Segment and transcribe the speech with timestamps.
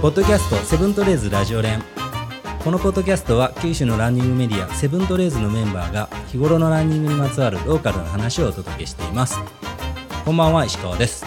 [0.00, 1.82] ポッドキャストセブントレーズラジオ連。
[2.62, 9.38] このポッドキャストは九州のランニングメディアセブントレーズのメンバーが日頃のランニングにまつわるローカルな話をお届けしています。
[10.24, 11.26] こんばんは石川です。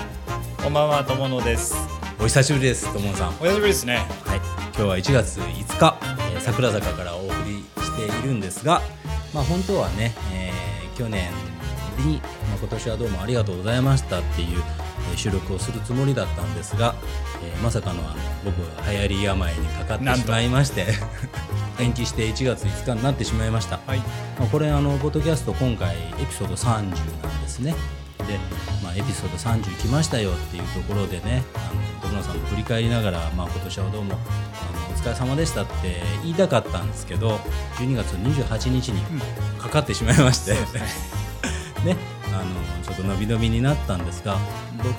[0.64, 1.76] こんばんは友野です。
[2.18, 3.30] お久しぶりですともさん。
[3.30, 4.06] お久しぶりですね。
[4.26, 4.38] はい。
[4.38, 5.98] 今日は1月5日、
[6.34, 8.82] えー桜坂からお送りしているんですが
[9.32, 11.30] まあ本当はね、えー去年
[12.00, 12.18] に、
[12.50, 16.96] まあ、今年はどうもありがとうございましたっていう、えー収録をするつもりだったんですが、
[17.44, 18.02] えーまさかの
[18.44, 20.88] 僕が流行り病にかかってしまいまして
[21.80, 24.00] 延期して1月5日になってしまいました、はい。
[24.40, 27.76] まあ、これあのポッドキャスト今回エピソード30なんですね。
[28.28, 28.40] で、
[28.84, 31.60] まあ、エピソード30来ましたよっていうところでねあ
[32.04, 37.40] の友野さんと振り返りながら、まあ、今年はどうもあのお疲れ様でしたって言いたかったんですけど
[37.78, 39.02] 12月28日に
[39.60, 40.82] かかってしまいまして、そうですね。
[41.94, 41.98] ね、
[42.34, 44.38] あのちょっと伸び伸びになったんですが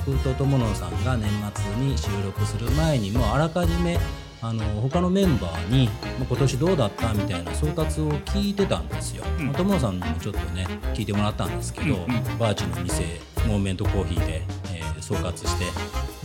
[0.07, 3.99] 僕と友野さんが年末に収録する前にもうあらかじめ
[4.41, 9.25] あの他のメンバーにまあ今年どうだったみたいな総括を聞いてたんですよ。
[9.39, 14.43] うんまあ友野さんにもちょっとね聞いてもらったんですけど、うんうんバーチの店モーメントコーヒーで、
[14.75, 15.65] えー総括して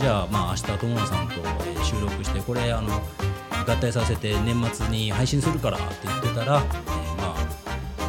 [0.00, 3.00] じゃあまあ明日友野さんと、えー収録してこれあの
[3.66, 7.36] 合体させて年末に配信するからって言ってたら、えーまあ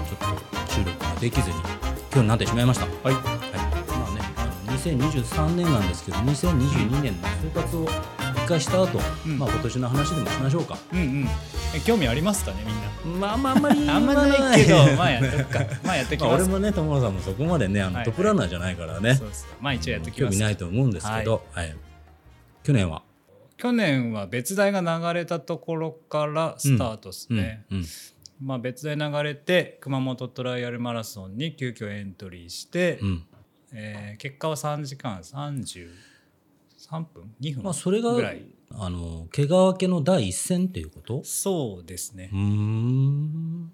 [0.07, 1.55] ちょっと収録ができずに
[2.11, 2.85] 今日になってしまいました？
[2.85, 3.13] はい。
[3.15, 3.23] はい、
[3.87, 7.89] まあね、あの2023年なんですけど、2022年の総括を
[8.35, 9.37] 一回した後、うん。
[9.37, 10.77] まあ今年の話でもしましょうか。
[10.91, 11.27] うんうん。
[11.75, 12.63] え興味ありますかね
[13.05, 13.27] みんな。
[13.27, 15.59] まあまああんまり あんまないけどまあやっとくか。
[15.83, 16.43] まあやってきます。
[16.43, 19.49] 俺もね、友野さんもそこまでね、あの、はいトップランナーじゃないからね、そうそう。
[19.61, 21.75] まあ一応やってき興味ますないと思うんですけど、はい。
[22.63, 23.03] 去年は、
[23.57, 27.85] 去年は別大が流れたところからスタートですうんね、うん
[28.41, 33.25] まあ別大流れて熊本トライアルマラソンに急遽エントリーして、うん。
[33.73, 35.87] えー結果は3時間33
[37.13, 38.41] 分？2分まあそれがぐらい、
[38.71, 41.21] あの、怪我明けの第一戦っていうこと？
[41.23, 42.29] そうですね。
[42.31, 43.71] うーん。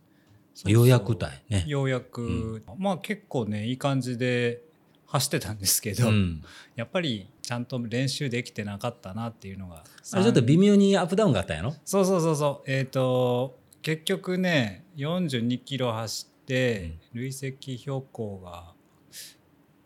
[0.66, 1.64] ようやくたいね。
[1.68, 4.62] ようやく、まあ結構ねいい感じで
[5.06, 6.42] 走ってたんですけど、うん。
[6.76, 9.84] やっぱりちゃんと練習できてなかったなっていうのが。
[10.14, 11.74] あれちょっと微妙にアップダウンがあったんやろ？
[11.86, 12.72] そうそうそうそう。
[12.72, 18.74] えっ、と結局ね42キロ走って、累積標高が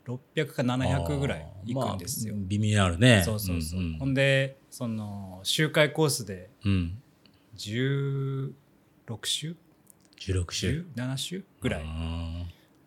[0.06, 3.22] 600か700ぐらいいくんですよ、まあ微妙にあるね。
[3.22, 6.98] そうそうそう、んほんでその周回コースでうん。
[7.58, 8.52] 16
[9.24, 9.54] 周
[10.18, 10.86] ？16周。
[10.96, 11.82] 17周ぐらい。
[11.82, 12.46] うん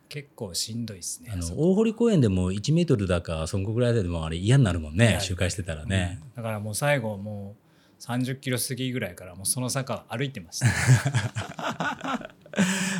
[0.09, 6.33] 結構しんどいですねあの大堀公園でも1メートルだかそんこぐらいでもあれ嫌になるもんね周回してたらね、うん。
[6.35, 7.62] だからもう最後もう
[8.05, 10.67] 30キロ過ぎぐらいからもうその坂歩いてました。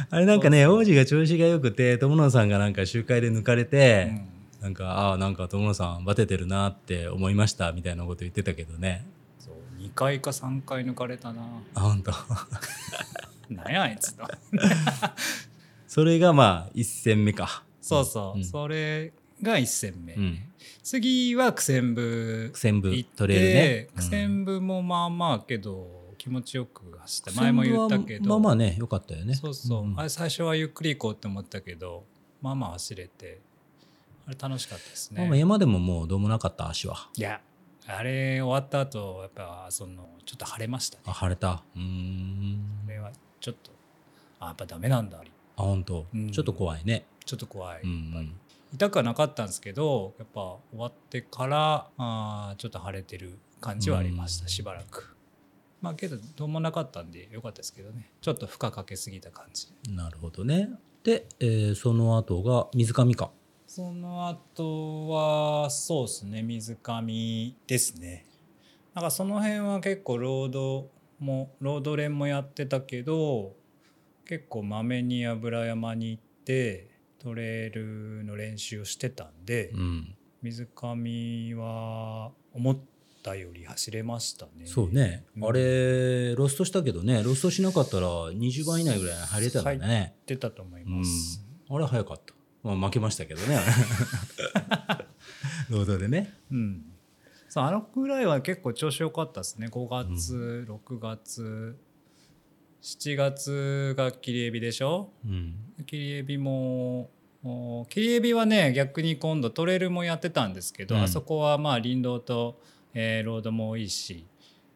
[0.10, 4.30] あれなんかね王子が調子が良くて友野さんがなんか周回で抜かれて、うん。
[4.64, 9.06] なんかああなんか友野さんバテてるなって思いましたみたいなこと言ってたけどね。
[9.40, 11.42] そう2回か3回抜かれたな。
[11.76, 12.12] あ本当
[13.54, 14.24] なん やあいつと。
[15.86, 17.64] それがまあ1戦目か。
[17.82, 18.46] そうそう、うん。
[18.46, 20.40] それが1戦目、うん
[20.84, 23.88] 次は苦戦部苦戦部トレイルね。
[23.96, 28.30] 苦戦部もまあまあけど気持ちよく走った前も言ったけど。
[28.30, 29.34] まあまあね良かったよね。
[29.34, 32.04] そうそう、んあれ最初はゆっくり行こうって思ったけど
[32.42, 33.40] まあまあ走れて
[34.28, 37.10] あれ楽しかったですね、まあまあ山でももうどうもなかった足は。
[37.16, 37.40] いや
[37.88, 41.04] あれ終わった後やっぱそのちょっと腫れましたね。
[41.08, 41.64] あ晴れた。
[41.76, 42.60] うーん。
[42.86, 43.72] これはちょっと
[44.42, 45.18] あやっぱダメなんだ。
[45.56, 46.32] あ本当、うん。
[46.32, 47.06] ちょっと怖いね。
[47.26, 48.34] ちょっと怖い、うんやっぱり
[48.74, 54.50] 痛くはなかったんですけどやっぱ終わってからあーちょっと腫れてる感じはありました、うん。
[54.50, 55.16] しばらく。
[55.82, 58.12] まあけどどうもなかったんでよかったですけどね。
[58.22, 59.68] ちょっと負荷かけすぎた感じ。
[59.90, 60.70] なるほどね。
[61.04, 63.32] で、えーその後が水上か。
[63.68, 66.42] その後はそうですね。
[66.42, 68.26] 水上ですね。
[68.94, 70.90] なんかその辺は結構ロード
[71.20, 73.56] もロード連もやってたけど
[74.26, 76.93] 結構まめに油山に行って
[77.24, 80.16] トレイルの練習をしてたんで、うん。
[80.42, 82.78] 水上は思っ
[83.24, 84.66] たより走れましたね。
[84.66, 85.46] そうね、うん。
[85.46, 87.24] あれロストしたけどね。
[87.24, 91.00] ロストしなかったら20番以内ぐらいに入れたらね、出たと思いうん。
[91.00, 93.58] ます、あれ早かった、まあ、負けましたけどね。
[95.70, 96.34] ロードでね。
[96.52, 96.82] うん。
[97.48, 99.68] そうあのくらいは結構調子良かったですね。
[99.68, 101.78] 5月、6月
[102.84, 105.10] 7月が切りエビでしょ？
[105.26, 105.56] うん。
[105.86, 107.10] 切りエビも
[107.42, 111.02] お切りエビはね逆に今度トレイルもやってたんですけど、うん。
[111.04, 112.60] あそこはまあ林道と、
[112.94, 114.26] えーロードも多いし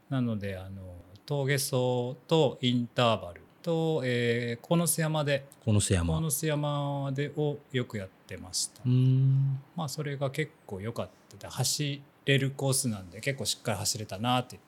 [0.09, 0.81] なのであの
[1.25, 6.15] 峠走とインターバルと、えー、鴻巣山でこの瀬山。
[6.15, 9.59] 鴻巣山でをよくやってました、うん。
[9.75, 11.51] まあそれが結構良かった。
[11.51, 14.59] 走れるコースなんで結構しっかり走れたなって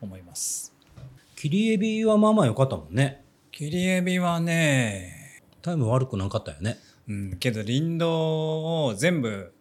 [0.00, 0.71] 思います
[1.42, 3.24] 切りエビはまあまあ良かったもんね。
[3.50, 6.78] 切りエビはねタイム悪くなかったよね。
[7.08, 9.52] うんけど林道を全部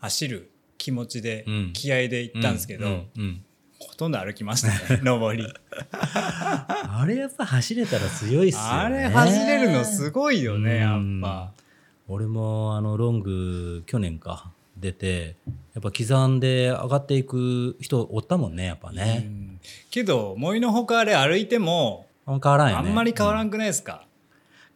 [0.00, 1.72] 走る気持ちで、うん。
[1.72, 3.44] 気合で行ったんですけど、うんうんうん。
[3.78, 5.46] ほとんど歩きましたね 上り。
[5.92, 8.68] あれやっぱ走れたら強いっすよね。
[8.70, 11.52] あれ走れるのすごいよねやっうんぱ。
[12.08, 14.50] 俺もあのロング去年か
[14.80, 15.36] 出て
[15.74, 19.60] やっぱ刻んで上がっていく人おったもんねやっぱうね、ん。
[19.90, 22.88] けど思いのほかあれ歩いてもあんま変わらんよね。
[22.88, 24.06] あんまり変わらうんくないですか、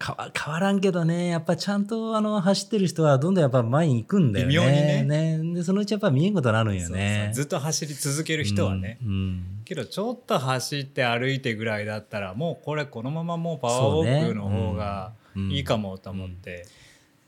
[0.04, 4.52] 変わ変わらんけどねやっぱちゃんとあの走ってる人はどんどんやっぱ前に行くんだよね。
[4.52, 5.54] 微妙にね。
[5.54, 7.30] でそのうちやっぱ見えんことになるんよね。
[7.32, 9.08] ずっと走り続ける人はね、うん。
[9.08, 9.44] うん。
[9.64, 15.12] けどちょっと走って歩いてぐらいだったらもうこれこのままもうパワーウォークの方が
[15.50, 16.66] いいかもと思って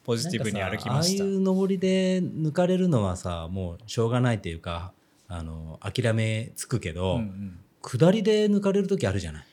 [0.07, 1.25] ポジティブに歩きました。
[1.25, 4.93] ああいう登りで抜かれるのはさもうしょうがないっていうか
[5.29, 7.59] あの諦めつくけど、うんうん。
[7.83, 9.45] 下りで抜かれる時あるじゃない？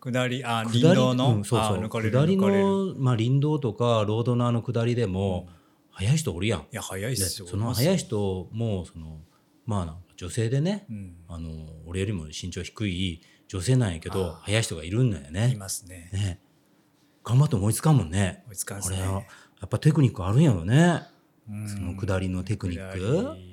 [0.00, 1.88] 下りあ下り林道の、うんそうそう。
[1.88, 5.48] 下りの、まあ、林道とかロードのあの下りでも、
[5.90, 6.60] 速い人おるやん。
[6.60, 7.46] いや早いっですよ。
[7.46, 9.18] その速い人もその
[9.66, 11.16] まあ女性でね、うん。
[11.28, 11.50] あの
[11.86, 14.40] 俺よりも身長低い女性なんやけどあー。
[14.44, 16.10] 速い人がいるんだよいねますね。
[16.12, 16.40] ね。
[17.24, 18.42] 頑張っても追いつかんもんね。
[18.48, 19.26] 追いつかんっすね
[19.62, 21.02] やっぱテクニックあるんやろね。
[21.48, 21.68] うん。
[21.68, 22.98] その下りのテクニック。
[22.98, 23.48] 下り。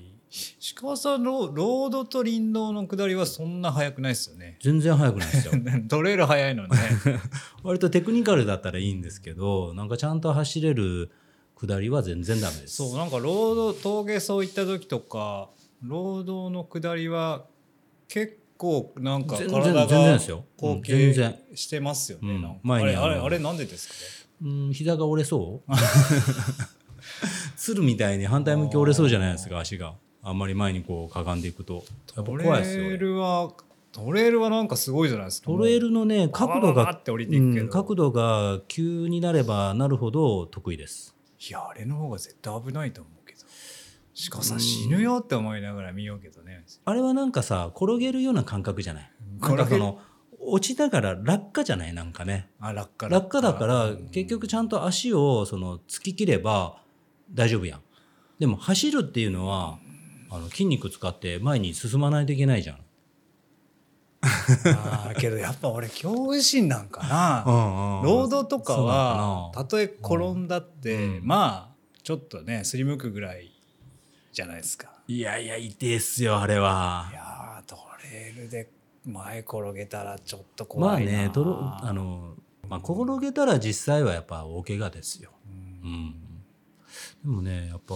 [0.79, 4.57] 鹿さんロロードと林道の下りはそんな速くないですよね。
[4.61, 5.53] 全然速くないですよ。
[5.87, 6.77] トレイル速いのにね。
[7.63, 11.09] 割とテクニカルだったらいいんですけどなんかちゃんと走れる
[11.55, 12.75] 下りは全然ダメです。
[12.75, 15.49] そうなんかロード峠走行った時とか
[15.83, 17.45] ロードの下りは
[18.07, 20.45] 結構なんか全然体が全然ですよ。
[20.57, 21.31] 後うん全然。
[21.51, 23.93] 傾してますよね、うん前にあれあれあれなんでですか？
[23.95, 23.99] ね
[24.41, 25.71] うん膝が折れそう？
[27.55, 29.95] 鶴みたいに反対向き折れそうじゃないですか足が。
[30.21, 31.75] あんまり前にこうかがんでいくと。
[32.15, 33.53] やっぱト怖いですよレイ俺ルは
[33.91, 35.47] トレイルはなんかすごいじゃないですか。
[35.47, 37.65] トレイルのね角度がババババって降りていくけど。
[37.65, 41.15] うん角度が急になればなるほど得意です。
[41.49, 43.39] いやあれの方が絶対危ないと思うけど。
[44.31, 46.65] 鹿さん死ぬよって思いながら見ようけどね。
[46.85, 49.11] あれはなんかさ転げるような感覚じゃない？
[49.41, 49.57] 転げる？
[49.57, 49.99] なんかその
[50.39, 52.49] 落ちながら落下じゃないなんかね。
[52.59, 54.09] あ落下落下だからうん。
[54.09, 56.81] 結局ちゃんと足をその突き切れば
[57.31, 57.81] 大丈夫やん。
[58.39, 59.77] でも走るっていうのは
[60.29, 62.79] あの筋肉使って前に進まないといけないじゃん。
[64.21, 67.43] あーけどやっぱ俺恐怖心なんかな。
[68.03, 71.27] ロードとかはたとえ転んだって、うん。
[71.27, 73.51] まあちょっとねすりむくぐらい
[74.31, 74.89] じゃないですか。
[75.07, 77.07] いやいや痛いっすよあれは。
[77.11, 77.77] いやート
[78.11, 78.69] レイルで
[79.09, 81.11] 前転げたらちょっとまあ怖いな。
[81.11, 82.35] ねとろあの、
[82.67, 85.31] まあ、転げたら実際はやっぱ大怪我ですよ、
[85.83, 85.91] うん。
[85.91, 86.13] うん、
[87.23, 87.95] でもねやっぱ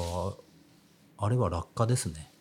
[1.17, 2.31] あれは落下ですね、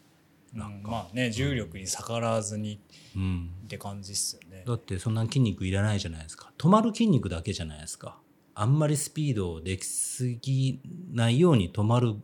[0.54, 0.82] うん。
[0.82, 2.80] まあね重力に逆らわずに
[3.14, 4.64] うん、って感じっすよね。
[4.66, 6.52] だってそんな筋肉いらないじゃないですか。
[6.56, 8.19] 止まる筋肉だけじゃないですか。
[8.54, 10.80] あんまりスピードできすぎ
[11.12, 12.16] ないように止まる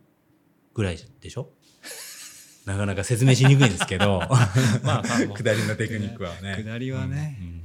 [0.73, 1.51] ぐらいでしょ？
[2.69, 4.19] なかなか説明しにくいんですけど。
[4.29, 4.37] まあ
[4.83, 5.03] まあ。
[5.03, 6.61] 下りのテクニックはね。
[6.63, 7.37] 下りはね。
[7.41, 7.63] うんうん。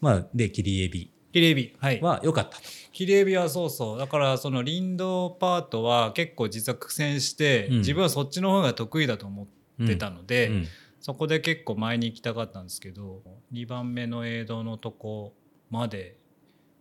[0.00, 1.10] まあで切りエビ。
[1.32, 2.00] 切りエビはい。
[2.00, 2.62] は良かったと。
[2.92, 3.98] 切りエビはそうそう。
[3.98, 7.78] だからその林道パートは結構実は苦戦して、うん。
[7.78, 9.48] 自分はそっちの方が得意だと思
[9.82, 10.68] ってたので、うん。
[11.00, 13.22] そこで結構前に行きたかったんですけど
[13.52, 15.36] 2番目の映像のとこ
[15.70, 16.16] まで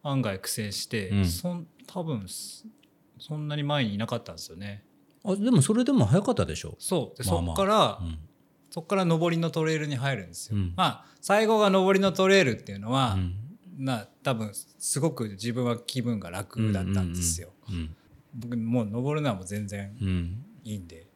[0.01, 1.25] 案外苦戦して、うん。
[1.25, 2.67] そん多分す
[3.19, 4.84] そんなに前にいなかったんですよね。
[5.25, 6.75] あでもそれでも早かったでしょ。
[6.79, 7.23] そう。
[7.23, 7.55] でまあまあ。
[7.55, 8.17] そっから、うん。
[8.69, 10.57] そっから上りのトレイルに入るんですよ。
[10.57, 10.73] うん。
[10.75, 13.35] まあ最後が上りのトレイルっていうのは、うん。
[13.85, 17.49] な多分すごく自分は気分が楽だったんですよ。
[17.69, 17.95] うん
[18.37, 20.45] 僕もう登るのはもう全然うん。
[20.63, 21.07] いいんで。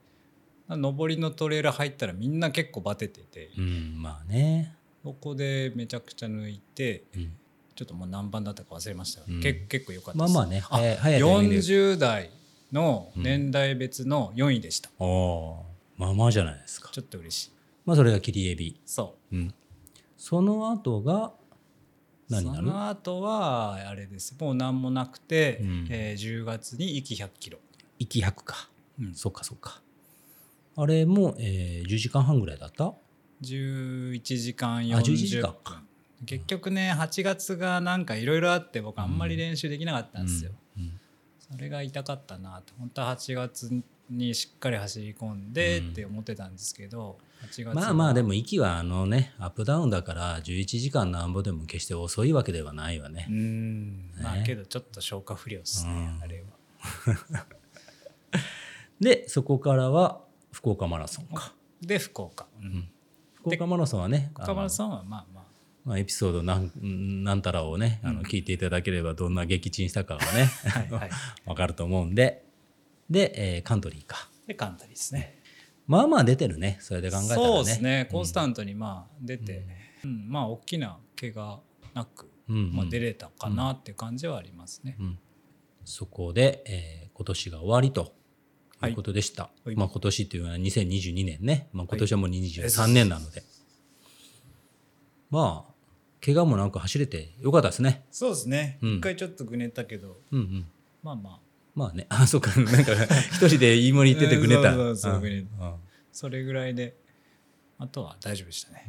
[0.69, 3.51] 上りのトレイル入ったらみんな結構バテてて。
[3.57, 7.33] うんまあね、そこでめちゃくちゃ抜いてうん。
[7.75, 9.21] ちょっともう何番だったか忘れました。
[9.21, 9.41] が、うん。
[9.41, 10.33] け結構良かったです。
[10.33, 10.59] まあまあね。
[10.59, 11.61] 早い早いタイミングで。
[11.61, 12.29] 40代
[12.71, 16.89] の年代別の4位でした、おおーまあまあじゃないですか。
[16.91, 17.51] ちょっと嬉しい。
[17.85, 19.35] まあそれが切りエビ、そう。
[19.35, 19.53] ん、
[20.17, 21.31] その後がう
[22.29, 24.35] 何になるその後はあれです。
[24.39, 25.87] もう何もなくて、うん。
[25.89, 27.59] えー10月に行き100キロ、
[27.97, 29.13] 息100か、うん。
[29.13, 29.81] そっかそっか。
[30.75, 32.93] あれも、えー、10時間半ぐらいだった
[33.41, 35.89] ？11時間あ40 11時間分
[36.25, 40.59] 結局ね8月がなんかいろいろあって僕あんまり練習できなかったんですよ、うんうん
[41.51, 53.27] それが痛かったなと本当は8月にしっかり走り込んでって思ってたんですけど、8月まあまあでもも息はあのねアップダウンだから11時間なんぼでも決して遅いわけではないわね。
[53.29, 54.11] う、ん。
[54.21, 56.23] まあねけどちょっと消化不良ですね、うん。
[56.23, 57.45] あれは。
[58.99, 61.53] でそこからは福岡マラソンか。
[61.81, 62.89] で福岡、うん。
[63.35, 65.38] 福福岡マラソンはね岡村さんはまあまあ
[65.89, 71.09] まあ、エピソードなんなんたらをね、あの聞いていただければどんな撃沈したかはねはいはい。
[71.47, 72.45] 分かると思うんで。
[73.09, 74.29] で、えーカントリーか。
[74.45, 75.41] でカントリーですね。
[75.87, 76.77] まあまあ出てるね。
[76.79, 77.47] それで考えたらね。
[77.47, 78.07] そうですね。
[78.11, 79.65] コンスタントにまあ出て、
[80.03, 80.29] うん。
[80.29, 81.59] まあ大きな怪我
[81.95, 82.75] なく、うんうん。
[82.75, 85.17] まあ、出れたかなっていう感じはありますね、うん。
[85.85, 88.13] そこで、えー今年が終わりと
[88.79, 88.91] はい。
[88.91, 89.75] いうことでした、はい。
[89.75, 93.43] まあ、今年っていうのは2022年ね、まあ、今年はもう23年なので、
[95.31, 95.68] まあ
[96.23, 98.05] 怪我もなく走れてよかったですね。
[98.11, 98.77] そうですね。
[98.81, 98.97] うん。
[98.97, 100.17] 一回ちょっとぐねったけど。
[100.31, 100.65] うんうん。
[101.01, 101.39] まあまあ。
[101.75, 102.05] まあね。
[102.09, 102.51] あそうか。
[102.59, 102.91] なんか
[103.31, 104.73] 一人で言い盛り言っててぐねた。
[104.73, 105.21] そうそう
[106.11, 106.97] それぐらいで
[107.77, 108.85] あとは大丈夫でしたね、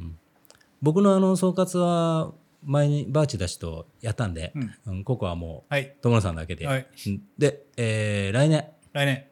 [0.83, 2.33] 僕のあの総括は
[2.65, 4.75] 前にバーチだしとやったんで、うん。
[4.87, 5.95] うんここはもうはい。
[6.03, 6.87] 友野さんだけで、はい。
[7.07, 7.23] うん。
[7.39, 8.67] で、えー来年。
[8.93, 9.27] 来年。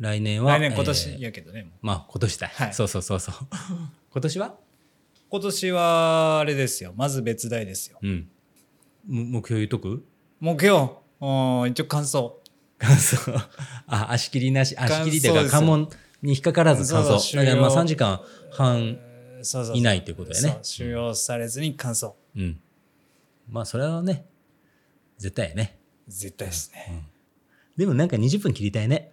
[0.00, 2.74] 来年は来年今え年ーやけどね、まあ今年だ、はい。
[2.74, 3.34] そうそうそうそう。
[4.10, 4.56] 今年は？
[5.32, 6.92] 今年はあれですよ。
[6.94, 7.98] まず別大ですよ。
[8.02, 8.28] うん。
[9.06, 10.04] む目標言うとく？
[10.40, 10.76] 目標。
[11.22, 12.32] うん一応完走
[12.76, 13.16] 感想。
[13.88, 14.76] あ足切りなし。
[14.76, 15.88] 足切りっていうか関門
[16.20, 18.20] に引っかからず完そう走そうだからまあ終了3時間
[18.50, 18.98] 半
[19.40, 19.76] そうそうそう。
[19.78, 22.60] 以内ということだよね収容されずに完走うん。
[23.48, 24.26] まあそれはね
[25.16, 25.78] 絶対やね。
[26.08, 27.08] 絶対ですね、
[27.74, 29.12] でもなんか20分切りたいね。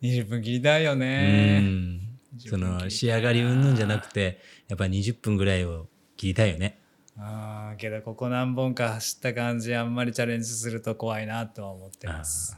[0.00, 2.00] 20分切りたいようねん。
[2.36, 6.78] 20その仕上がりうんぬんじゃなくてやっぱり20分ぐらいを切りたいよね。
[7.16, 12.56] ああけどここ何本か走った感じあんまりチャレンジすると怖いなとは思ってます。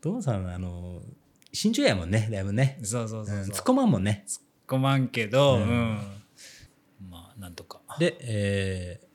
[0.00, 1.02] 父さんはあの
[1.52, 2.78] 身長やもんねだいぶね。
[2.82, 4.24] そうそうそうそう、うん突っ込まんもんね。
[4.66, 5.64] ごまんけど、ううん。
[5.64, 5.98] ん
[7.10, 7.80] まあなんとか。
[7.98, 9.08] で、えー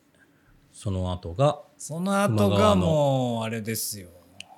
[0.76, 4.10] その後がその後がもうあれですよ。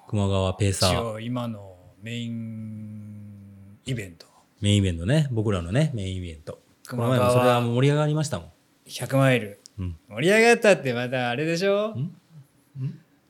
[0.07, 4.25] 熊川ペーサ一ー応今のメインイベント。
[4.61, 5.27] メインイベントね。
[5.31, 8.49] 僕らのねメインイベントこの前もそれは盛り上がりましたもん。
[8.87, 9.95] 100マイル、うん。
[10.09, 11.95] 盛り上がったってまたあれでしょ？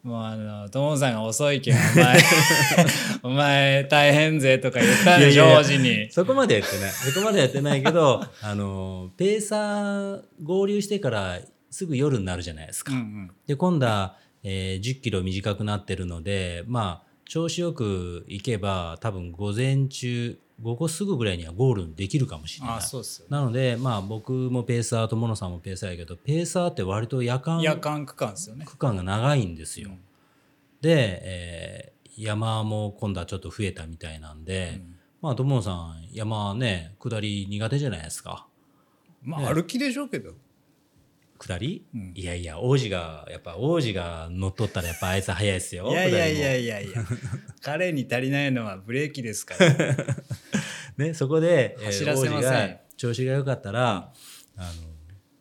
[0.04, 2.20] もうあの友さんが遅いけんお前。
[3.24, 6.12] お前大変ぜとか言ったんでしょいやいやいや王子に。
[6.12, 6.92] そこまでやってない。
[6.92, 11.40] そこまでやってないけど あのペーサー合流してから
[11.72, 13.32] すぐ夜になるじゃないですか、うんうん。
[13.48, 22.76] で今度は、えー10キロ短くなってるのでまあ調子よく行けば多分午前中午後すぐぐらいにはゴールできるかもしれない。
[22.78, 28.66] あそうっすよなのでまあ僕もペーサーとモノさんもペーサーやけどペーサーって割と夜間夜間区間ですよね。
[28.66, 29.90] 区間が長いんですよ。
[29.90, 30.00] うん。
[30.82, 34.96] で、えー山も今度はちょっと増えたみたいなんで、うん。
[35.22, 38.48] まあ友野さん山ね下り苦手じゃないですか。
[39.22, 40.32] ねまあ歩きでしょうけど
[41.38, 42.14] 下り、うん。
[42.16, 45.90] いやいや王子がやっぱ王子が乗っ取ったらやっぱあいつ早いですよ。
[45.92, 47.04] いやいやいや下いやいや。
[47.62, 49.74] 彼に足りないのはブレーキですから
[50.98, 51.14] ね。
[51.16, 52.50] そこで、えー走らせません。
[52.50, 54.14] 王子が調子が良かったら、
[54.58, 54.72] あの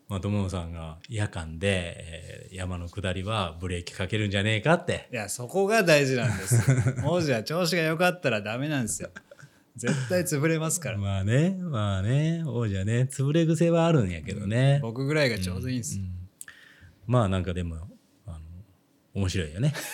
[0.08, 5.08] まあ友野さんが夜間で、えー山の下りはブレーキかけるんじゃねえかって。
[5.12, 6.62] いやそこが大事なんです
[7.04, 9.10] 王子は調子が良かったらダメなんですよ
[9.76, 10.98] 絶対潰れますから。
[10.98, 14.78] まあねまあね王子はね潰れ癖はあるんやけどね。
[14.82, 16.04] 僕ぐらいがちょうどいいんですよ、
[17.06, 17.76] まあなんかでも
[18.26, 18.38] あの
[19.14, 19.74] 面白いよね。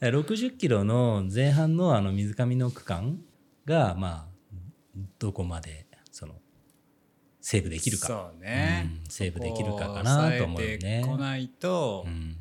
[0.00, 3.18] 60キロの前半のあの水上の区間
[3.64, 4.36] がまあ
[5.18, 6.34] どこまでその
[7.40, 11.02] セーブできるか、そうね、うんセーブできるかかなと思うよね。
[11.04, 12.36] ここないと、うん。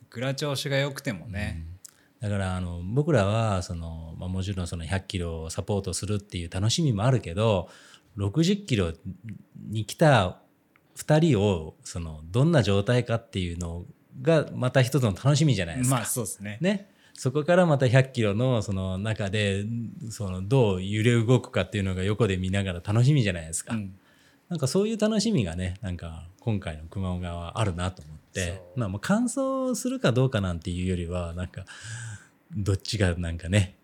[0.00, 1.66] いくら調子が良くてもね、
[2.22, 7.68] だからあの僕らはその、まあ、もちろんその100キロをサポートするっていう楽しみもあるけど
[8.16, 8.92] 60キロ
[9.68, 10.38] に来た
[10.96, 13.84] 2人をそのどんな状態かっていうの
[14.20, 15.96] がまた一つの楽しみじゃないですか。
[15.96, 16.58] まあそうですね。
[16.60, 19.64] ね、そこからまた100キロのその中で
[20.10, 23.74] そのどう揺れ動くかっていうのが横で見ながら楽しみじゃないですか。
[23.74, 23.94] うん。
[24.48, 28.62] なんかそういう楽しみがねなんか今回の熊本川あるなと思って。
[28.76, 31.64] まあもう完走するかどうかなんていうよりはなんか
[32.56, 33.76] どっちがなんかね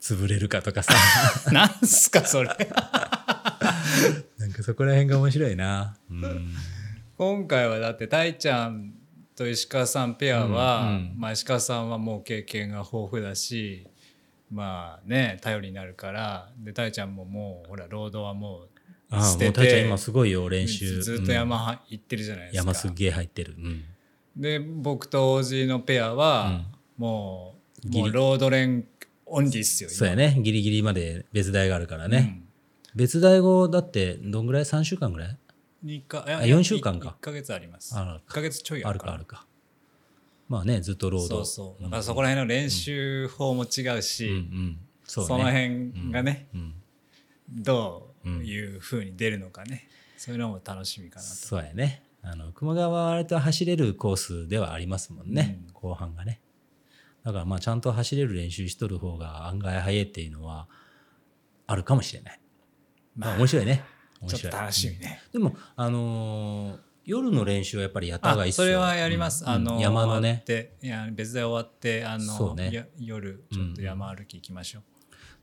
[0.00, 0.94] 潰れるかとかさ。
[1.52, 2.48] なんすかそれ。
[4.38, 5.96] なんかそこら辺が面白いな。
[6.10, 6.54] うん。
[7.16, 8.94] 今回はだってたいちゃん
[9.34, 11.14] と石川さんペアは、うんうん。
[11.16, 13.86] まあ、石川さんはもう経験が豊富だし
[14.50, 18.68] まあね頼りになるからでたいちゃんももうほらロードはもう
[19.10, 20.86] ああ捨ててもうたいちゃん今すごいよ練習。
[20.86, 21.30] ずずっとうん。
[21.32, 23.54] 山は行ってるじゃないですか、山すげえ入ってる。
[23.58, 23.84] うん。
[24.36, 26.64] で僕と王子のペアは、
[26.96, 28.86] もうもうロード連
[29.26, 29.98] オンリーっすよ今。
[29.98, 30.38] そうやね。
[30.40, 32.42] ギリギリまで別大があるからね。
[32.94, 32.96] うん。
[32.96, 35.36] 別大後だってどんぐらい？3週間ぐらい？
[35.82, 37.16] 二かいやあ4週間か。
[37.20, 37.96] 1ヶ月あります。
[37.96, 39.46] ある1ヶ月ちょいああるかあるか。
[40.48, 41.28] まあねずっとロード。
[41.28, 41.82] そうそう。
[41.82, 44.78] だからそこら辺の練習法も違うし、うんうん。
[45.04, 45.28] そうね。
[45.28, 46.74] その辺がね、うん。
[47.50, 51.28] どうんいう風に出るのかね、そういうのも楽しみかなと。
[51.28, 52.02] そうやね。
[52.22, 55.72] あの熊川は割と走れるコースではありますもんね、うん。
[55.72, 56.40] 後半がね
[57.28, 60.66] だからまあちゃんと走れる練習しとる方が案外早いっていうのは
[61.66, 62.40] あるかもしれない。
[63.16, 63.84] まあ面白いね。
[64.22, 64.40] 面白い。
[64.40, 65.20] ちょっと楽しみね。
[65.30, 68.64] でもあのー夜の練習はやっぱりやった方がいいっすよ。
[68.64, 69.44] あそれはやります。
[69.44, 69.50] うん。
[69.50, 70.42] あの山のね。
[70.82, 72.70] いや別で終わってあの、ね。
[72.72, 74.82] や夜ちょっと山歩き行きましょう。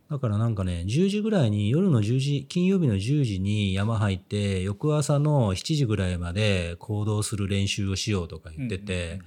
[0.09, 9.25] だからなんかね10時ぐらいに夜の10時金曜日の10時に山入って翌朝の7時ぐらいまで行動する練習をしようとか言ってて、うんうんうん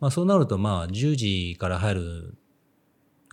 [0.00, 2.34] まあ、そうなるとまあ10時から入る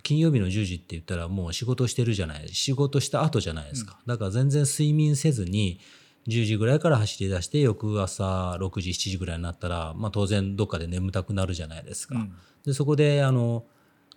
[0.03, 5.79] 金曜日の10時って言ったらもう仕事してるじゃない仕事した後じゃないですか、だから全然睡眠せずに
[6.27, 12.35] 10時ぐらいから走り出して翌朝6時7時ぐらいになったら、まあ、当然どっかで眠たくなるじゃないですか、うん。
[12.65, 13.63] でそこであの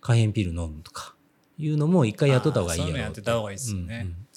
[0.01, 1.15] 可変ピル飲むとか
[1.57, 4.01] いうのも一回やっとった方がいいやろうやってた方がいいですよね。
[4.05, 4.27] うんうん。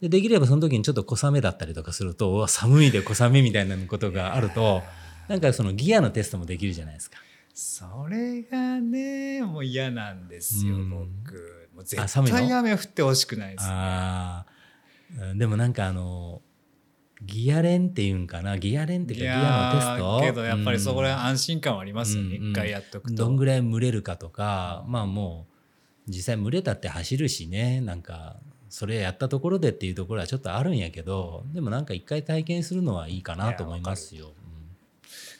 [0.00, 4.82] でできればその時にちょっと小雨だったりとかすると寒いで小雨みたいなことがあると
[5.28, 7.18] なんかそのギアのテストもできるじゃないですか。
[7.54, 10.90] それがねもう嫌なんですよ、うん。
[10.90, 11.68] 僕。
[11.74, 11.96] もう絶
[12.30, 13.68] 対雨降ってほしくないです。
[13.68, 16.40] ねでもなんかあの
[17.22, 18.58] ギア練っていうんかな？
[18.58, 20.20] ギア練っていうかギアのテスト？
[20.20, 22.50] けどやっぱりそこらうん安心感はありますよね、うんうん。
[22.52, 23.14] 一回やっとくと。
[23.14, 25.46] どんぐらい蒸れるかとか、まあも
[26.08, 28.36] う実際蒸れたって走るしねなんか
[28.68, 34.32] それやったところでっていうところはちょっとあるんやけどでもなんか一回体験するのはいいかなと思いますよ。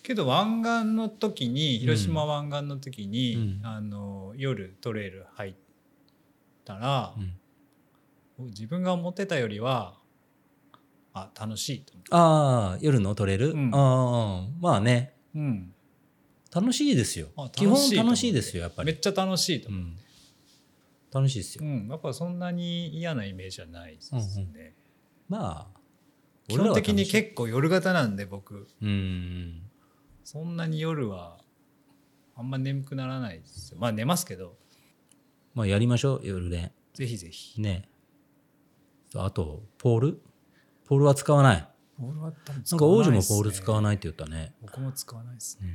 [0.03, 3.67] けど湾岸の時に広島湾岸の時に、うん。
[3.67, 5.55] あの夜トレイル入っ
[6.65, 7.25] たらうん。
[7.25, 9.99] う、ん自分が思ってたよりは
[11.13, 13.71] あ楽しいああ夜の取れる、うん。
[13.75, 15.15] ああまあね。
[15.35, 15.73] う、うん、
[16.55, 17.29] 楽しいですよ。
[17.37, 19.97] あ基本楽しいですよやっぱり、めっちゃ楽しいと思う、うん、
[21.13, 21.89] 楽しいですよ、うん。
[21.89, 24.75] やっぱそんなに嫌なイメージはないですね、
[25.29, 25.81] まあ
[26.49, 28.67] 基本的に構結構夜型なんで僕。
[28.83, 29.70] うん
[30.33, 31.39] そんなに夜は
[32.37, 33.79] あんま眠くならないですよ。
[33.81, 34.57] まあ寝ますけど。
[35.55, 37.61] まあやりましょう夜練ぜひぜひ。
[37.61, 37.89] ね。
[39.17, 40.23] あとポール？
[40.85, 41.69] ポールは使わない。
[41.99, 44.55] ポールは多分なん使か王子もポール使わないって言ったね。
[44.63, 45.67] 僕も使わないですね。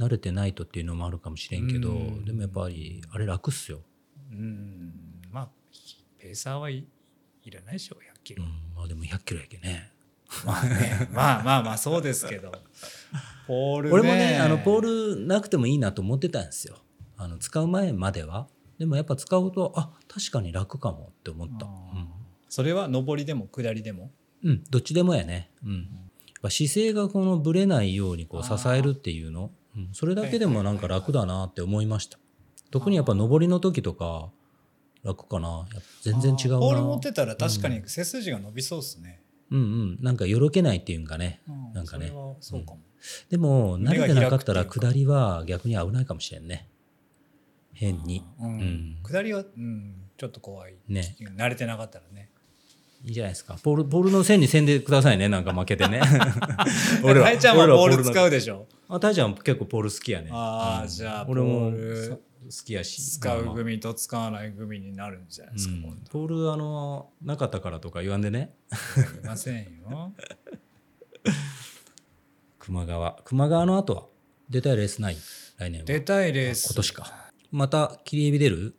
[0.00, 2.24] 慣れてないとっていうのもあるかもしれんけどうん。
[2.24, 3.78] でもやっぱりあれ楽っすよ、
[4.32, 4.92] うん。
[5.30, 5.48] まあ
[6.18, 6.84] ペーサーはい
[7.44, 9.92] いらないでしょ100キロ、うん、まあでも100キロやけね
[10.46, 12.52] まあねまあまあまあそうですけど。
[13.46, 13.94] ポールね。
[13.94, 16.76] 俺もねあのポールなくてもいいなと思ってたんですよ。
[17.16, 18.46] あの使う前までは。
[18.78, 22.06] でもやっぱ使うとあ確かに楽かもって思った、あー。
[22.48, 24.10] それは上りでも下りでも？
[24.42, 25.86] うんうん、どっちでもやね、うん、やっ
[26.40, 32.18] ぱ姿勢がこのぶれないようにこう支えるっていうの、うん、それだけでもなんか楽だなって思いました。
[32.70, 34.30] 特にやっぱ上りの時とか
[35.02, 35.66] 楽かな。
[36.02, 36.58] 全然違うな。
[36.60, 41.40] ポール持ってたら確かに背筋が伸びそうですね、うんうんなんかよろけないっていうんかね。
[41.48, 41.72] うん。
[41.72, 42.12] なんかね。
[42.40, 42.80] そうかも、
[43.28, 46.68] でも慣れてなかったら下りは逆に危ないかもしれんね。
[47.72, 48.24] 変に。
[48.40, 48.50] うん。
[48.50, 48.98] うん。
[49.02, 51.16] 下りは、うん、ちょっと怖い、ね。
[51.36, 52.30] 慣れてなかったらね。
[53.04, 53.56] いいじゃないですか。
[53.62, 55.28] ポールポールの線に線でくださいね。
[55.28, 56.02] なんか負けてね。
[57.02, 58.66] 俺タイちゃんはボール使のうでしょ。
[58.88, 60.28] あタイちゃん結構ポール好きやね。
[60.30, 60.88] ああ、うん。
[60.88, 61.72] じゃあ俺も
[62.50, 63.02] 好きやし。
[63.02, 65.80] 使う組と使わない組になるんじゃないですか、うん。
[65.82, 68.54] 今ポールあのなかったからとか言わんでね。
[68.96, 70.12] 度いませんよ。
[72.58, 73.20] 熊川。
[73.24, 74.06] 熊川の後は？
[74.48, 75.16] 出たいレースない？
[75.58, 75.86] 来年は？
[75.86, 76.66] 出たいレース。
[76.66, 77.30] 今年か。
[77.52, 78.74] また切りエビ出る？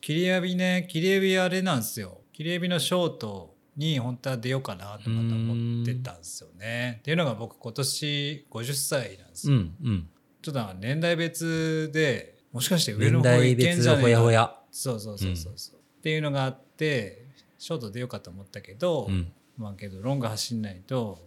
[0.00, 2.20] 切りエビね切りエビあれなんですよ。
[2.32, 6.98] 切りエビのショートに本当は出ようかなとまた思ってたんですよね。
[7.00, 10.08] っていうのが僕今年50歳なんですうよ、んうん。
[10.42, 14.02] ちょっと年代別でもしかして上の方年代いけん別じゃねえか？
[14.02, 14.56] ほやほや。
[14.70, 17.26] そうそうそうそうそう、っていうのがあって
[17.58, 19.32] ショート出ようかと思ったけど、うん。
[19.58, 21.18] まあけどロング走んないと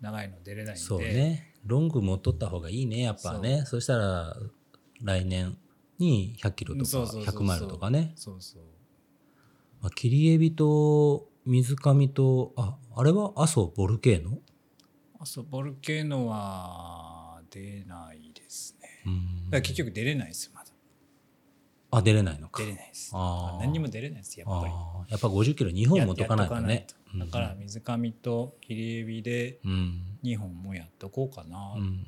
[0.00, 0.80] 長いの出れないんで。
[0.80, 1.54] そうね。
[1.66, 3.64] ロング持っとった方がいいねやっぱね。
[3.66, 4.36] そしたら
[5.02, 5.56] 来年
[5.98, 7.42] に100キロとかそうそうそうそう。
[7.42, 8.12] 100マイルとかね。
[8.16, 8.62] そうそう。
[9.82, 14.38] まあ切りエビと水上とああれは阿蘇ボルケーノ？
[15.20, 18.88] あそうボルケーノは出ないですね。
[19.06, 19.50] うん。
[19.50, 20.52] だから結局出れないですよ
[21.96, 22.62] あ出れないのか。
[22.62, 23.10] 出れないです。
[23.14, 23.60] あー。
[23.60, 24.72] 何にも出れないですやっぱり。
[25.10, 26.86] やっぱ50キロ2本持っとかないとね。
[27.16, 30.18] だから水上と切りエビでうん。
[30.24, 32.06] 2本もやっとこうかな、うん。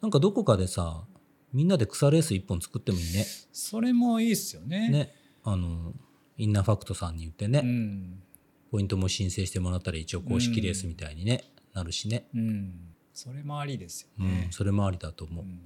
[0.00, 1.04] なんかどこかでさ
[1.52, 3.26] みんなで草レース1本作ってもいいね。
[3.52, 4.88] それもいいっすよね。
[4.88, 5.14] ね。
[5.44, 5.92] あの
[6.36, 8.22] インナーファクトさんに言ってね、うん。
[8.70, 12.74] ポイントも申請してもらったら一応公式レースみたいにね、なるしね、うん。
[13.12, 14.26] それもありですようん。
[14.26, 15.60] ね、それもありだと思う、うん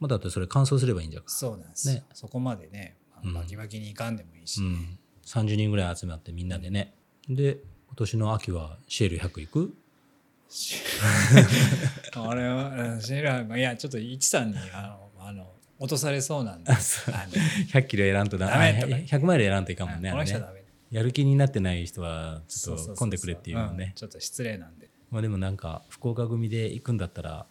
[0.00, 2.04] まあ、だってそれ完走すればいいんじゃそうなんですよ、ね。
[2.14, 3.34] そこまでねうん。
[3.34, 4.60] バキバキにいかんでもいいし。
[4.62, 6.94] ね、うん、30人ぐらい集まってみんなでね、
[7.28, 9.74] で今年の秋はシェール100行く？
[12.16, 16.72] あれはうんシェラーいやちょっと一さんにあのあの落とされそうなんで。
[16.72, 18.48] あの100キロ選んとだ。
[18.48, 18.94] ダメとか。
[18.94, 20.12] あ100マイル選んといかんもんね
[20.90, 24.88] やる気になってない人はちょっと混んでくれっていうのうんねちょっと失礼なんで。
[25.10, 27.46] まあでもなんか福岡組で行くんだったら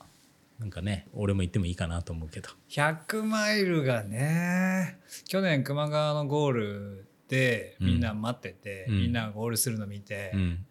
[0.59, 2.49] なんかね俺も行ってもいいかなと思うけど。
[2.69, 8.97] 100マイルがね去年球磨川のゴールでみんな待ってて、うん。
[8.97, 10.65] みんながゴールするの見て、うん。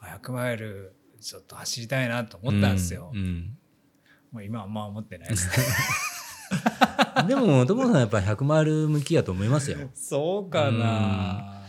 [0.00, 3.18] あ100マイルちょっと走りたいなと思ったんですよ、うん。
[3.18, 3.58] うん。
[4.32, 5.48] もう今はあんま思ってないです。
[7.26, 9.78] でも友さんやっぱ100マイル向きやと思いますよ。
[9.94, 11.62] そうかな。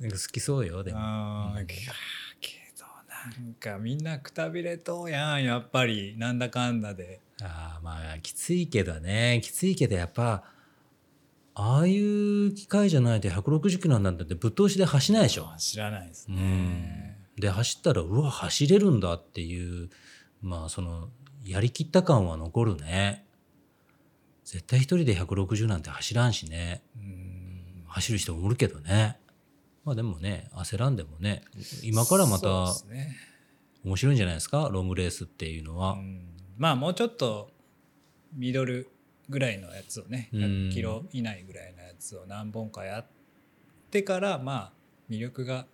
[0.00, 0.98] なんか好きそうよでも。
[1.00, 1.92] あーけけど
[3.36, 6.14] なんかみんなくたびれとうやんやっぱり。
[6.18, 7.20] なんだかんだで。
[7.42, 9.40] あーまあきついけどね。
[9.42, 10.44] きついけどやっぱ
[11.54, 15.52] ああいう機械じゃないと160キロなんだってぶっ通しで走らないでしょ。
[15.58, 19.90] 知らないですうね、ん、で走ったらうわ走れるんだっていう
[20.40, 21.08] まあその
[21.44, 23.26] やりきった感は残るね。
[24.44, 26.82] 絶対一人で160なんて走らんしね。
[26.96, 27.84] うん。
[27.86, 29.18] 走る人もおるけどね。
[29.84, 31.42] まあでもね焦らんでもね
[31.82, 32.66] 今からまた
[33.84, 34.68] 面白いんじゃないですか？
[34.72, 35.92] ロングレースっていうのは。
[35.92, 36.28] うん。
[36.56, 37.50] まあもうちょっと
[38.34, 38.88] ミドル
[39.28, 40.40] ぐらいのやつをねうん。
[40.40, 43.06] 100キロ以内ぐらいのやつを何本かやっ
[43.90, 44.72] てからまあ
[45.10, 45.66] 魅力が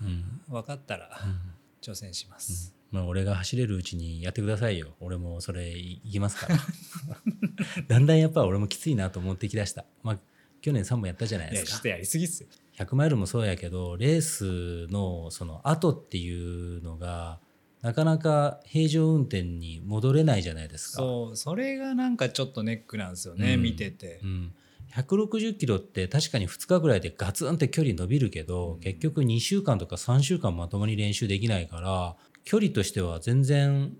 [0.00, 0.40] うん。
[0.48, 1.40] 分かったらうん。
[1.82, 4.94] 挑戦します、まあ、俺が走れるうちにやってくださいよ。
[5.00, 6.58] 俺もそれ行きますから。
[7.86, 9.84] だんだんやっぱ俺もきついなと思ってきだした。
[10.02, 10.18] まあ
[10.60, 11.70] 去年3本やったじゃないですか。
[11.72, 17.40] ちょっとやりすぎっすよ100マイルもそうやけどレースのその後っていうのが
[17.82, 20.98] なかなか平常運転に戻れないじゃないですか。
[20.98, 23.62] そうそれがなんかちょっとネックなんですよね、うん。
[23.62, 24.20] 見てて。
[24.24, 24.52] う、ん、
[24.92, 28.80] 160キロって確かに2日ぐらいでガツンって距離伸びるけど、うん。
[28.80, 33.96] 結局2週間とか3週間まともに練習できないから距離としては全然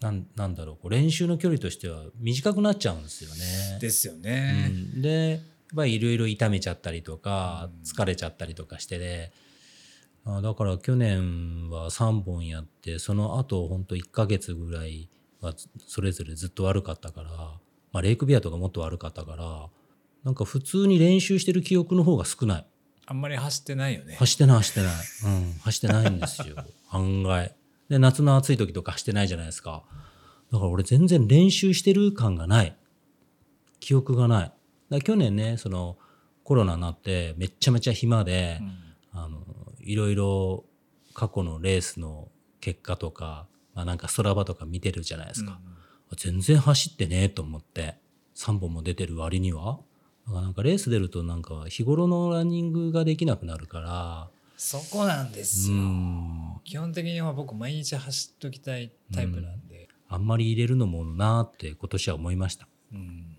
[0.00, 3.78] なんなんだろう練習の距離としては短くなっちゃうんですよね。
[3.80, 5.40] ですよね、うん、で
[5.74, 7.82] ぱりいろいろ痛めちゃったりとかうん。
[7.82, 9.32] 疲れちゃったりとかしてで、
[10.24, 15.08] あだから去年は3本やってその後ほんと1ヶ月ぐらい
[15.40, 15.52] は
[15.86, 17.30] それぞれずっと悪かったから、
[17.92, 19.68] まあ、レイクビアとかもっと悪かったから
[20.24, 22.66] なんか普通に練習してる記憶の方が少ない。
[23.06, 24.14] あんまり走ってないよね。
[24.14, 24.92] 走ってない走ってない、
[25.26, 26.56] うん、走ってないんですよ。
[26.90, 27.56] 案外。
[27.88, 29.82] で夏の暑い時とか走ってないじゃないですか。
[30.52, 32.76] だから俺全然練習してる感がない。
[33.80, 34.52] 記憶がない
[34.92, 35.96] だ去年ねその
[36.44, 38.60] コロナになってめっちゃめちゃ暇で、
[39.12, 39.42] あの
[39.80, 40.64] いろいろ
[41.14, 42.28] 過去のレースの
[42.60, 45.60] 結果とか、まあ、なんかストラバとか見てるじゃないですか、
[46.16, 47.96] 全然走ってねえと思って
[48.34, 49.80] 3本も出てる割には。
[50.28, 54.28] なんかレース出るとなんか日頃のランニングができなくなるから。
[54.56, 56.60] そこなんでうすよ、ん。
[56.64, 62.68] 基本的には僕毎日走っときたいタイプなんで、あんまり入れるのもなーって今年は思いました。
[62.92, 63.31] うん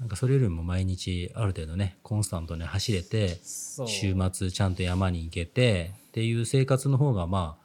[0.00, 3.38] なんかそれよりも毎日ある程度ねコンスタントに走れて
[3.86, 7.64] 週末ちゃんと山に行けてっていう生活の方がまあ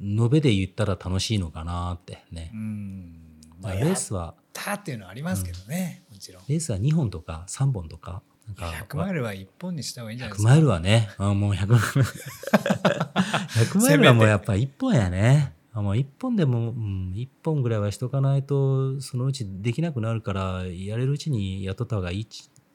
[0.00, 2.50] 延べで言ったら楽しいのかなってね。
[2.52, 3.20] う、ん。
[3.60, 6.42] まあ、まあ、レースはたっていうのはありますけどね、もちろん。
[6.48, 10.50] レースは2本とか3本とかなんか100マイルは1本にした方がいいんじゃないで100すか？
[10.50, 22.26] マイルはねあもう100 100 マイルはもうやっぱ1本やねあもう1本でも、うん、1本ぐらいはしとかないとそのうちできなくなるからやれるうちにやっとった方がいいっ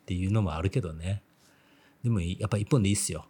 [0.06, 1.24] ていうのもあるけどね。
[2.04, 3.26] でもやっぱ1本でいいっすよ。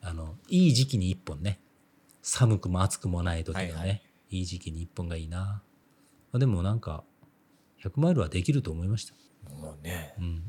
[0.00, 1.58] あのいい時期に1本ね。
[2.22, 4.02] 寒くも暑くもない時のね、はいはい。
[4.30, 5.62] いい時期に1本がいいな。
[6.32, 7.02] あでもなんか
[7.82, 9.14] 100マイルはできると思いました、
[9.50, 10.14] もうね。
[10.18, 10.42] うん、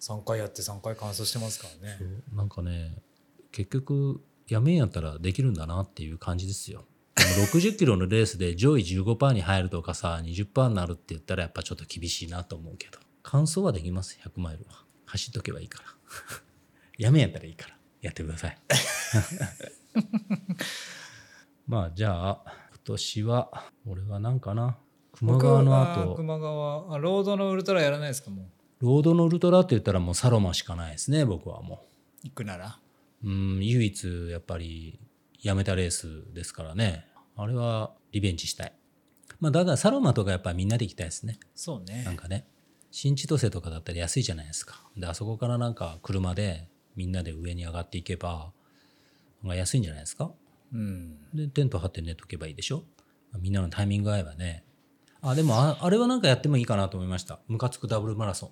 [0.00, 1.98] 3回やって3回完走してますからね。
[2.34, 2.96] なんかね
[3.52, 6.84] 結局やめんやったらできるんだなっていう感じですよ
[7.16, 12.98] 60キロのレースで上位15%に入るとかさ20%になるって言ったらやっぱちょっと厳しいなと思うけど。
[13.22, 14.84] 完走はできます？100マイルは。
[15.06, 15.88] 走っとけばいいから。
[16.98, 17.76] やめんやったらいいから。
[18.02, 18.58] やってください。
[21.66, 24.76] まあじゃあ今年は俺は何かな？
[25.12, 26.94] 熊僕川のは後熊川。
[26.94, 28.84] あロードのウルトラやらないですかもう？
[28.84, 31.86] ロードのウルトラって言ったらもうサロマしかないですね僕はも
[32.22, 32.24] う。
[32.24, 32.78] 行くなら。
[33.22, 35.00] うん唯一やっぱり
[35.44, 37.06] やめたレースですからね。
[37.36, 38.72] あれはリベンジしたい。
[39.40, 41.38] まあだからサロマとかやっぱみんなで行きたいですね。
[41.54, 42.02] そうね。
[42.04, 42.46] なんかね。
[42.90, 44.82] 新千歳とかだったら安いじゃないですか。
[44.96, 48.52] であそこからなんか車でみんなで上に上がっていけば
[49.42, 50.32] なんか安いんじゃないですか。
[50.72, 51.18] うん。
[51.34, 52.84] でテント張って寝とけばいいでしょ。
[53.38, 54.64] みんなのタイミング合えばね。
[55.20, 57.40] あでもああれはなんかやってもいいかなと思いました。
[57.48, 58.46] ムカつくダブルマラソ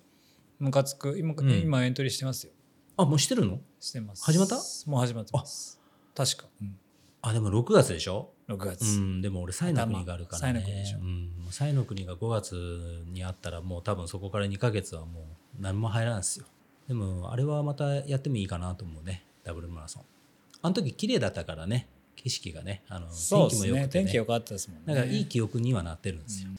[0.59, 0.65] ン。
[0.65, 1.17] ムカつく。
[1.17, 1.49] 今,、ん。
[1.49, 2.53] 今エントリーしてますよ。
[2.97, 3.59] あもうしてるの？
[3.79, 4.23] してます。
[4.25, 4.57] 始まった？
[4.87, 5.79] もう始まってます。
[6.15, 6.77] 確か、うん、
[7.25, 10.59] あでも6月でしょ？6月、うんでも俺サイの国があるからね。
[10.59, 10.97] 頭サイの国でしょ。
[10.99, 15.23] うん、サイの国が5月にあったらもう多分そこから2ヶ月はもう
[15.61, 16.45] 何も入らんですよ。
[16.89, 20.03] でもあれはまたやってもいいかなと思うねダブルマラソン。
[20.61, 24.83] あの時綺麗だったからね景色がねあの天気も良くて、ね、ね天気良かったですもんね。
[24.87, 26.49] だからいい記憶にはなってるんですよ、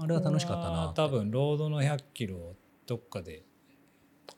[0.00, 2.54] あれは楽しかったな多分ロードの100キロ
[2.86, 3.42] どっかで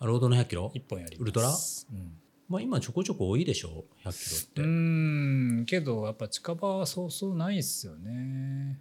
[0.00, 1.22] あロードの100キロ？1本やります。
[1.22, 1.48] ウルトラ？
[1.50, 1.52] う
[1.94, 5.64] んまあ今ちょこちょこ多いでしょ？100キロって、うーん。
[5.66, 8.78] けどやっぱ近場はそうそうないっすよね。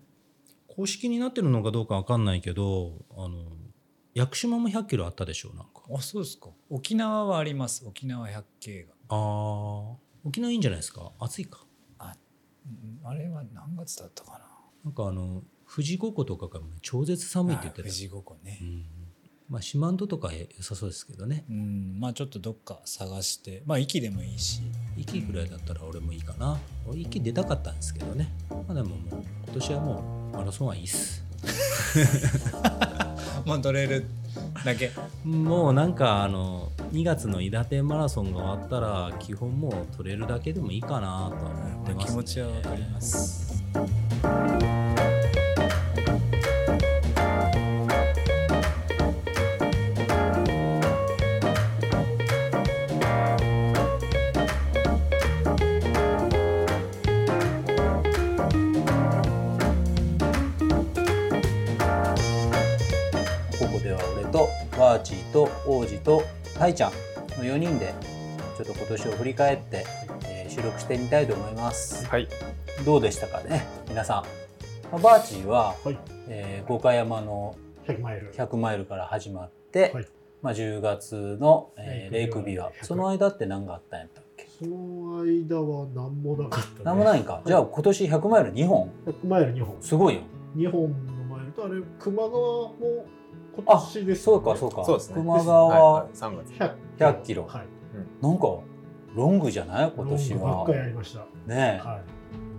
[0.68, 3.44] 公式になってるのかどうかわかんないけどあの
[4.14, 5.54] 屋久島も100キロあったでしょ？
[5.54, 5.84] なんか。
[5.94, 6.50] あそうですか。
[6.70, 7.84] 沖縄はあります。
[7.86, 8.94] 沖縄100系が。
[9.10, 9.96] あー。
[10.24, 11.12] 沖縄いいんじゃないですか？
[11.20, 11.66] 暑いか。
[12.00, 12.14] あ
[12.66, 14.40] うんあれは何月だったかな。
[14.86, 15.44] なんかあの
[15.74, 18.60] 富士五湖とかが超絶寒いって言ってたあ富士五湖ね。
[18.62, 18.86] うん
[19.52, 21.44] まあ四万十とか良さそうですけどね。
[21.50, 21.98] うん。
[22.00, 23.62] まあちょっとどっか探して。
[23.66, 24.62] まあ息でもいいし。
[24.96, 26.58] 息ぐらいだったら俺もいいかな。
[26.88, 28.34] 俺息出たかったんですけどね。
[28.50, 31.26] まあでももう今年はもうマラソンはいいっす。
[33.46, 34.06] まあ取れる
[34.64, 34.90] だけ。
[35.26, 43.62] もうなんかあの2月の伊達マラソンが終わったら基本もう取れるだけでもいいかなとは思ってます、ね、気持ちはわかります
[65.68, 66.24] 王子と
[66.58, 67.94] タイちゃんの4人で
[68.58, 69.86] ちょっと今年を振り返って、
[70.26, 72.28] えー収録してみたいと思いますはい。
[72.86, 74.24] どうでしたかね皆さん、
[74.92, 75.98] まあバーチーは、はい。
[76.28, 77.56] えー五箇山の
[77.88, 78.34] 100マイル。
[78.34, 80.08] 100マイルから始まって、はい
[80.42, 84.46] まあ、10月の、えーレイクビワ100その間って何があったんやったっけ？
[84.60, 86.76] その間は何もなかった、ね。
[86.84, 89.78] 何もないんか、はいじゃあ今年100マイル2本100マイル2本。
[89.80, 90.22] すごいよ
[90.58, 92.74] 2本のマイルと、あれ、球磨川も
[93.56, 94.84] 今年です、そうかそうか。
[94.86, 95.16] そうですね。
[95.16, 96.54] 球磨川ははい、3月。
[96.54, 97.46] 100 100キロ。
[97.46, 97.68] はい。
[98.22, 98.48] なんか
[99.14, 99.92] ロングじゃない？
[99.96, 100.40] 今年は。
[100.40, 101.20] ロングばっかりやりました。
[101.20, 102.02] ねえ、は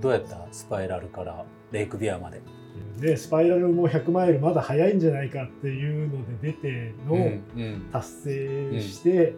[0.00, 0.46] どうやった？
[0.50, 2.42] スパイラルからレイクビアまで。
[2.98, 3.00] い。
[3.00, 9.34] で、スパイラルも100マイルまだ早いんじゃないかっていうので出てのうん達成して、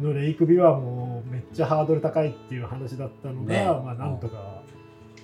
[0.00, 4.62] のレイクビワもめっちゃハードル高いっていう話だったのが、ねまあなんとか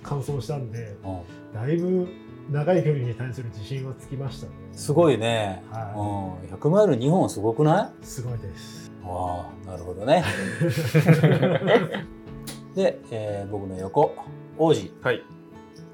[0.03, 1.53] 完走したんで、うん。
[1.53, 2.07] だいぶ
[2.51, 4.53] 長い距離に対する自信はつきましたね。
[4.75, 8.05] すごいね、はうん、100マイル2本すごくない？
[8.05, 8.91] すごいです。
[9.03, 10.23] ああなるほどね。
[12.75, 14.15] で、えー僕の横
[14.57, 14.91] 王子。
[15.01, 15.23] はい。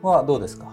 [0.01, 0.71] はどうですか？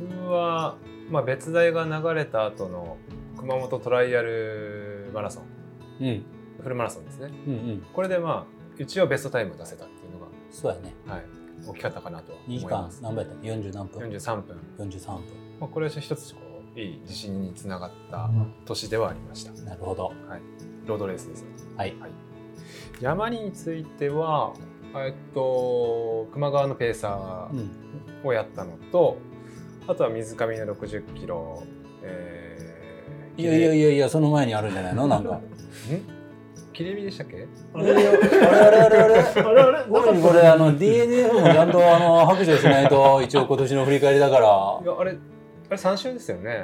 [0.00, 0.76] 僕は、
[1.10, 2.96] まあ、別題が流れた後の
[3.36, 5.44] 熊本トライアルマラソン、
[6.00, 6.24] うん。
[6.62, 7.32] フルマラソンですね。
[7.46, 7.82] うんうん。
[7.92, 10.18] これでまあ、一応ベストタイムを出せたっていうの
[10.50, 10.94] そうやね。
[11.06, 11.24] が、はい、
[11.66, 13.02] 大きかったかなとは2時間思います。
[13.02, 14.08] 何分やった？40何分。
[14.10, 14.56] 43分。
[14.78, 15.22] 43分。
[15.60, 16.47] まあ、これは一つこう
[16.80, 18.30] いい自信につながった
[18.64, 19.52] 年ではありました。
[19.62, 20.12] なるほど。
[20.86, 21.44] ロードレースです。
[21.76, 21.94] はい。
[23.00, 24.52] 山については、
[24.94, 29.16] えっと、球磨川のペーサうんーをやったのと、
[29.86, 31.62] あとは水上の60キロ、
[32.02, 35.06] えーいやいやいやいやその前にあるんじゃないの？
[35.06, 35.34] なんか。
[35.38, 35.42] ん？
[36.72, 37.46] 切れ身でしたっけ？
[37.74, 39.84] あれあれあれあれあれあれ
[40.20, 44.80] これあの DNF もちゃんとあの 白状しないと一応今年の振り返りだから。
[44.82, 45.16] いやあれ
[45.70, 46.62] あれ3週ですよね。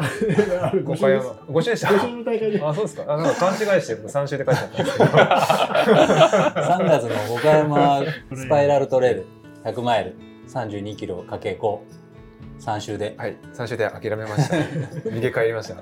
[0.62, 1.02] あ れ五5週です。
[1.02, 1.88] 回山5週でした。
[1.88, 2.50] 5週の大会。
[2.52, 2.62] で。
[2.62, 3.04] あそうですか。
[3.12, 8.02] あなんか勘違いして3週で書いてあったんですけど 3月の岡山
[8.34, 9.26] スパイラルトレイル。
[9.64, 10.14] 100マイル。
[10.48, 13.14] 32キロかけ53周で。
[13.18, 13.36] はい。
[13.54, 14.56] 3週で諦めました。
[15.10, 15.76] 逃げ帰りました。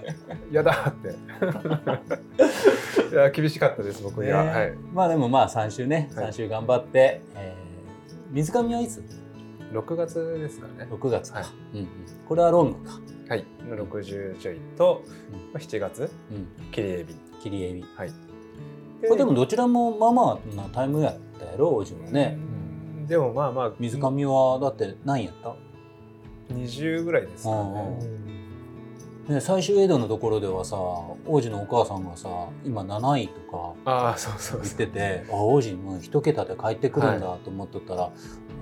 [0.51, 1.11] やだって。
[3.15, 4.73] いや厳しかったです僕には、ねはい。
[4.93, 6.11] まあでもまあ3週ね。
[6.17, 6.27] はい。
[6.27, 7.63] 3週頑張って、えー
[8.33, 9.03] 水上はいつ？
[9.73, 11.49] 6月ですかね ?6 月か、はい。
[11.75, 11.89] うんうん、
[12.29, 13.45] これはロングか、はい。
[13.69, 15.03] の60ちょいと、
[15.53, 17.15] まあ、7月うん、切りエビ。
[17.43, 17.85] 切りエビ。
[17.97, 18.11] はい。
[18.11, 18.15] こ
[19.11, 22.37] れでもどちらもまあまあなタイムやったやろ王子もね。
[22.39, 23.07] うん。
[23.07, 23.73] でもまあまあ。
[23.79, 25.57] 水上はだって何やった
[26.55, 27.75] ？20ぐらいですかうん。
[27.75, 28.33] ね
[29.29, 32.29] ね、最終エイドのところではさ王子のお母さんがさ
[32.65, 38.11] 今7位とかああそうそう言っそうててあ王子もう一桁で帰ってくるんだと思っとったら、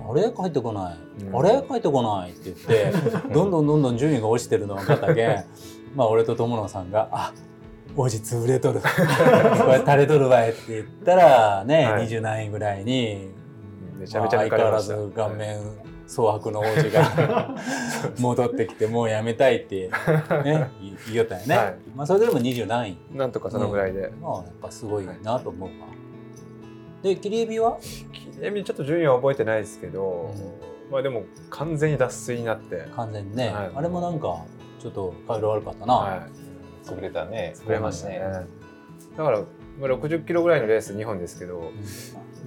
[0.09, 0.31] あれ？
[0.31, 1.61] 帰ってこない、うんあれ？
[1.67, 2.93] 帰ってこないって言って
[3.33, 5.45] どんどんどんどん順位が落ちてるの分かったけん
[5.95, 7.33] まあ俺と友野さんが「あ
[7.95, 8.79] 王子潰れとる。
[8.81, 8.87] こ
[9.71, 12.07] れ垂れとるわい」って言ったらね、はい。
[12.07, 13.29] 20何位ぐらいに
[13.99, 15.59] めちゃめちゃまあ相変わらず顔面
[16.07, 17.55] 蒼白の王子が
[18.19, 19.89] 戻ってきてもうやめたいって、
[20.43, 21.75] ね、言言いよったよね、はい。
[21.95, 22.97] まあそれでも20何位。
[23.13, 25.75] なんとかそのぐらいで、まあやっぱすごいなと思うわ、
[27.03, 27.77] で切りエビは？
[27.79, 30.33] 切りエビちょっと順位は覚えてないですけど、
[30.91, 33.71] まあでも完全に脱水になって、完全にね、はい。
[33.75, 34.45] あれもなんか
[34.79, 37.51] ちょっと顔色悪かったな、はい、潰れたね。
[37.55, 38.19] 作れましたね。
[39.17, 39.39] だから
[39.79, 41.71] まあ60キロぐらいのレース2本ですけど、うん。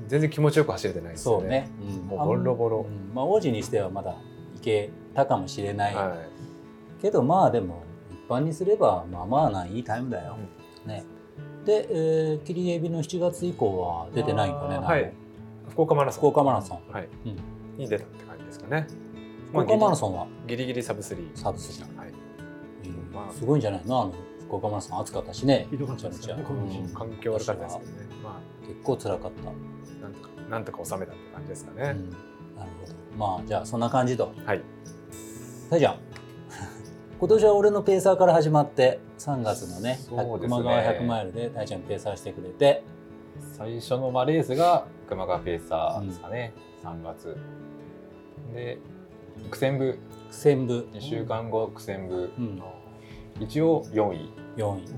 [0.09, 1.71] 全然気持ちよく走れてないですよね。
[1.79, 2.19] そうね、うん。
[2.19, 2.87] もうボロボロ。
[2.89, 3.15] うん。
[3.15, 4.17] まあ王子にしてはまだ
[4.57, 6.17] いけたかもしれない、は
[7.01, 10.39] けどまあでも一般にすればまあまあないいタイムだよ、
[10.87, 11.05] ね
[11.65, 15.13] で、えー、切りエビの7月以降は出てないんかねはい。
[15.71, 16.21] 福岡マラソン。
[16.21, 16.93] 福岡マラソン。
[16.93, 17.09] はい。
[17.27, 17.39] うん。
[17.79, 18.87] に出たって感じですかね。
[19.51, 20.27] 福岡マラソンは？
[20.47, 21.31] ギリギリサブスリー。
[21.35, 21.97] サブスリー。
[21.97, 22.13] はい。
[22.85, 23.15] うん。
[23.15, 23.33] まあ。
[23.33, 24.03] すごいんじゃないの？
[24.03, 24.15] あの
[24.47, 25.67] 福岡マラソン暑かったしね。
[25.71, 28.07] ねめちゃめちゃこの時期環境悪かったですけどね。
[28.23, 29.53] ま結構辛かった、あ
[30.03, 31.77] なんとかなんとか収めたって感じですかね。
[31.77, 32.11] うん。
[32.59, 32.93] なるほど。
[33.17, 34.33] まあじゃあそんな感じと。
[34.45, 34.63] はい。
[35.71, 35.99] たいちゃん
[37.25, 40.59] 今年は俺のペーサーから始まって3月のねそうですね。
[40.59, 42.85] 熊川100マイルでたいちゃんペーサーしてくれて。
[43.57, 46.53] 最初のまあレースが熊川ペーサーですかね、
[46.85, 47.35] 3月。
[48.53, 48.77] で
[49.51, 49.99] 苦戦部。
[50.29, 52.31] 苦戦部、2週間後苦戦部。
[52.39, 52.63] うん、
[53.41, 54.31] 一応4位。
[54.59, 54.85] 4位。
[54.85, 54.93] う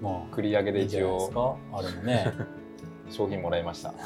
[0.00, 1.78] も繰り上げで一ういいんじゃないです応か？
[1.78, 2.32] あれもね。
[3.10, 3.92] 商品もらいました。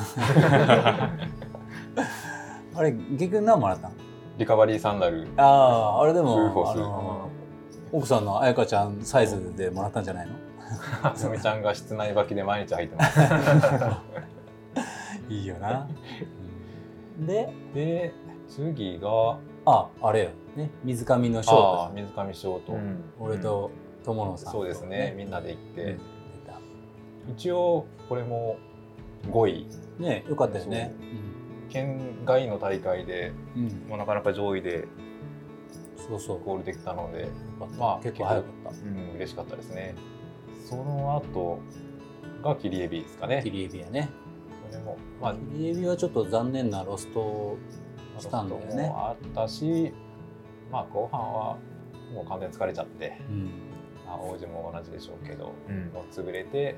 [2.74, 3.94] あれ結局何もらったの？
[4.38, 5.26] リカバリーサンダル。
[5.36, 7.28] あああれでもあの
[7.92, 10.32] 奥さんの彩香ちゃんサイズでもらったんじゃないの？
[11.02, 13.20] あすみちゃんが室内履きで毎日履いてます。
[15.28, 15.86] いいよな、
[17.18, 17.26] うん。
[17.26, 18.12] でで
[18.48, 20.30] 次がああれよ。
[20.56, 21.80] ね水上のショート。
[21.82, 22.76] ああ水上ショート、
[23.20, 23.70] 俺と
[24.04, 25.14] 友野さんとそうですね。
[25.16, 26.00] みんなで行って、うん
[27.26, 28.56] 一応これも
[29.30, 29.66] 5位。
[29.98, 30.92] ねよかったよね
[31.68, 34.86] 県外の大会でうん、うん、もうなかなか上位で
[36.08, 36.44] そうそう。
[36.44, 37.28] ゴールできたので、
[37.78, 38.70] まあ結構早かった。
[38.70, 39.94] うん、嬉しかったですね。
[40.68, 41.60] その後
[42.42, 43.40] が切りエビですかね。
[43.42, 44.10] 切りエビやね。
[44.70, 47.58] それもまあ切りエビはちょっと残念なロストを
[48.18, 48.88] したんだよね。
[48.88, 49.92] もあったし
[50.70, 51.56] まあ後半は
[52.12, 53.44] もう完全に疲れちゃって、うん。
[54.06, 55.90] まあ、王子も同じでしょうけどうん。
[55.94, 56.76] もう潰れて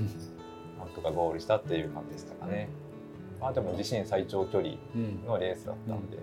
[0.78, 2.70] なんとかゴールしたっていう感じでしたかね。
[2.70, 2.87] ま
[3.40, 6.18] あでも自身最長距離うんのレースだったんで、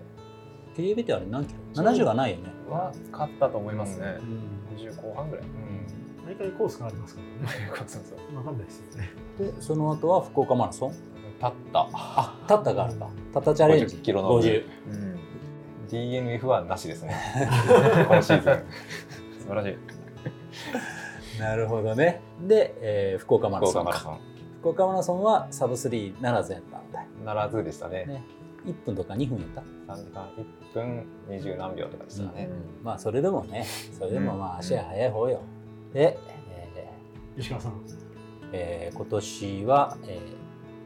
[0.76, 4.18] 切りエビってあれ何キロ ?70 がないよねは使ったと思いますね。
[4.72, 4.78] うん。
[4.78, 5.46] 20後半ぐらい。
[6.26, 7.72] 毎回コースがありますからね。
[7.88, 8.38] そうそう。
[8.38, 9.10] わかんないですよね。
[9.40, 10.92] でその後は福岡マラソン？
[10.92, 11.00] 立
[11.48, 11.88] った。
[11.94, 15.20] あタッタがあるかタッタチャレンジ50キロの部50うん。
[15.90, 17.16] DNF はなしですね。
[18.10, 18.54] 今シーズン。
[19.40, 19.78] 素晴らしい。
[21.40, 22.22] なるほどね。
[22.42, 23.90] で、えー福岡マラ福ソンか。
[23.92, 24.35] 岡マラソン
[24.66, 27.02] 福岡マラソンはサブ3ならずやったんだ。
[27.04, 28.06] よならずでしたね。
[28.08, 28.24] ね。
[28.66, 30.28] 1分とか2分やった？3時間
[30.74, 32.50] 1分20何秒とかでしたね、
[32.82, 33.64] まあそれでもね
[33.96, 34.42] それでもまうん。
[34.54, 35.42] あ足は速い方よ、
[35.94, 36.18] で、
[36.50, 36.92] え
[37.38, 37.74] 石川さん。
[37.74, 37.76] ー
[38.54, 40.20] えー今年は、え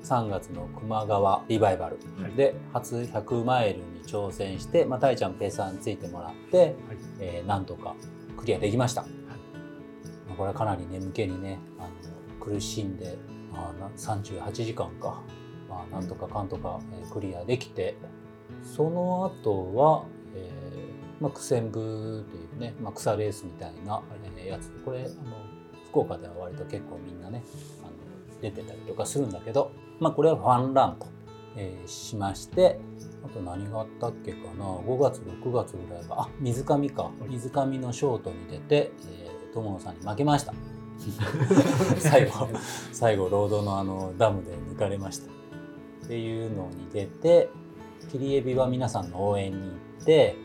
[0.01, 2.33] ー3月の熊川リバイバルはい。
[2.33, 6.75] で初100マイルに挑戦して、まあ、たいちゃんペーサーについてもらって、
[7.21, 7.95] えーなんとか
[8.35, 9.07] クリアできました、ま
[10.33, 13.17] あこれはかなり眠気にねあの苦しんで、
[13.51, 15.21] まあ、な38時間か、
[15.69, 17.95] まあ、なんとかかんとか、えークリアできて。
[18.63, 24.01] その後は、えーまあ、苦戦部というね、まあ、草レースみたいな、
[24.37, 24.71] えーやつ。
[24.83, 25.09] これあの
[25.89, 27.43] 福岡では割と結構みんなね
[27.81, 27.91] あの
[28.41, 31.07] 出てたりとかするんだけど、まあ、これはファンランと、
[31.55, 32.79] えーしまして
[33.23, 34.65] あと何があったっけかな。
[34.65, 37.11] 5月6月ぐらいはあ水上か。
[37.27, 40.53] 水上のショートに出て、えー友野さんに負けました
[41.99, 42.47] 最後
[42.91, 45.31] 最後ロードのあのダムで抜かれました。
[46.05, 47.49] っていうのに出て
[48.11, 49.67] 切りエビは皆さんの応援に行
[50.01, 50.35] って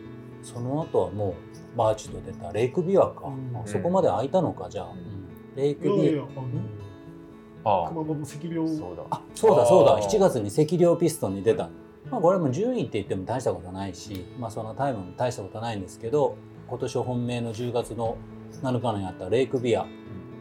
[0.42, 1.34] その後はも
[1.74, 3.56] うバーチと出たレイクビワか、うん。
[3.56, 4.98] あそこまで空いたのかじゃあ、うん。
[4.98, 5.56] うん。
[5.56, 6.26] レイクビワ
[7.64, 8.68] あ熊本赤病。
[8.68, 9.02] そうだ。
[9.10, 9.94] あそうだそうだ。
[9.94, 10.06] あー。
[10.06, 11.70] 7月に赤量ピストンに出た。
[12.10, 16.36] まあこれも順位って言っても大したことないし、まあ、そのタイムも大したことないんですけど
[16.68, 18.18] 今年本命の10月の
[18.62, 19.86] 7日にあったレイクビア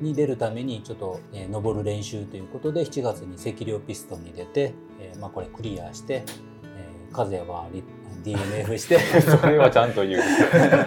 [0.02, 6.24] に出るためにちょっと、えー登る練習ということで7月に赤量ピストンに出て、えーまあ、これクリアして、
[6.64, 7.84] えー、和也はリ
[8.24, 9.00] DNF して。
[9.22, 10.22] それはちゃんと言う。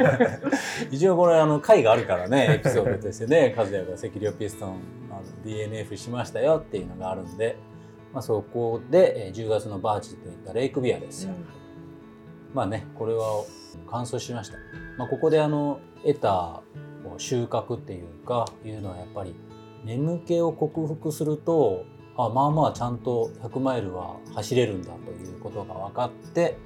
[0.91, 4.71] 一応これあの回があるからねエピソードとしてね和也が赤量ピストン
[5.11, 7.57] あの DNF しましたよっていうのがあるんで、
[8.13, 11.35] まあ、そこで、えー10月のバーチといったレイクビアですよ、
[12.55, 13.45] まあねこれは
[13.91, 14.57] 完走しました、
[14.97, 16.63] まあ、ここであの得た
[17.07, 19.35] こう収穫っていうかいうのはやっぱり
[19.85, 21.85] 眠気を克服すると
[22.17, 26.57] あまあまあちゃんと100マイルは走れるんだということが分かって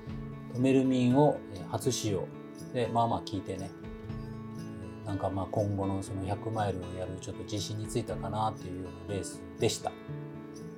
[0.55, 2.25] トメルミンをえー初使用
[2.73, 3.71] でまあまあ聞いてね。
[3.71, 9.91] えーなんかまあ今後のその100マイルをやるちょっと自信についたかなっていうようなレースでした。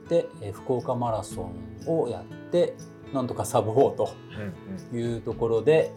[0.08, 1.50] て、えー福岡マラソ
[1.86, 2.74] ンをやって
[3.12, 4.10] なんとかサブ4と
[4.92, 5.12] うんうん。
[5.14, 5.92] いうところで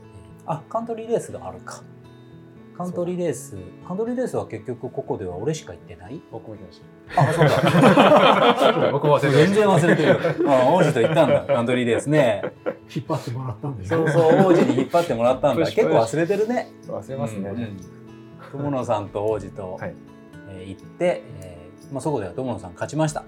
[0.45, 1.81] あカントリーレースがあるか
[2.77, 3.55] カントリーレース
[3.87, 6.21] カントリーレースは結局ここでは俺しか行ってない？
[6.31, 6.81] 僕も行きまし
[7.15, 10.49] あそうだた 僕も忘れて全然忘れてる。
[10.49, 11.41] あ王子と行ったんだ。
[11.55, 12.41] カントリーレースね。
[12.93, 15.65] 引っ張ってもらったんでそうそう王子に引っ張ってもらったんだ。
[15.71, 16.67] 結構忘れてるね。
[16.87, 17.77] 忘れますね、うん。
[18.51, 19.93] 友野さんと王子と、はい。
[20.49, 23.23] えー行って、えーまあ、そこでは友野さん勝ちました。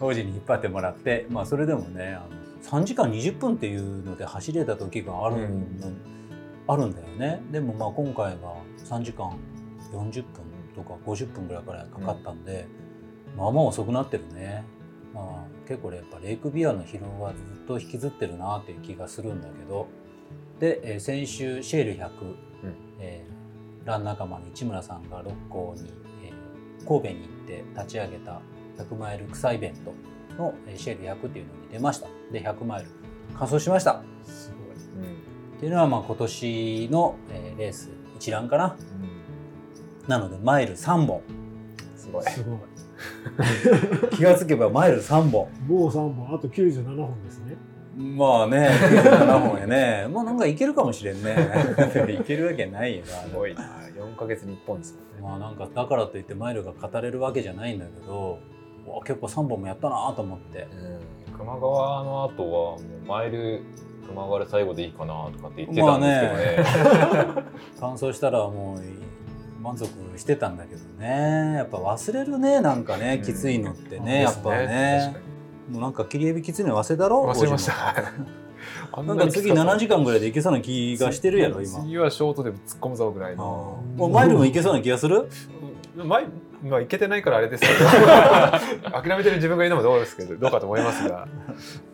[0.00, 2.26] 王子に引っ張ってもらって、まあ、それでもねあ
[2.72, 5.66] の3時間20分っていうので走れた時がある,、うん
[6.66, 7.42] あるんだよね。
[7.50, 9.36] でもまあ今回は3時間
[9.92, 10.24] 40分
[10.74, 12.66] とか50分ぐらいからいかかったんで、
[13.36, 14.64] まあまあ遅くなってるね、
[15.12, 19.86] まあ、結構ねやっぱレイクビアの疲労はずっと引きずってるなっていう気がするんだけど。
[20.60, 22.10] で、えー先週シェール100、
[23.00, 23.34] えー
[23.86, 25.92] ラン仲間の市村さんが六甲に、
[26.24, 28.40] えー神戸に行って立ち上げた
[28.78, 29.92] 100マイル草イベント
[30.38, 32.08] のえーシェール100っていうのに出ました。
[32.32, 32.90] で100マイル
[33.36, 34.02] 完走しました。
[34.22, 34.76] すごい
[35.64, 38.76] っていうのはまあ今年の、えーレース一覧かな。
[40.02, 40.08] うん。
[40.08, 41.22] なのでマイル3本。
[41.96, 42.24] すごい。
[42.24, 42.58] すごい
[44.10, 45.48] 気がつけばマイル3本。
[45.66, 46.34] もう3本。
[46.34, 47.56] あと97本ですね。
[47.96, 50.06] まあね7本やね。
[50.12, 51.34] まあなんかいけるかもしれんね。
[52.12, 53.06] いけるわけないよ。
[53.06, 53.62] なすごいな。
[53.62, 55.26] 4ヶ月に1本ですもんね。
[55.26, 58.38] まあなんかだからといってマイルが語れるわけじゃないんだけど
[59.06, 60.68] 結構3本もやったなと思って。
[60.74, 61.38] うん。
[61.38, 63.62] 球川の後はもうマイル
[64.08, 67.44] 球川で最後でいいかなとかって言ってたんですけどね,、
[67.80, 71.54] 完走したらもう満足してたんだけどね。
[71.56, 73.24] やっぱ忘れるねなんかねうん。
[73.24, 74.04] きついのってうん。
[74.04, 75.16] ねやっぱね。
[75.70, 77.72] もうなんか切りエビきついの忘れたろに忘れました。
[78.92, 81.80] あなんか次7時間ぐらいでいけそうな気がしてるやろ今。
[81.80, 83.82] 次はショートで突っ込むぞぐらいの。
[83.96, 85.28] もうマイルもいけそうな気がする？
[85.96, 86.26] 前
[86.64, 87.74] まあいけてないからあれですけど。
[88.90, 91.28] 諦めてる自分がいるのもどうですけどどうかと思いますが、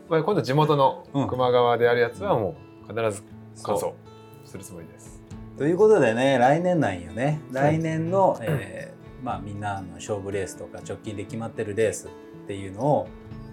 [0.09, 1.31] まあ、今度地元のうん。
[1.31, 2.55] 球磨川でやるやつはも
[2.85, 3.23] う必ず
[3.63, 3.95] 完そ
[4.45, 5.21] 走するつもりです。
[5.59, 7.41] ということでね来年なんよね。
[7.53, 12.11] 来年の、えーまあみんなの勝負レースとか直近で決まってるレースっ
[12.47, 13.09] ていうのを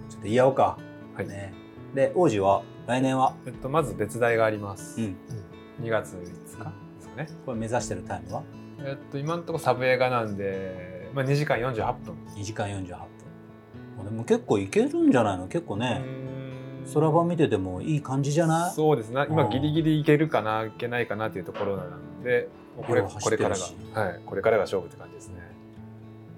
[0.08, 0.78] ちょっと言い合おうか、
[1.14, 1.28] はい。
[1.28, 1.52] ね、
[1.94, 4.98] で王子は来年は、えっと、まず別題があります。
[4.98, 5.16] うん、
[5.82, 6.72] 2月5日ですか
[7.18, 7.26] ね。
[7.44, 8.42] これ目指してるタイムは？
[8.82, 12.14] えっと、今のところサブ映画なんで、まあ、2時間48分。
[12.36, 14.04] 2時間48分。
[14.04, 15.48] でも結構いけるんじゃないの？
[15.48, 16.02] 結構ね、
[16.84, 16.94] うーん。
[16.94, 18.74] 空版見ててもいい感じじゃない？
[18.74, 19.50] そうですね今うん。
[19.50, 20.64] ギリギリいけるかな？
[20.64, 25.34] いけないかなっていうところなのでこれこれからが、はい、これからが勝負って感じですね、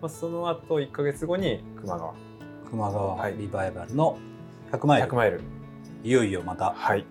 [0.00, 2.14] まあ、その後1か月後に熊川。
[2.70, 3.36] 熊川はい。
[3.36, 4.18] リバイバルの
[4.72, 5.40] 100マイル、100マイル。
[6.02, 7.04] いよいよまた、はい。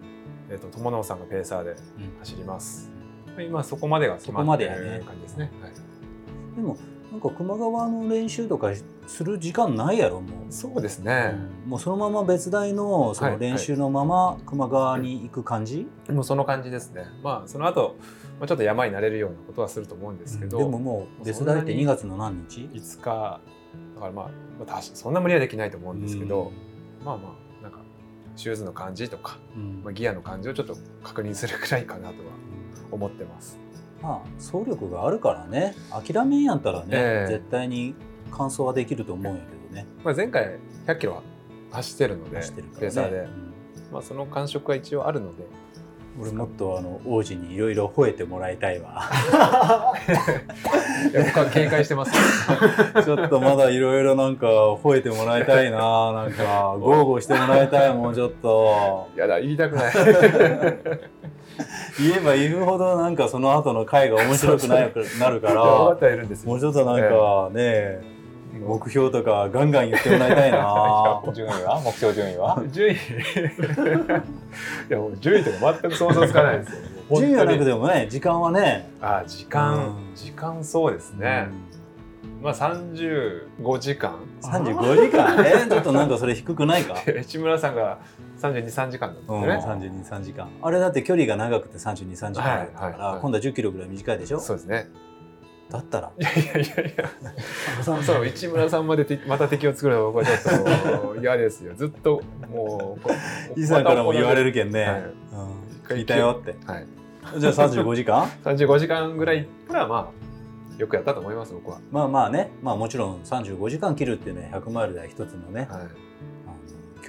[0.50, 1.78] えっ、と友野さんがペーサーでうん。
[2.20, 2.90] 走ります、
[3.40, 5.72] 今そこまでが決まってそこまでや感じですね、はい、
[6.56, 6.76] でも
[7.12, 8.72] なんか熊川の練習とか
[9.08, 10.54] する時間ないやろもう。
[10.54, 11.36] そうですね、
[11.66, 17.06] もうそのまま別大のその練習のまま熊川に行く感じ、もうその感じですね。
[17.24, 17.96] まあその後、
[18.40, 23.42] まあちょっと山になれるようなことはすると思うんですけど、でももう別大って2月の何日？5日。
[23.96, 24.32] だからま
[24.68, 26.52] あ、そんな無理はできないと思うんですけど、
[27.04, 27.80] まあまあなんか
[28.36, 29.82] シューズの感じとか、うん。
[29.84, 32.32] まあ、ギアの感じをちょっと確認するくらいかなとは
[32.92, 33.60] 思ってます。
[34.02, 35.76] まあ走力があるからね。
[35.92, 37.32] 諦めんやったらね、ええ。
[37.34, 37.96] 絶対に
[38.32, 39.88] 完走はできると思うんやけどね。
[40.04, 41.24] まあ、前回100キロは
[41.72, 42.82] 走ってるので走ってるからね。
[42.82, 43.54] ペーサーで、うん。
[43.92, 45.44] まあ、その感触は一応あるので。
[46.20, 49.10] 俺もっとあの王子にいろいろ吠えてもらいたいわ。
[51.16, 52.12] 僕は警戒してます。
[53.06, 56.12] ちょっとまだいろいろなんか吠えてもらいたいな。
[56.12, 59.08] なんか豪語してもらいたいもうちょっと。
[59.16, 59.94] やだ言いたくない
[62.00, 65.98] 言えば言うほどなんかその後の回が面白くなるなるからもう
[66.60, 68.02] ちょっとなんかね
[68.66, 71.22] 目標とかガンガン言ってもらいたいな。
[71.34, 71.80] 順位は？
[71.86, 72.62] 目標順位は？
[72.72, 72.94] 順位。
[72.94, 72.98] い
[74.90, 76.78] やもう順位とか全く想像つかないですよ。
[77.18, 78.90] 順位はなくててもね時間はね。
[79.02, 79.80] あ時間、う
[80.12, 80.16] ん。
[80.16, 81.48] 時間そうですね、
[82.42, 84.14] まあ35時間。
[84.44, 85.44] うん35時間？
[85.46, 86.96] えちょっとなんかそれ低くないか？
[87.22, 88.00] 市村さんが
[88.40, 90.50] 323時間だったうんん、でね、32、3時間。
[90.62, 93.22] あれだって距離が長くて32、3時間だから、はいはいはい。
[93.22, 94.40] 今度は10キロぐらい短いでしょ？
[94.40, 94.90] そうですね。
[95.70, 96.12] だったら？
[96.18, 96.84] いやいやいや。
[96.84, 101.76] いやさそう市村さんまでてまた敵を作るのは僕はちょっと嫌ですよ。
[101.76, 102.22] ずっと
[102.52, 103.12] もうこ
[103.56, 105.02] 伊さんからも言われるけんね、はい。
[105.02, 106.56] うん、聞いたよって。
[106.66, 106.88] はい。
[107.38, 108.24] じゃあ35時間？
[108.44, 112.50] 35時間ぐらいいったらまあよくやったと思います僕は、まあまあね。
[112.64, 115.88] まあもちろん35時間切るっていうのは100マイルでは一つのね、はい、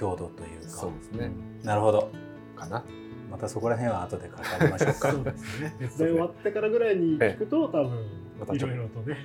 [0.01, 0.67] 強度というか。
[0.69, 1.31] そうですね。
[1.61, 1.65] うん。
[1.65, 2.11] なるほど。
[2.55, 2.83] かな。
[3.29, 4.35] またそこら辺は後で語
[4.65, 5.11] りましょうか。
[5.13, 5.75] そうですね。
[5.79, 9.17] 別大終わってからぐらいに聞くと多分いろいろとね。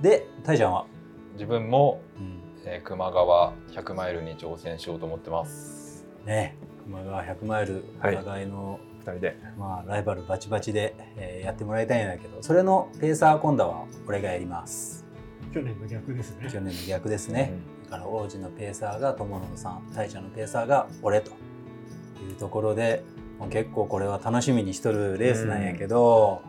[0.00, 0.86] でたいちゃんは？
[1.34, 2.38] 自分も、うん。
[2.64, 6.06] えー、球磨川100マイルに挑戦しようと思ってます。
[6.24, 6.56] ね。
[6.84, 8.16] 熊川100マイルおはい。
[8.16, 9.36] 互いの、二人で。
[9.58, 15.04] まあ、ライバルバチバチで、えーやってもらいたいんだけどそれのペーサー今度は俺がやります。
[15.52, 16.48] 去年の逆ですね。
[16.50, 17.52] 去年の逆ですね、
[17.92, 23.04] だから王子のペーサーが友野さん大社のペーサーが俺というところで
[23.38, 26.40] もう結構これは楽しみにしとるレースなんやけど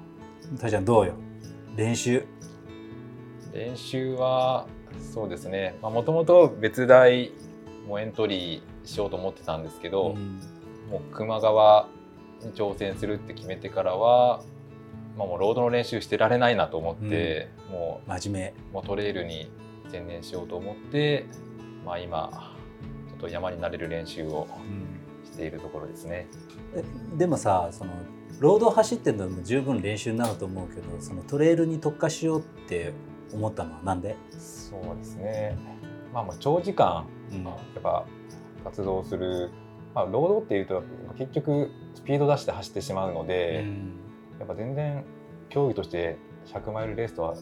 [0.57, 1.15] 大ちゃんどうよ？
[1.75, 2.25] 練習。
[3.51, 4.67] 練習は
[5.13, 5.75] そうですね。
[5.81, 7.33] もともと別大
[7.87, 10.39] もエントリーしようと思ってたんですけど、うん。
[10.89, 11.89] もう球磨川
[12.41, 14.43] に挑戦するって決めてからは、
[15.17, 19.49] まあ、もうロードの練習してられないなと思って、も真面うもうトレイルに
[19.93, 21.27] 専念しようと思って、
[21.85, 22.55] まあ、今
[23.07, 24.47] ちょっと山になれる練習を
[25.23, 26.27] 目、しているところですね。
[26.75, 26.83] え
[27.17, 27.91] でもさその
[28.39, 32.93] ロード走ってるのも十分練習になると思うけどそのトレイルに特化しようって
[33.31, 35.57] 思ったのはなんで、そうですね、
[36.13, 37.43] まあ、もう長時間うん。
[37.43, 38.05] やっぱ
[38.63, 39.51] 活動する、
[39.93, 40.83] まあ、ロードっていうと
[41.17, 43.65] 結局スピード出して走ってしまうので、
[44.39, 45.05] やっぱ全然
[45.49, 46.17] 競技として
[46.47, 47.35] 100マイルレースとは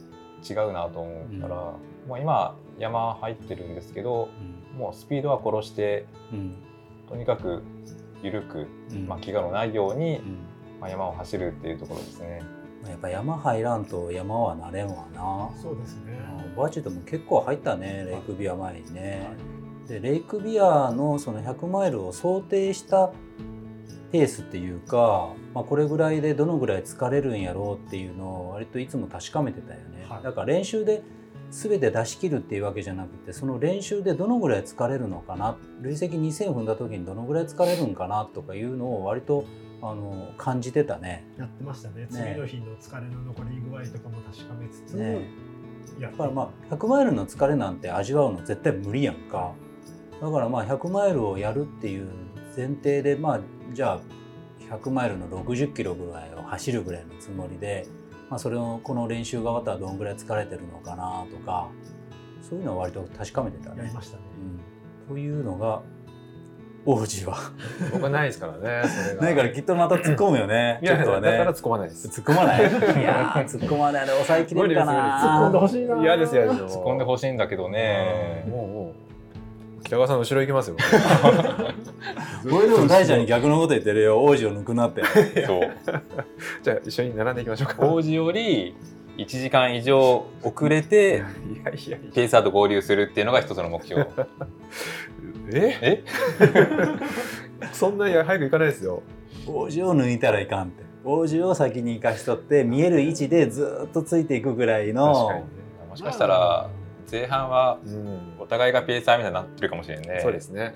[0.48, 1.74] 違うなと思ったら、
[2.08, 4.30] もう今山入ってるんですけど
[4.78, 6.56] もうスピードは殺してうんうん
[7.10, 7.62] とにかく
[8.24, 10.38] 緩く、うんまあ、怪我のないように、うん
[10.80, 12.42] まあ、山を走るっていうところですね。
[12.88, 15.52] やっぱ山入らんと山はなれんわな。
[15.62, 19.28] そうですねうんバーチェットも結構入ったねレイクビア前にね。
[19.88, 23.12] でレイクビアのその100マイルを想定した
[24.12, 30.06] ペースっていうか、まあ、これぐらいでどのぐらい疲れるんやろうっていうのを割といつも確かめてたよね。
[30.08, 31.04] はいだから練習で
[31.52, 39.46] 全て出し切るっていうわけじゃなくてその練習でどのぐらい疲れるのかな累積2000踏んだ時にどのぐらい疲れるんかなとかいうのを割と
[39.82, 41.26] あの感じてたね。
[41.38, 42.08] やってましたね。
[42.08, 45.28] 次の日の疲れの残り具合とかも確かめつつ、ね。
[46.00, 49.54] やっだからまあ100マイルの疲れなんて味わうの絶対無理やんか。
[50.22, 52.08] だからまあ100マイルをやるっていう
[52.56, 53.40] 前提でまあ
[53.74, 54.02] じゃあ
[54.76, 57.88] 100マイルの60キロぐらいを走るぐらいのつもりで、
[58.32, 61.68] まあ、それをこの練習が終わったらどんぐらい疲れてるのかなとか
[62.42, 63.80] そういうのは割と確かめてたね。
[63.80, 64.02] やりま。
[64.02, 64.24] したね、
[65.10, 65.82] うん、というのが
[66.86, 67.38] 王子は。
[67.92, 70.80] 僕はないですからねないからきっとまた突っ込むよね。
[70.82, 71.32] いやちょっとはね。
[71.32, 72.08] だから突っ込まないです。
[72.08, 72.60] 突っ込まない。
[72.62, 78.46] いやー突っ込まないで抑えきれるか突っ込んなでほしいな嫌です嫌です突っ込んでほしいんだけどね。
[78.48, 79.11] もうもう
[79.92, 80.78] 北川さんの後ろ行きますよ。
[82.50, 84.24] 俺でも大ちゃんに逆のこと言ってるよ。
[84.24, 85.04] 王子を抜くなって。
[85.46, 85.70] そう。
[86.64, 87.86] じゃあ一緒に並んでいきましょうか。
[87.86, 88.74] 王子より
[89.18, 92.12] 1時間以上遅れていやいやいや。
[92.14, 94.08] ペーサーと合流するっていうのが一つの目標。
[95.52, 95.78] え？
[95.82, 96.04] え？
[97.74, 99.04] そんなに早く行かないですよ。
[99.46, 100.86] 王子を抜いたらいかんって。
[101.04, 105.46] 王子を先に行かしとって見える位置でずっとついていくぐらい確のかにね。
[105.90, 106.70] もしかしたら
[107.12, 108.20] 前半はうん。
[108.40, 110.20] お互いがペーサーみたいになってるかもしれんね。
[110.22, 110.74] そうですね。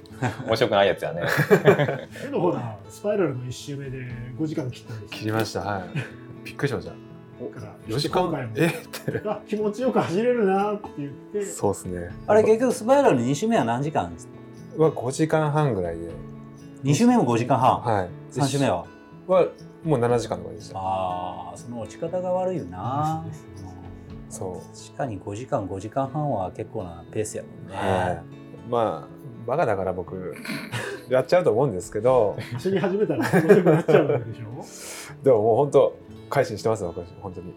[0.46, 1.22] 面白くないやつやね。
[2.22, 3.98] けどほらスパイラルの1周目で
[4.38, 5.60] 5時間切ったんです切りました。
[5.60, 5.84] はい。
[6.44, 6.90] びっくりしました。
[6.90, 6.96] だ
[7.60, 8.22] から4時間？
[8.24, 8.52] 今回も。
[8.56, 8.66] え？
[8.66, 8.70] っ
[9.22, 9.28] て。
[9.28, 11.44] あ気持ちよく走れるなって言って。
[11.44, 12.10] そうですね。
[12.26, 14.12] あれ結局スパイラル2周目は何時間？
[14.12, 14.28] です
[14.76, 16.10] は5時間半ぐらいで。
[16.84, 18.08] 2周目も5時間半、はい。
[18.32, 18.84] 3周目は？
[19.26, 19.46] は
[19.84, 20.78] もう7時間とかでした。
[20.78, 23.24] ああその落ち方が悪いよな
[24.28, 24.76] そう。
[24.76, 28.22] 確かに5時間5時間半は結構なペースやもんね、はい。
[28.70, 30.34] まあバカだから僕
[31.08, 32.36] やっちゃうと思うんですけど。
[32.52, 34.64] 走り始めたら面白くなっちゃうでしょ？
[35.24, 35.96] でももう本当
[36.30, 37.54] 改心してますよ私本当に。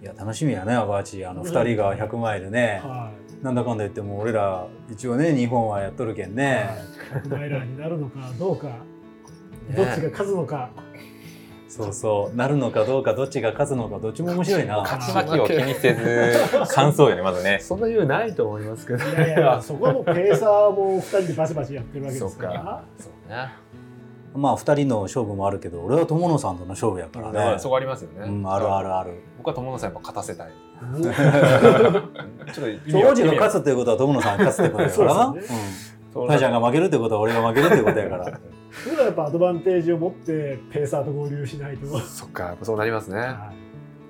[0.00, 1.24] いや楽しみやねアバーチ。
[1.24, 2.80] あの2人が100マイルね。
[2.84, 3.10] は
[3.42, 6.68] なんだかんだ言っても俺ら一応ね日本はやっとるけんい、ね、
[7.12, 8.68] はい、100マイラーになるのかどうか
[9.76, 10.70] どっちが勝つのか、
[11.78, 12.36] そうそう。
[12.36, 14.78] なるのかどうかどっちが勝つのかどっちも面白いな。
[14.78, 16.34] 勝ち負けを気にせず
[16.74, 17.58] 感想よねまずね。
[17.60, 22.52] そんな言うないと思いますけどいやいやそこはもうペーサーも2人でバチバチやってるわけですから。
[22.52, 22.82] そうか。
[22.98, 23.68] そうね。
[24.34, 27.58] まあ2人の勝負もあるけど俺は友野さんとの勝負やからね。
[27.58, 29.12] そこありますよね、うん、あるあるある。
[29.38, 30.48] 僕は友野さんやっぱ勝たせたい。
[30.82, 31.02] うん。
[31.02, 35.24] ちょっと意味王子が勝つっていうことは友野さんが勝つってことやからな。
[35.24, 38.40] そうタイちゃんが負けるってことは俺が負けるってことやから。
[38.70, 42.56] それはやっぱアドバンテージを持ってペーサーと合流しないと、そっか。
[42.62, 43.18] そうなりますね。
[43.18, 43.52] は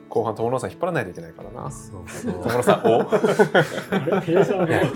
[0.09, 1.71] 後半友野さん引っ張らないといけないからな。
[1.71, 2.33] そうそう。
[2.43, 3.05] 小室さんお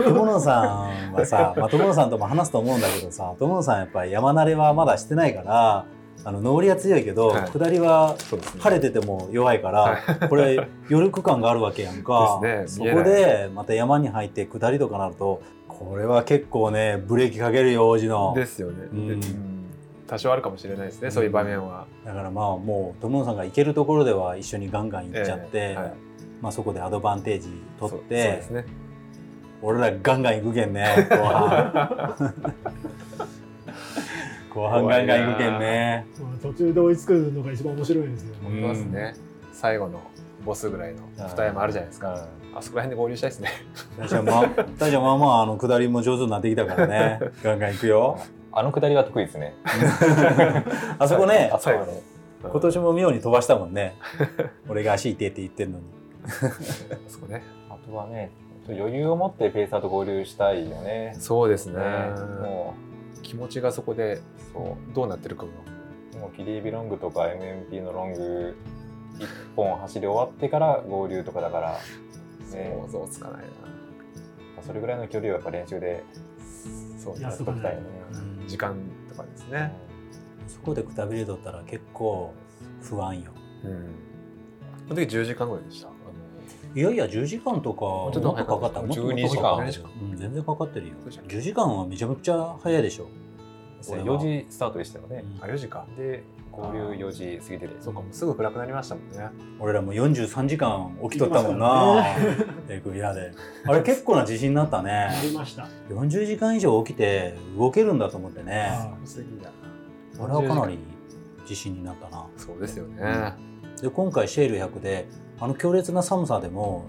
[0.02, 5.84] 友野さんはさ、 まあ、友野さんとも話すと思うんだけどさ友野さんやっぱり山慣れはまだしてないから
[6.24, 7.50] あの上りは強いけど、はい。
[7.50, 8.16] 下りは
[8.60, 9.98] 晴れてても弱いから、
[10.28, 12.86] これ夜区間があるわけやんか、そこですね。
[12.86, 13.04] 見えない。
[13.04, 15.42] でまた山に入って下りとかなると
[15.88, 18.32] これは結構ねブレーキかけるよ王子の。
[18.34, 19.08] ですよね、うん。
[19.08, 19.52] でうん
[20.12, 21.86] 多少あるかもしれないですね、そういう場面は。
[22.04, 25.94] だからまあもう友野さんが行けるところでは一緒にガンガン行っちゃって、ええはい。
[26.42, 28.66] まあ、そこでアドバンテージ取っそうそうてですね。
[29.62, 32.34] 俺らガンガン行くけんね後半。
[34.52, 36.06] 後半ガンガン行くけんね。
[36.20, 38.34] まあ途中で追いつくのが一番面白いですよ。
[38.34, 38.40] ね。
[38.48, 39.14] 思いますね。
[39.52, 40.02] 最後の
[40.44, 43.50] ボスぐらいの二山あるじゃないですかあそこら辺で合流したいですね。
[43.98, 44.42] 大ちゃんま
[44.78, 47.20] 大ちゃんまあまああの下りも上手になってきたからね。
[47.42, 48.18] ガンガン行くよ。
[48.52, 49.54] あのくだりは得意ですね。
[50.98, 52.02] あそこねあ最後の。
[52.50, 53.96] 今年も妙に飛ばしたもんね。
[54.68, 55.84] 俺が足痛いって言ってるのに。
[56.24, 57.42] あそこね。
[57.70, 58.30] あとはね、
[58.68, 61.14] 余裕を持ってペーサーと合流したいよね。
[61.18, 61.78] そうですね。
[61.78, 61.82] ね。
[62.40, 62.74] も
[63.22, 64.22] 気持ちがそこでう、
[64.52, 64.94] そう。
[64.94, 65.50] どうなってるかも。
[66.20, 68.56] もうキリービロングとか MMP のロング
[69.18, 71.78] 一本走り終わってから合流とかだから、ね
[72.52, 73.48] 想像つかないな。
[74.62, 76.04] それぐらいの距離をやっぱ練習で
[76.96, 77.86] そうやっときたいよね。
[78.46, 78.76] 時間
[79.08, 79.72] とかですね。
[80.46, 82.32] そこでくたびれとったら結構
[82.80, 83.32] 不安よ。
[83.64, 83.94] うん。
[84.88, 85.88] その時10時間ぐらいでした？
[85.88, 85.92] あ
[86.74, 88.80] いやいや10時間とかもっちょっととかかった。
[88.80, 89.56] もっと12時間。
[89.56, 89.90] 12時間。
[90.02, 90.94] うん、全然かかってるよ。
[91.02, 91.26] そうじゃん。
[91.26, 93.08] 10時間はめちゃくちゃ早いでしょ。
[93.80, 95.24] そう4時スタートでしたよね。
[95.38, 95.86] のあ4時か。
[95.96, 96.22] で、
[96.52, 97.74] 合流4時過ぎてて。
[97.80, 99.30] そうかもうすぐ暗くなりましたもんね。
[99.58, 102.04] 俺らも43時間起きとったもんな。
[102.68, 103.32] エ クビアで。
[103.66, 105.08] あれ結構な自信になったね。
[105.10, 105.66] ありました。
[105.88, 108.68] 40時間以上起きて動けるんだと思ってね。
[108.70, 109.50] は不思議だ。
[110.20, 110.78] あれはかなり
[111.42, 112.26] 自信になったな。
[112.36, 113.34] そうですよね。
[113.80, 115.08] で今回シェール100で
[115.40, 116.86] あの強烈な寒さでも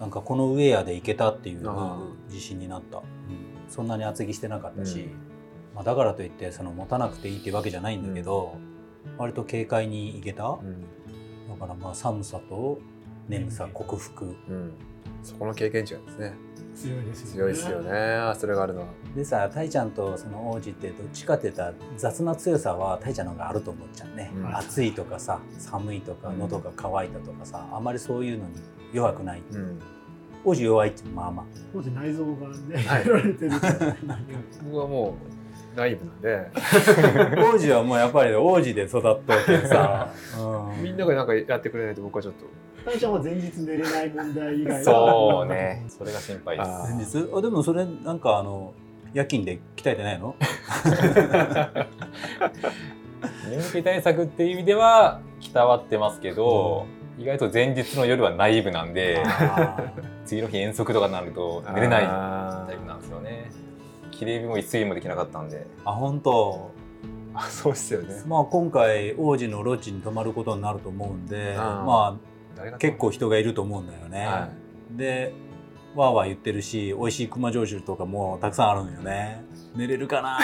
[0.00, 3.04] なんかこのウェアでいけたっていうあ自信になった、うん
[3.68, 5.10] そんなに厚着してなかったし、うん。
[5.74, 8.56] まあ、だからといってその持たなくていいっていうわけじゃないんだけど、
[9.18, 10.58] 割と軽快にいけた、だ
[11.50, 11.58] うん。
[11.58, 12.78] からまあ寒さと
[13.28, 13.70] 眠さうん。
[13.72, 14.24] 克服。
[14.24, 14.72] うん。
[15.22, 16.34] そこの経験値がですね。
[16.76, 17.32] 強いですよね。
[17.34, 18.34] 強いですよね。
[18.38, 18.86] それがあるのは。
[19.14, 24.56] でさたいちゃんとその王子ってどっちかって言ったら雑な強さはたいちゃんの方があると思っちゃうね、うん。
[24.56, 26.38] 暑いとかさ寒いとかうん。
[26.38, 28.56] 喉が渇いたとかさあんまりそういうのに
[28.92, 29.42] 弱くない。
[29.52, 29.80] うん。
[30.44, 31.46] 王子弱いってまあまあ。
[31.72, 33.02] 当時内臓がね、はい。
[33.08, 33.50] やられてる。
[34.64, 35.35] 僕はもう
[35.76, 36.50] ナイブなんで。
[37.54, 40.08] 王子はもうやっぱり王子で育っとってさ、
[40.40, 40.82] うん。
[40.82, 42.46] みんながなんかやってくれないと僕はちょっと。
[42.90, 44.84] 大ちゃんは前日寝れない問題以外は。
[44.84, 45.84] そうね。
[45.88, 46.56] それが心配。
[46.56, 46.68] です。
[46.70, 47.30] あ前日？
[47.36, 48.72] あでもそれなんかあの
[49.12, 50.34] 夜勤で鍛えてないの？
[53.50, 56.86] 眠気対策っていう意味では鍛わってますけど、
[57.18, 59.80] 意外と前日の夜はナイーブなんであ
[60.24, 63.50] 次の日遠足とかになると寝れないあタイプなんですよね
[64.18, 65.66] 切れ火も一睡もできなかったんで。
[65.84, 66.70] あ本当。
[67.34, 68.22] あ そうですよね。
[68.26, 72.18] まあ今回王子のロッジに泊まることになると思うんであーま
[72.58, 74.48] あ結構人がいると思うんだよね、は
[74.90, 75.34] で
[75.94, 79.44] わーわー言ってるし美味しい熊焼酎とかもたくさんあるのよね。
[79.74, 80.38] 寝れるかな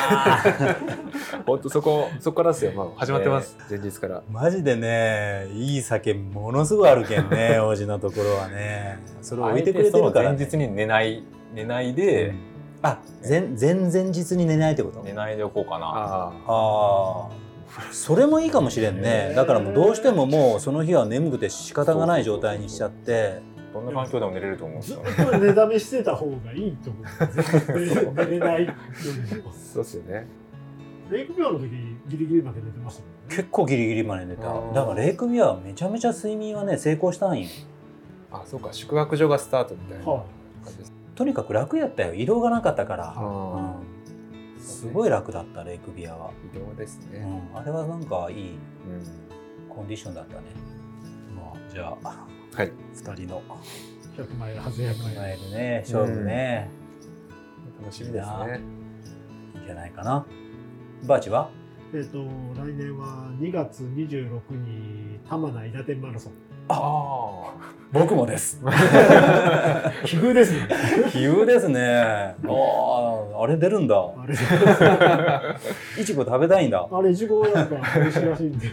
[1.47, 4.23] 本当そこそこからですよ、まあ、始まってます、前日から。
[4.31, 8.99] マジでねいい酒ものすごいあるけんね 王子のところはね。
[9.23, 12.35] それを置いてくれてるから、ね、前日に寝ない寝ないで、
[12.83, 15.03] あ前前々日に寝ないってこと？
[15.03, 15.87] 寝ないでおこうかな。
[15.87, 17.31] あああ
[17.91, 19.33] それもいいかもしれんね。
[19.35, 23.41] だからもうどうしてももうその日は眠くて仕方がない状態にしちゃって。
[23.73, 27.05] どんな環境でも寝れると思うんですずっよねと寝だめしてた方がいいと思う。
[28.15, 28.75] 寝れないよ
[29.31, 29.51] りも。
[29.53, 30.27] そうですよね。
[31.11, 31.71] レイク病の時
[32.09, 33.37] ギリギリまで寝てましたもんね。
[33.37, 34.75] 結構ギリギリまで寝たあー。
[34.75, 37.49] だからレイクビアはめちゃめちゃ睡眠はね成功したんよ。
[38.31, 38.71] あそうか。
[38.73, 40.25] 宿泊所がスタートみたいなは
[40.63, 42.15] 感じです、とにかく楽やったよ。
[42.15, 43.77] 移動がなかったから、あ
[44.57, 47.19] うん、すごい楽だったレイクビアは、移動ですね、
[47.53, 48.59] うん、あれはなんかいいうん。
[49.69, 50.43] コンディションだったね。
[51.35, 52.73] まあじゃあはい。
[52.95, 53.43] 2人の。
[54.17, 54.21] い。
[54.21, 55.51] 100マイル、外れ100マイル。
[55.51, 55.85] ね。
[55.87, 56.71] 勝負ね、
[57.81, 58.61] 楽しみですね。
[59.55, 60.27] いいんじゃないかな。
[61.05, 61.51] バーチは？
[61.95, 66.33] えっ、と、来年は2月26に玉名伊達マラソン。
[66.73, 67.55] あ
[67.93, 68.59] 僕もです。
[70.07, 70.69] 奇遇ですね。
[71.11, 72.35] 奇遇ですね。
[72.47, 72.53] あ
[73.39, 73.97] ああれ出るんだ。
[73.97, 74.35] あれ、
[76.01, 76.89] いちご食べたいんだ。
[76.91, 78.67] あれ、いちごなんか美味しいらしいんで。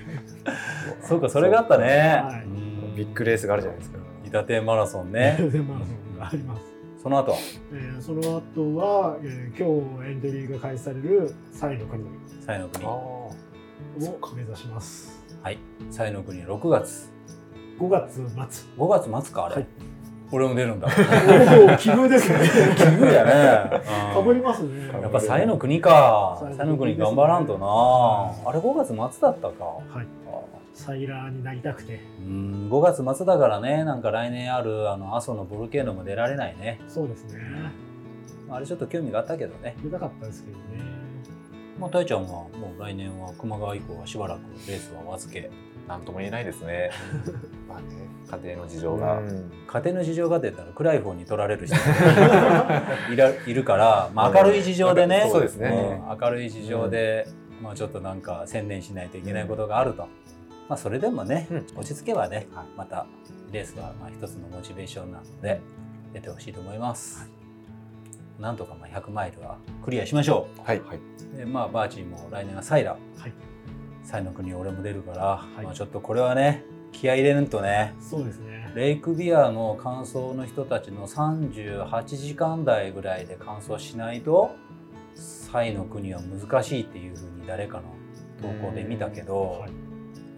[1.02, 2.24] そうかそれがあったね、
[2.96, 4.00] ビッグレースがあるじゃないですか。
[4.26, 5.38] 伊達マラソンね。
[5.40, 6.64] 伊達マラソンがあります。
[7.02, 7.34] その後
[7.74, 12.04] えーその後は、えー今日エントリーが開始されるサイの国。
[12.46, 12.86] サイの国。
[12.86, 13.32] を
[14.36, 15.26] 目指します。
[15.42, 15.58] はい。
[15.90, 17.10] サイの国6月
[17.80, 18.24] 5月末。
[18.78, 19.68] 5月末かあれ、はい。
[20.32, 20.88] 俺も出るんだ。
[20.88, 22.40] おお、奇遇ですね。
[22.78, 23.82] 奇遇やね、
[24.14, 24.88] かぶりますね。
[25.02, 26.40] やっぱサイの国か。
[26.56, 29.66] サイの国頑張らんとな、あれ5月末だったか。
[29.66, 30.08] はい。
[30.74, 32.00] サイラーになりたくて。
[32.20, 33.84] うん5月末だからね。
[33.84, 36.80] なんか来年あるあの阿蘇のボルケーノも出られないね。
[36.88, 37.40] そうですね。
[38.50, 39.76] あれちょっと興味があったけどね。
[39.84, 40.64] 出たかったですけどね。
[41.80, 45.50] まあたいちゃんはもう来年は熊川以降はしばらくレースはお預け
[45.90, 46.92] なんとも言えないですね。
[47.68, 49.18] まあね家庭の事情が。
[49.18, 49.52] うん。
[49.68, 56.00] 家庭の事情が出たら暗い方に取られる人が いらいるから、まあ、明るい事情でね、そうですね。
[56.08, 56.18] うん。
[56.18, 57.28] 明るい事情で、
[57.62, 60.04] まあ、ちょっとなんか専念しないといけないことがあると、
[60.68, 61.66] まあ、それでもね、うん。
[61.76, 62.66] 落ち着けばね、はい。
[62.78, 63.08] また
[63.52, 65.60] レースはまあ一つのモチベーションなので
[66.14, 67.30] 出てほしいと思います、
[68.40, 70.78] なんとかまあ100マイルはクリアしましょはい。
[70.78, 73.49] うでまあバーチーも来年はサイラはい
[74.10, 75.66] サイの国俺も出るから、い。
[75.66, 77.94] まあ、ちょっとこれはね気合い入れるとね。
[78.02, 78.72] そうですね。
[78.74, 84.56] レイクビアの完走の人たちの38時間台ぐらいで完走しないと
[85.14, 87.84] サイの国は難しいっていうふうに誰かの
[88.42, 89.72] 投稿で見たけど、はい。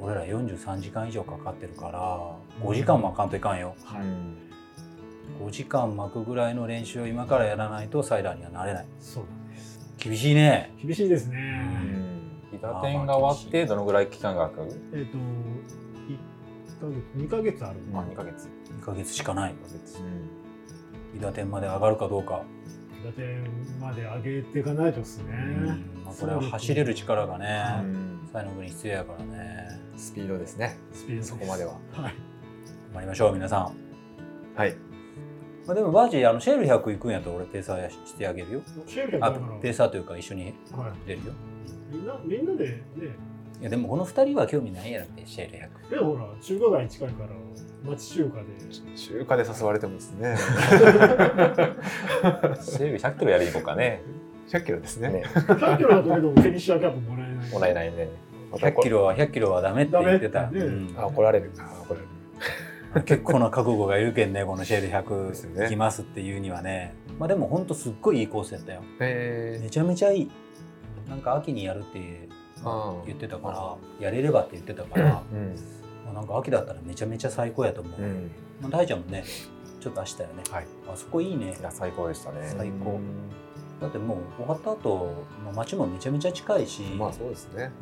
[0.02, 3.76] 俺ら43時間以上かかってるから5時間巻かんといかんよ。
[3.86, 4.02] はい。
[5.46, 8.86] 5時間巻くぐらいの練習を今からやらないとサイラーにはなれない。
[9.00, 9.80] そうなんです。
[9.98, 10.74] 厳しいね。
[10.84, 12.11] 厳しいですね
[12.62, 14.76] 伊達店が終わってどのぐらい期間が空く？
[14.94, 17.80] えっ、と1ヶ月2ヶ月ある。
[17.92, 18.50] まあ2ヶ月。
[18.80, 19.54] 2ヶ月しかない。
[19.54, 20.00] 2ヶ月
[21.16, 22.44] 伊達点まで上がるかどうか、
[23.04, 23.22] 伊達
[23.80, 28.30] まで上げていかないとですね、うんまあ、これは走れる力がねうん。
[28.32, 29.82] サイの国必要やからね。
[29.98, 30.78] スピードですね。
[30.94, 31.74] スピードそこまでは。
[31.74, 31.82] はい。
[31.94, 32.14] 頑
[32.94, 33.76] 張りましょう皆さん。
[34.56, 34.76] はい。
[35.66, 38.62] まあ、でもバージーあのシェール100行くんやったら俺ペーサーやししてあげるよ。
[38.88, 39.54] シェルあだから。
[39.60, 41.34] ペーサーというか一緒には出るよ。
[41.34, 41.36] い、
[41.92, 42.82] みんなみんなでね。
[43.60, 45.58] いやでもこの2人は興味ないやろってシェール
[45.90, 47.30] 100でほら中華街近いから
[47.84, 48.46] 町中華で。
[48.96, 50.36] 中華で誘われてもですね。
[52.60, 54.02] 整備100キロやりに行こうかね。
[54.50, 55.10] 100キロですね。
[55.10, 57.52] ね、100キロだとけどフィニッシャーキャップもらえない。
[57.52, 58.10] もらえないね。
[58.52, 60.60] また100キロは100キロはダメって言ってた、ね。
[60.60, 60.96] うん。
[60.98, 61.52] あ怒られる。
[61.60, 62.12] あ怒られる。
[63.06, 65.64] 結構な覚悟がいるけんねこのシェール100ですよね。
[65.64, 66.94] 行きますっていうにはね。
[67.18, 68.82] まあでもほんとすっごいいいコースやったよ。
[69.00, 70.32] えめちゃめちゃいい
[71.12, 72.30] なんか秋にやるって
[72.64, 73.50] あ言ってたか
[74.00, 75.56] らやれればって言ってたから、まうん。
[76.10, 78.32] あ、なんか秋だったらめちゃめちゃ最高やと思う、うん。
[78.62, 79.26] まあ、大ちゃんもね
[79.82, 80.68] ちょっと明日よね、はい。
[80.88, 81.58] あそこいいね。
[81.60, 82.48] いや最高でしたね。
[82.48, 82.98] 最高。
[83.82, 87.74] だってもう終わった後、まあ、街もめちゃめちゃ近いし、まあそうですね。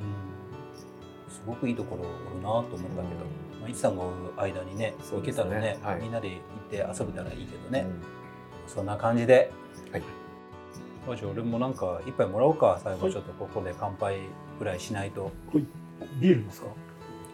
[1.28, 1.32] うん。
[1.32, 3.26] すごくいいところおるなと思ったけど、
[3.62, 4.96] まあ、いつさんがおる間にね。
[5.12, 6.02] 行けたらね、はい。
[6.02, 6.40] みんなで行っ
[6.72, 8.02] て遊べたらいいけどね、うん。
[8.66, 9.52] そんな感じで
[9.92, 10.04] はい
[11.10, 12.80] よし俺もなんか一杯もらおうか。
[12.84, 14.18] 最後ちょっとここで乾杯
[14.60, 15.32] ぐらいしないと。
[16.22, 16.68] ビールですか？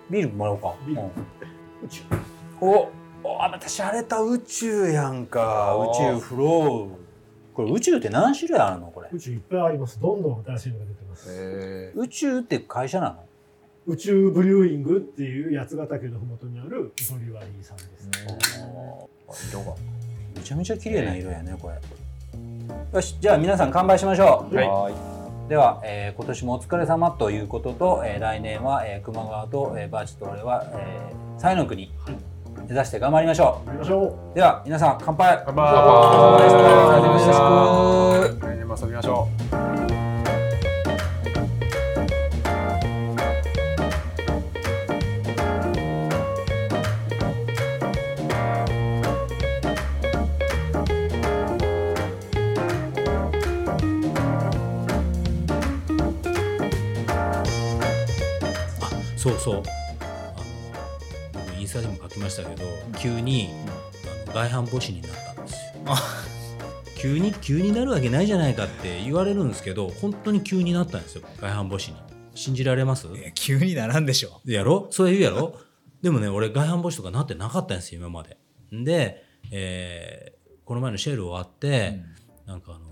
[0.10, 1.02] ビールもらおうか、ビール。
[1.02, 1.10] うん。
[1.86, 2.02] 宇宙。
[2.62, 2.90] お
[3.24, 5.76] おまた洒落た宇宙やんか。
[5.94, 6.90] 宇宙フロー。
[7.54, 8.88] これ宇宙って何種類あるの？
[8.88, 9.10] これ。
[9.12, 10.00] 宇宙いっぱいあります。
[10.00, 13.26] どんどん新しいのが出てます、え宇宙って会社なの？
[13.88, 18.10] 宇宙ブリューイングっていう八ヶ岳のふもとにあるブリュワリーさんです、
[19.52, 19.76] 色が。
[20.36, 21.76] めちゃめちゃ綺麗な色やねこれ
[22.94, 24.68] よしじゃあ皆さん乾杯しましょう、はい。
[24.68, 24.92] は
[25.50, 31.92] では、えー今年もお疲れ様ということと、えー来年は、えー、熊川と、えーバーチと俺は、えー、西の国
[32.68, 34.32] 目指して頑張りましょやりましょう。
[34.32, 35.44] うでは皆さん乾杯。
[35.46, 37.42] 乾お疲れ様でした。
[37.42, 38.48] お疲れ様でした。
[38.48, 39.28] 来年も遊びましょ
[39.92, 39.95] う。
[59.26, 59.56] そうそう。
[59.56, 59.60] あ
[61.38, 62.64] の僕インスタでも書きましたけど
[63.00, 63.50] 急に
[64.26, 65.82] あの外反母趾になったんですよ。
[66.98, 71.98] 急に急になるわけないじゃないかって言われるんですけど本当に急になったんですよ外反母趾に。
[72.36, 73.08] 信じられます？
[73.08, 74.42] いや急にならんでしょ。
[74.46, 74.88] やろ？
[74.92, 75.56] そう言うやろ？
[76.02, 78.38] でもね俺外反母趾とかなってなかったんですよ今まで。
[78.72, 82.02] で、えーこの前のシェル終わって、
[82.48, 82.85] なんかあの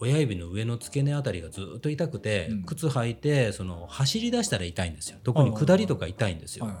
[0.00, 2.62] 親指の上の付け根あたりがずっと痛くて、うん。
[2.64, 5.18] 靴履いてその走り出したら痛いんですよ。
[5.22, 6.74] 特に下りとか痛いんですよ、はい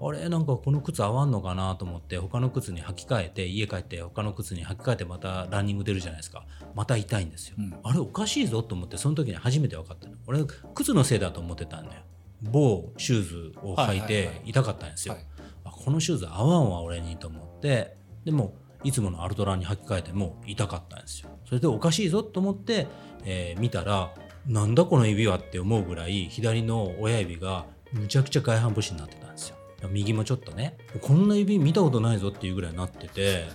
[0.00, 6.44] あれなんかこの靴合わんのかなと思って他の靴に履き替えて家帰って他の靴に履き替えてまたランニング出るじゃないですか。
[6.74, 7.74] また痛いんですよ、うん。
[7.82, 10.14] あれおかしいぞと思ってその時に初めて分かったの。
[10.26, 10.40] 俺
[10.74, 12.02] 靴のせいだと思ってたんだよ。
[12.42, 15.16] 某シューズを履いてい痛かったんですよ、
[15.62, 17.96] このシューズ合わんわ俺にと思って。
[18.24, 18.54] でも
[18.84, 21.30] いつものアルトラに履き替えても痛かったんですよ。
[21.46, 22.86] それでおかしいぞと思って、
[23.24, 24.14] えー見たら
[24.46, 29.56] なんだこの指はって思うぐらい左の親指がむちゃくちゃ外反母趾になってたんですよ。
[29.90, 30.76] 右もちょっとね。
[31.00, 33.46] こんな指見たことないぞっていうぐらいになってて。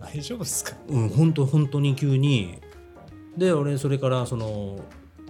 [0.00, 0.76] 大丈夫ですか？
[0.88, 2.58] うん本当本当に急に。
[3.36, 4.80] で俺それからその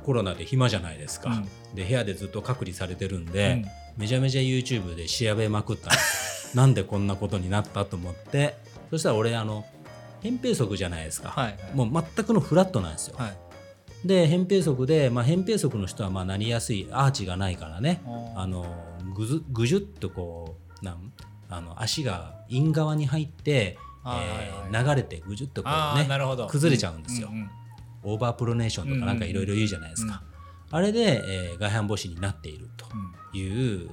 [0.03, 1.45] コロナで暇じゃないですか、
[1.75, 3.65] で部屋でずっと隔離されてるんで、
[3.97, 6.57] めちゃめちゃ YouTube で調べまくったんです。
[6.57, 8.57] よなんでこんなことになったと思って
[8.93, 9.65] そしたら俺あの
[10.23, 11.57] 扁平足じゃないですか、はいはい。
[11.75, 13.37] もう全くのフラットなんですよ、はい。
[14.07, 18.03] で扁平足で、まあ、扁平足の人はまあなりやすいアーチがないからね。
[18.37, 18.67] あの
[19.17, 21.11] ぐずぐじゅっとこうなん
[21.49, 27.51] あの足が陰側に入って、えー流れてぐじゅっとこあうね崩れちゃうんですよ、うんうん
[28.05, 30.25] オーバープロネーションとかなんかいろいろ言うじゃないですか、
[30.73, 32.85] あれで、えー外反母趾になっていると
[33.33, 33.41] うん。
[33.41, 33.89] いう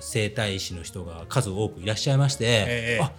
[0.00, 3.02] 整体師の人が数多くいらっしゃいまして、ええ。
[3.02, 3.12] あ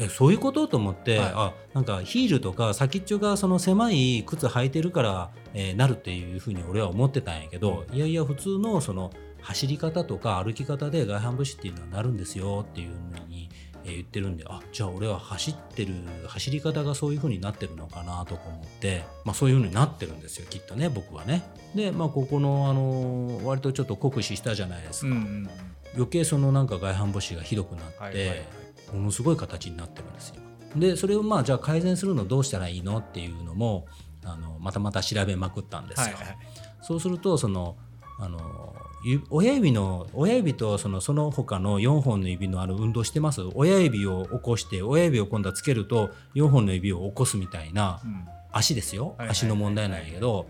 [0.00, 13.48] えそういうことと思って、はいあなんかヒールとか先っちょがその狭い靴履いてるから、えーなるっていうふうに俺は思ってたんやけど、いやいや普通のその走り方とか歩き方で外反母趾っていうのはなるんですよっていうふうに、
[13.84, 15.94] えー言ってるんであじゃあ俺は走ってる
[16.26, 21.42] 走り方がそういうふうになってるのかなとか思って、まあ、そういうふうになってるんですよきっとね僕はね。
[21.74, 25.06] で、まあ、ここの、あの割とちょっと酷使したじゃないですか。
[25.06, 25.50] うんうん
[25.94, 28.59] 余計そのなんか外反母趾がひどくなって、はいはいはい
[28.92, 30.36] ものすごい形になってるんですよ。
[30.76, 33.86] でそれをまあじゃあ改善するのどうしたらいいのっていうのも
[34.24, 36.16] あのまたまた調べまくったんですよ。
[36.16, 36.36] はいはい。
[36.82, 37.76] そうするとその
[38.18, 38.74] あの
[39.04, 43.42] ゆ親指の親指とそのその他の4本の指のある運動してます？
[43.54, 48.28] 親指を起こして親指を今度はつけると4本の指を起こすみたいなうん。
[48.52, 49.14] 足ですよ。
[49.18, 50.46] 足の問題なんやけど。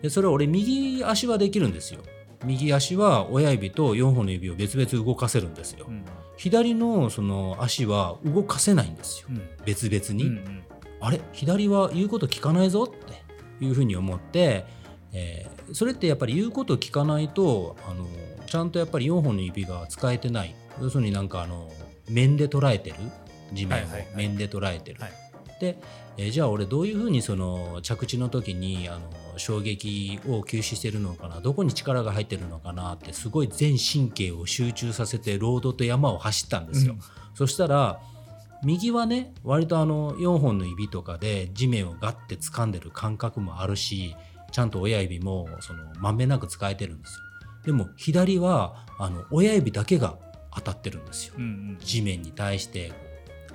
[0.00, 2.00] でそれ俺右足はできるんですよ。
[2.44, 5.86] 右足は親指と4本の指を別々動かせるんですよ。
[5.88, 6.04] うん
[6.42, 9.28] 左のその足は動かせないんですよ。
[9.30, 9.42] うん。
[9.64, 10.62] 別々に、うんうん。
[11.00, 11.20] あれ？
[11.32, 14.64] 左は言うこと聞かないぞっていうふうに思って、
[15.12, 18.04] えーそれってやっぱり言うこと聞かないとあの
[18.46, 20.54] ちゃんとやっぱり4本の指が使えてない。
[20.80, 21.70] 要するになんかあの
[22.10, 22.96] 面で捉えてる？
[23.52, 24.16] 地面をはいはいはい。
[24.16, 25.00] 面で捉えてる。
[25.00, 25.12] はい
[25.60, 25.78] で、
[26.16, 36.94] えーじゃあ俺どういうふうにその着地の時にあの衝撃を吸収してるのかなどこに力が入ってるのかなってすごい全神経を集中させてロードと山を走ったんですよ。
[36.94, 37.00] うん。
[37.34, 38.00] そしたら
[38.64, 44.14] 右はね割とあの4本の指とかで地面をガッて掴んでる感覚もあるし
[44.52, 47.20] ちゃんと親指もそのまんべんなく使えてるんですよ。
[47.64, 50.16] でも左はあの親指だけが
[50.54, 51.34] 当たってるんですよ。
[51.38, 51.78] うんうん。
[51.80, 52.92] 地面に対して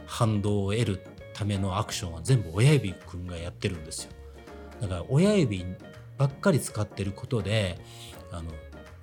[0.08, 1.02] 反動を得る
[1.38, 4.12] ためのアクションは全部親指くんがやってるんですよ。
[4.82, 5.64] だから親指
[6.18, 7.78] ばっかり使ってることで
[8.32, 8.52] あの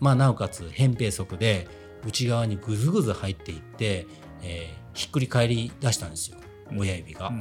[0.00, 1.68] まあなおかつ扁平足で
[2.04, 4.06] 内側にグズグズ入っていって、
[4.42, 6.36] えーひっくり返り出したんですよ。
[6.76, 7.36] 親指が、うん。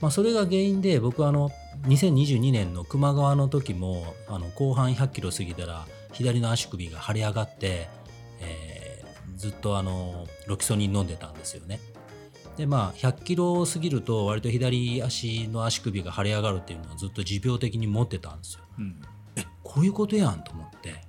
[0.00, 1.50] まあ、それが原因で僕あの
[1.88, 7.88] 2022年の球磨川の時もあの後半100キロ過ぎたら左の足首が腫れ上がって、
[8.40, 8.80] えー
[9.36, 11.80] ずっとあのロキソニン飲んでたんですよね。
[12.56, 18.60] でまあ100キロ過ぎると割と左足の足首が腫れ上がるっていうのはずっと持病的に持ってたんですよ。
[18.78, 19.00] うん
[19.36, 21.02] えこういうことやんと思って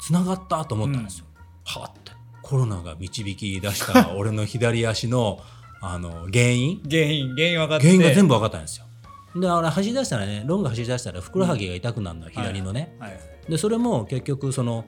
[0.00, 1.26] つながったと思ったんですよ。
[1.64, 2.12] はあって
[2.42, 5.40] コロナが導き出した 俺の左足の
[5.82, 6.82] あの原因？
[6.90, 8.86] 原因原因分かって原因が全部分かったんですよ。
[9.40, 14.84] であれ走り出したらねロング走り出したらふくらはぎが痛くなるのは左のね、はいでそれも結局その、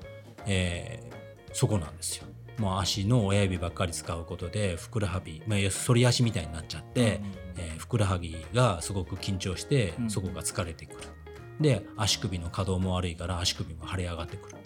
[0.47, 1.12] えー
[1.53, 2.24] そこなんですよ。
[2.59, 7.20] もう足の親指ばっかり使うことでふくらはぎ、まあ、反り足みたいになっちゃって、
[7.57, 11.09] えーふくらはぎがすごく緊張してうんそこが疲れてくる。
[11.61, 14.57] で足首の可動も悪いから足首も腫れ上がってくる。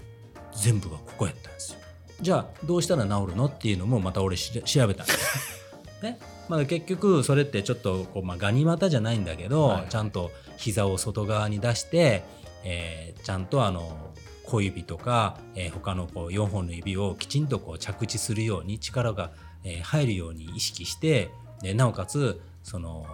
[0.52, 1.80] 全部がここやったんですよ。
[2.20, 5.56] じゃあどうしたら治るのっていうのもまた俺し調べたんです
[6.02, 6.02] よ。
[6.10, 6.18] ね
[6.48, 12.22] まあ、結局それってちょっとこう、まあ、ガニ股じゃないんだけど、はいちゃんと膝を外側に出して、
[12.64, 14.14] えーちゃんとあの
[14.46, 19.32] 小指とか、えー他のこう4本の指をきちんとこう着地するように力が、
[19.64, 21.30] えー入るように意識して
[21.62, 23.06] でなおかつその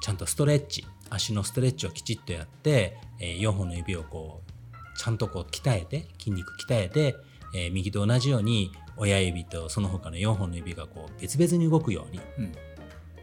[0.00, 7.16] ちゃんとストレッチ足のストレッチをきちっとやって、え4本の指をこうちゃんとこう鍛えて筋肉鍛えて、
[7.54, 12.52] えー右と同じように親指とその他の4本の指がこう別々に動くようにうん。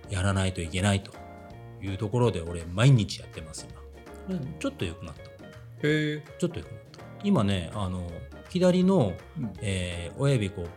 [0.09, 1.11] やらないといけないと
[1.83, 3.79] いうところで俺毎日やってます今。
[4.39, 5.21] これちょっと良くなった。
[5.21, 5.27] へ
[5.83, 6.78] えちょっと良くなった
[7.23, 8.09] 今ねあの
[8.49, 9.53] 左の、うん。
[9.61, 10.67] えー親指こう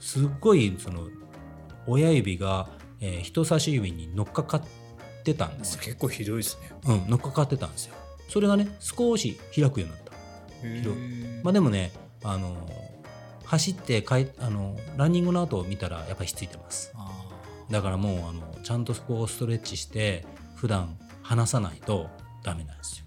[0.00, 1.08] すっごいその
[1.86, 2.68] 親指が、
[3.00, 4.62] えー人差し指に乗っかかっ
[5.24, 6.72] てたんですよ、結構ひどいですね。
[6.86, 7.94] うん、乗っかかってたんですよ。
[8.28, 10.12] それがね少し開くようになった。
[11.42, 11.92] まあでもね
[12.24, 12.68] あの
[13.44, 16.92] 走ってかいあのランニングの後を見たらやっぱりひっついてます。
[16.94, 17.10] あ
[17.70, 20.24] だからもうあのちゃんとそこをストレッチして
[20.56, 22.08] 普段離さないと
[22.42, 23.04] ダメなんですよ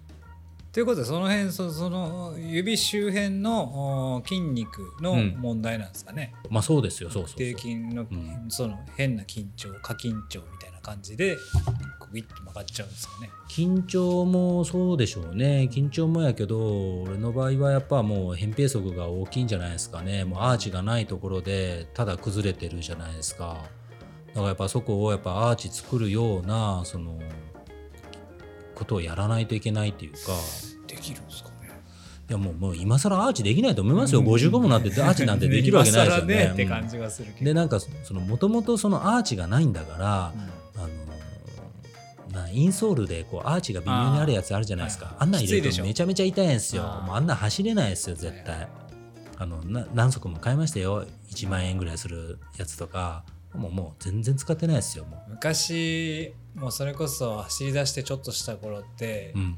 [0.72, 5.36] ということでその辺そその指周辺のお筋肉のうん。
[5.38, 7.36] 問題なんですかね、まあそうですよそうそうそう。
[7.36, 8.46] 低筋の、うん。
[8.48, 11.36] その変な緊張過緊張みたいな感じで
[12.10, 13.30] グイッと曲がっちゃうんですかね。
[13.50, 15.68] 緊張もそうでしょうね。
[15.70, 20.24] 緊張もやけど俺の場合はやっぱもう扁平足が大きいんじゃないですかね。
[20.24, 23.62] もうアーチがないところでただ崩れてるじゃないですか。
[24.28, 27.18] だからやっぱそこをやっぱアーチ作るようなその
[28.82, 30.18] ことをやらないといけないっていうか。
[30.86, 31.70] できるんですかね。
[32.28, 36.34] いやもうもう今更アーチできないと思いますよ、55もなってアーチなんてできるわけないですよね。
[36.34, 37.44] 今更って感じがするけど。
[37.46, 40.32] でなんかそのもともとそのアーチがないんだから、あ
[42.34, 45.14] のなインソールでこうアーチが微妙にあるやつあるじゃないですか。
[45.18, 46.82] あ,、んなん入れるとめちゃめちゃ痛いんですよ。
[46.84, 47.06] あー。
[47.06, 48.68] もうあんなん走れないですよ絶対。
[49.38, 51.06] あのな何足も買いましたよ。
[51.30, 53.24] 1万円ぐらいするやつとか。
[53.54, 59.56] もうもう全然使ってないですよも昔もうそれこそ走り出してちょっとした頃って、う、うん、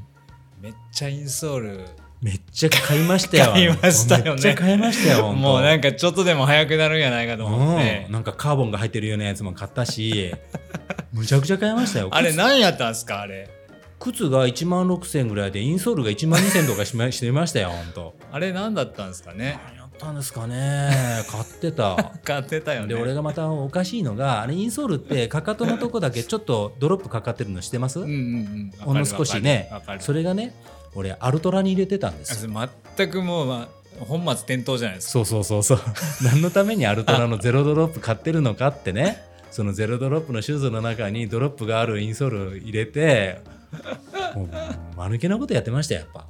[0.61, 1.80] めっちゃインソール
[2.24, 3.53] めっちゃ買いましたよ。
[3.53, 4.30] 買いましたよね。
[4.30, 8.05] めっちゃ買いましたよもうなんかかちょっとでも速くなるんやないかと思って。
[8.07, 10.32] うん、、なんかカーボンが入ってるようなやつも買ったし
[11.12, 12.09] むちゃくちゃ買いましたよ。
[12.11, 12.38] あれ靴。
[12.38, 13.51] 何やったんですかあれ？
[13.99, 19.59] 靴が1万6000円ぐらいでインソールが1万2000とかしましてましたよほんとあれ何だったんですかね？
[20.05, 20.91] ったんですかね。
[21.31, 22.13] 買ってた。
[22.23, 22.89] 買ってたよね。
[22.89, 28.73] で俺がまたおかしいのがあれインソールって かかとのとこだけちょっとドロップかかってるのしてます、うんうんうん。
[28.79, 29.71] ほんの少しね。
[30.01, 30.55] それがね
[30.95, 32.69] 俺アルトラに入れてたんですよ。
[32.97, 33.69] 全くもう、ま
[34.01, 35.13] あ、本末転倒じゃないですか。
[35.13, 35.79] そうそうそうそう。
[36.23, 39.23] 何のためにアルトラのゼロドロップ買ってるのかってね。
[39.51, 43.41] そのゼロドロップのシューズの中にドロップがあるインソールを入れて
[44.35, 44.49] もう
[44.97, 46.27] 間抜けなことやってましたよやっぱ。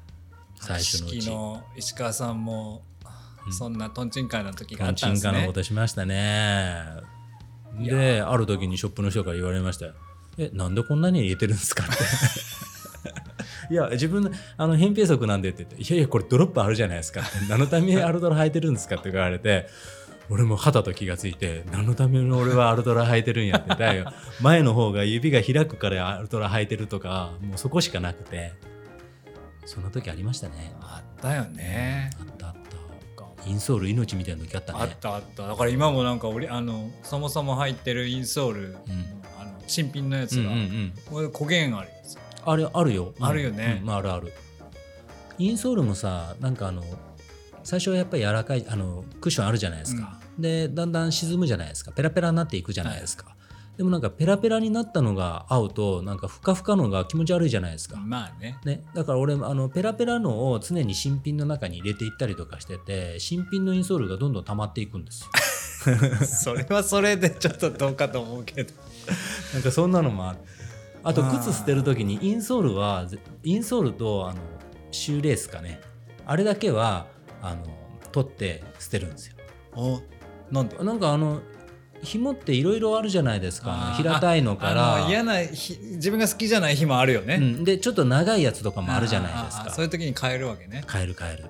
[0.61, 1.21] 最初のうち。
[1.23, 2.94] 式の石川さんもうん
[3.51, 5.47] そんなトンチンカンな時があガンチンカのったんですね。
[5.47, 6.83] ことしましたね
[7.79, 9.95] である時にショップの人から言われましたよ。
[10.39, 11.95] えなんでこんなに入れてるんですかって。
[13.71, 19.69] いや自分のあの扁平足なんでって言っていやいやこれドロップあるじゃないですか何のためにアルトラ履いてるんですかって言われて
[20.31, 24.13] 俺も肌と気がついて何のために俺はアルトラ履いてるんやってだよ。
[24.41, 28.53] 前の方が指が開くからアルトラ履いてるとかもうそこしかなくて。
[29.67, 30.75] その時ありましたね。
[30.81, 32.11] あったよね。
[32.21, 32.34] あっ
[33.47, 34.79] インソール命みたいな時あったね。
[34.81, 35.47] あったあった。
[35.47, 38.75] だから今もなんか俺あのそもそも入ってるインソール、ん。
[39.41, 40.93] あの新品のやつが、うんうんうん。
[41.11, 43.79] これ焦げんあるやつあれあるよ、あるよね。
[43.83, 44.33] うんうんあるある。
[45.39, 46.83] インソールもさなんかあの
[47.65, 51.93] 最初はやっぱり柔らかいあのクッションあるじゃないですか、でだんだん沈むじゃないですか。
[51.93, 53.34] ペラペラになっていくじゃないですか、
[53.77, 58.59] でもなんかペラペラになったのが合うとなんかふかふかのが気持ち悪いじゃないですか、まあね。
[58.65, 65.31] ね、だから俺あのペラペラのを常に新品の中に入れていったりとかしてて新品のインソールがどんどん溜まっていくんですよ。
[66.25, 68.73] それはそれでちょっとどうかと思うけど。
[69.53, 70.39] なんかそんなのもある。
[71.03, 74.41] あと靴捨てる時にインソールはぜインソールとあの
[74.91, 75.81] シューレースかね。
[76.27, 77.07] あれだけは
[77.43, 77.63] あの
[78.11, 79.35] 取って捨てるんですよ。
[79.75, 80.01] お
[80.51, 81.43] なんでなんかあの
[82.05, 83.95] 紐っていろいろあるじゃないですか。
[83.97, 89.71] 平たいのかあらの嫌な日自分が好きじゃない日もあるよね、うん、でちょっと長いやつとかもあるじゃないですか。
[89.71, 90.85] そういう時に変えるわけね。
[90.91, 91.47] 変える変える、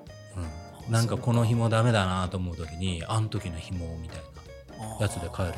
[0.87, 4.17] うん、なんかこの紐ダメだなと思う時にあん時の紐みたい
[4.79, 5.55] なやつで変える。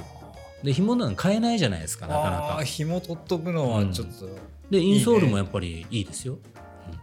[0.63, 2.63] で紐なんか変えないじゃないですかなかなか。
[2.63, 4.27] 紐取っとくのはちょっと、
[4.71, 6.33] でインソールもやっぱりいいですよ。
[6.33, 6.56] うん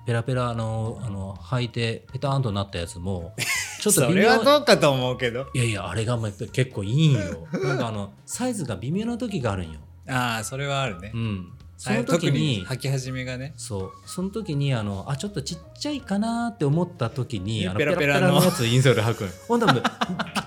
[0.06, 3.34] ペラペラのあの履いてペターンとなったやつも
[3.80, 4.20] ちょっとそ微妙。
[4.22, 5.46] れはどうかと思うけど。
[5.54, 7.46] いやいやあれがまあ結構いいんよ。
[7.52, 13.52] なんかあのサイズが微妙な時があるんよ、ああそれはあるね、うん、その時特にに履き始めがね。
[13.56, 13.90] そう。
[14.06, 19.82] その時にあのあちょっとちっちゃいかなって思った時にあのペペラペラのやつインソール履くん ほんとぴっ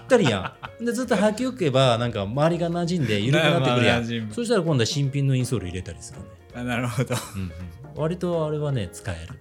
[0.08, 0.86] たりやん。
[0.86, 4.06] でずっと履きおけばなんか周りが馴染んで緩くなってくるやん。
[4.32, 6.26] そしたら今度は新品のインソール入れたりするね
[6.60, 7.16] あなるほど。
[7.36, 7.52] うんうん。
[7.96, 9.40] 割とあれはね使える。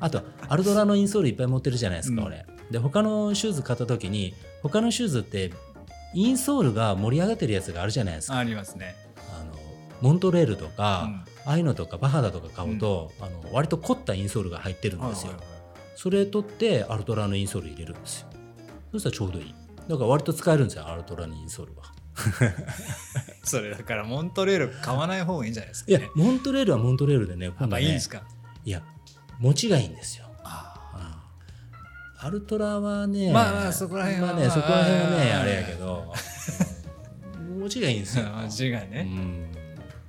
[0.00, 2.26] あとアルドラのインソールいっぱい持ってるじゃないですか、うん。
[2.26, 2.44] 俺。
[2.70, 5.52] で他のシューズ買った時に他のシューズって
[6.14, 8.36] インソールが盛り上がってるやつがあるじゃないですか。
[8.38, 8.94] ありますね、
[9.40, 9.54] あの
[10.00, 11.14] モントレールとか、うん。
[11.46, 15.32] ああいうのとかバハダとか買うと、あの割と凝ったインソールが入ってるんですよ、
[15.96, 18.28] それ取ってアルトラのインソール入れるんですよ。
[18.92, 19.54] そしたらちょうどいい。
[19.88, 21.84] だから割と使えるんですよアルトラのインソールは
[23.42, 28.22] それだからモントレール買わない方がいいんじゃないですか、いやね、モントレールはモントレールでねや今っぱいんですか？
[28.64, 28.82] いや
[29.38, 30.26] 持ちがいいんですよ。
[30.44, 30.66] あ
[32.22, 35.40] アルトラはね、まあまあそこら辺はまあね、そこら辺はね、まあ。
[35.40, 36.12] あれやけど、
[37.38, 37.60] うん。
[37.60, 38.26] 持ちがいいんですよ。
[38.36, 39.50] あ字がうね、ん。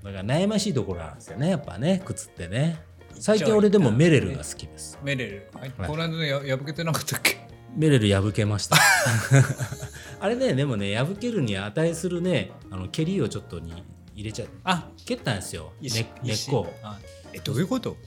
[0.03, 2.81] だから悩ましいところなんですよね、やっぱね、靴ってね。
[3.17, 4.99] 最近俺でもメレルが好きです。
[5.03, 5.71] メレル、はい。
[5.77, 7.40] はいこの間のや破けてなかったっけ？
[7.75, 8.77] メレル破けました。
[10.19, 16.73] あれね、でもね、破けるに値するね、あの蹴りをちょっとに入れちゃあ蹴ったんですよ、根っ石こを。
[16.83, 16.99] あ
[17.33, 17.97] えどういうこと、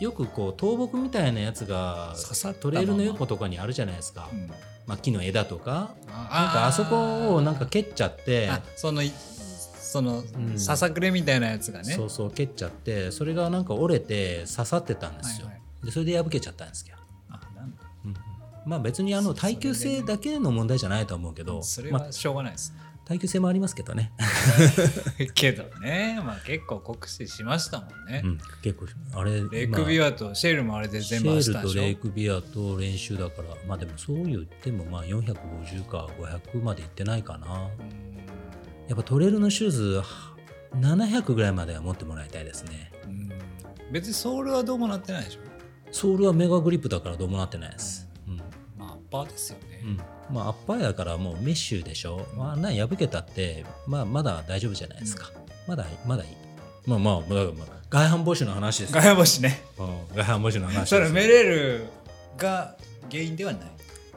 [0.00, 4.48] よくこう倒木みたいなやつが刺さったトレイルの横とかにあるじゃないですか、うん。
[4.86, 5.94] まあ、木の枝とか。
[6.08, 8.48] あなんかあそこをなんか蹴っちゃって。
[8.48, 9.12] あそのい
[9.78, 10.58] その、ん。
[10.58, 11.92] ささくれみたいなやつがね。
[11.94, 13.10] そうそう蹴っちゃって。
[13.10, 15.86] それがなんか折れて刺さってたんですよ、はいはい。
[15.86, 16.98] でそれで破けちゃったんですけど、
[18.70, 22.72] まあ別にあの耐久性だけの問題じゃないと思うけどそれまあはしょうがないです、
[23.04, 24.12] 耐久性もありますけどね、
[25.34, 28.86] けどね、まあ、結構酷使しましたもんね、うん、結構
[29.18, 37.68] あれレイクビアとシェールもあれで全部シェールとレイクビアと練習だからまあでもそう言ってもまあ450か500までいってないかな。
[37.80, 38.20] うん。
[38.86, 40.02] やっぱトレイルのシューズ
[40.76, 42.92] 700ぐらいまでは持ってもらいたいですね。
[43.04, 43.32] うん。
[43.90, 45.40] 別にソールはどうもなってないでしょ？
[45.92, 48.08] ソールはメガグリップだからどうもなってないです
[49.10, 50.00] パーですよね、うん、
[50.34, 52.26] まあアッパーやからもうメッシュでしょ。
[52.36, 55.30] まあなん破けたってまあまだ大丈夫じゃないですか、
[55.66, 56.30] まだまだいい。
[56.86, 58.94] まあまあまあ外反母趾の話です。
[58.94, 59.62] よガヤボシね。
[59.78, 60.16] うん。
[60.16, 61.02] 外反母趾の話そよ。
[61.02, 61.86] れメレル
[62.36, 62.76] が
[63.10, 63.70] 原因ではない。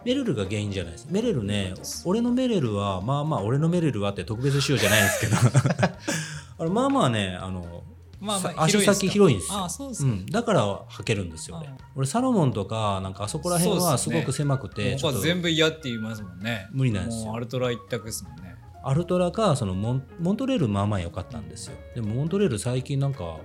[0.06, 1.08] メレルが原因じゃないです。
[1.10, 1.74] メレルね、
[2.06, 5.38] 俺のメレルは、まあまあ、俺のメレルはって特別仕様じゃないんですけど、
[6.60, 7.82] あのまあまあね、あの、
[8.24, 9.59] まあまあさ足先広いんですよ。
[9.59, 11.78] ああそうですか、うん、だから履けるんですよ、俺あ。
[11.95, 21.74] 俺、サロモンとか、なんかあそこら辺はすごく狭くて、ちょっと他全部嫌って言いますもんね無理なんですよアルトラ一択ですもんねアルトラか、そのモンモントレールまあまあ良かったんですよ。
[21.95, 23.39] でも、モントレール最近なんか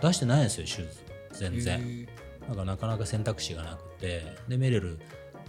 [0.00, 0.98] 出してないんですよ、シューズ。
[1.32, 1.80] 全然。
[1.80, 2.08] へ
[2.48, 4.98] なんかなかなか選択肢がなくて、で、メレル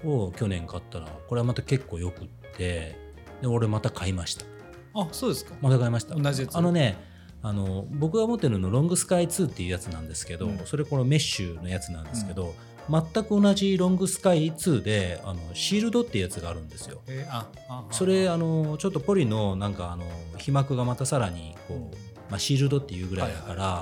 [0.04, 2.28] を去年買ったら、これはまた結構よくっ
[2.58, 2.98] て、
[3.42, 4.46] で、俺また買いました。
[4.46, 4.48] ー
[4.96, 6.16] あそうですかまた買いました。
[6.16, 6.98] 同じやつあのね、
[7.46, 10.58] あの僕が持ってるのロングスカイ2っていうやつなんですけど、うん。
[10.66, 12.56] それこのメッシュのやつなんですけど、
[12.90, 17.04] 全く同じロングスカイ2であのシールドっていうやつがあるんですよ。
[17.08, 20.06] えーあああそれあのちょっとポリのなんかあの
[20.40, 21.92] 皮膜がまたさらにこう、うん。
[22.32, 23.78] まあ、シールドっていうぐらいだから、はいは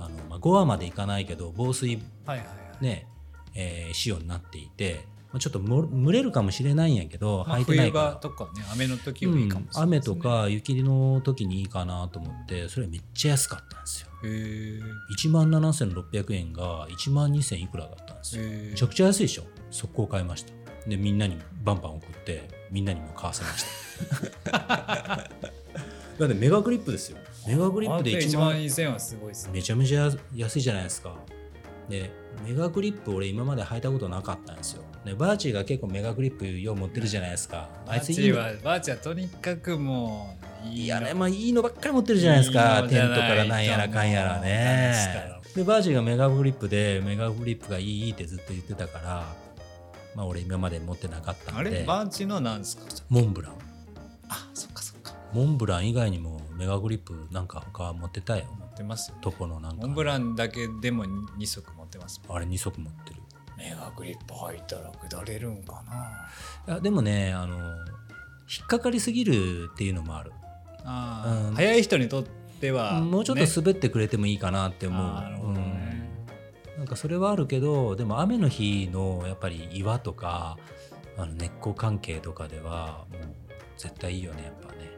[0.00, 0.12] いはい。
[0.16, 2.84] あのまあ、5話までいかないけど防水はいはいはい。
[2.84, 3.06] ね、
[3.54, 14.08] えー仕様になっていて、まあ、ちょっとも蒸れるかもしれないんやけど、まあ履いてないとかね雨の時はいいかもしれないですね、雨とか雪の時にいいかなと思ってそれめっちゃ安かったんですよ。
[14.24, 14.80] へえ
[15.18, 18.44] 1万7600円が1万2000いくらだったんですよ。
[18.44, 19.44] へめちゃくちゃ安いでしょ？
[19.70, 20.52] 速攻買いました。
[20.88, 23.64] でみんなにバンバン送ってみんなにも買わせまし
[24.44, 24.50] た。
[26.18, 27.18] だってメガグリップですよ。
[27.46, 29.52] メガグリップで1 1万万2000はすごいですね。
[29.54, 31.16] めちゃめちゃ安いじゃないですか。
[31.88, 32.10] で
[32.46, 42.80] メガグリップ俺今まで履いたことなかったんですよでバーチーが結構メガグリップよう持ってるじゃないですかあバーチいついいのーはバーチーはとにかくもういいいやね、のまあいいのばっかり持ってるじゃないですか。
[42.80, 44.94] いいテントからなんやらかんやらね
[45.52, 45.58] と。
[45.58, 49.34] で、バーチーがメガグリップで、メガグリップがいいってずっと言ってたから、
[50.14, 52.84] まあ俺今まで持ってなかったあれんで、バーチーのなんですか？
[53.10, 53.52] モンブラン。
[54.30, 58.44] あそっかそっかモンブラン以外にもメガグリップなんか他持ってたよ。
[58.58, 59.86] 持ってますよ、ね、とこのなんか。
[59.86, 63.20] モンブランだけでも2足持ってますあれ2足持ってる。
[63.64, 66.28] メガグリップ履いたら下れるんかな。
[66.68, 70.32] いや、でもね、あの、引っかかりすぎるっていうのもある。
[70.84, 71.54] あー、うん。
[71.54, 72.24] 速い人にとっ
[72.60, 73.50] ては、もうちょっとね。
[73.56, 75.14] 滑ってくれてもいいかなって思う。
[75.14, 75.60] なるほどね。
[76.76, 76.78] うん。
[76.78, 80.58] なんかそれはあるけどでも雨の日のやっぱり岩とか
[81.16, 83.22] あの根っこ関係とかではもう
[83.78, 84.90] 絶対いいよねやっぱね。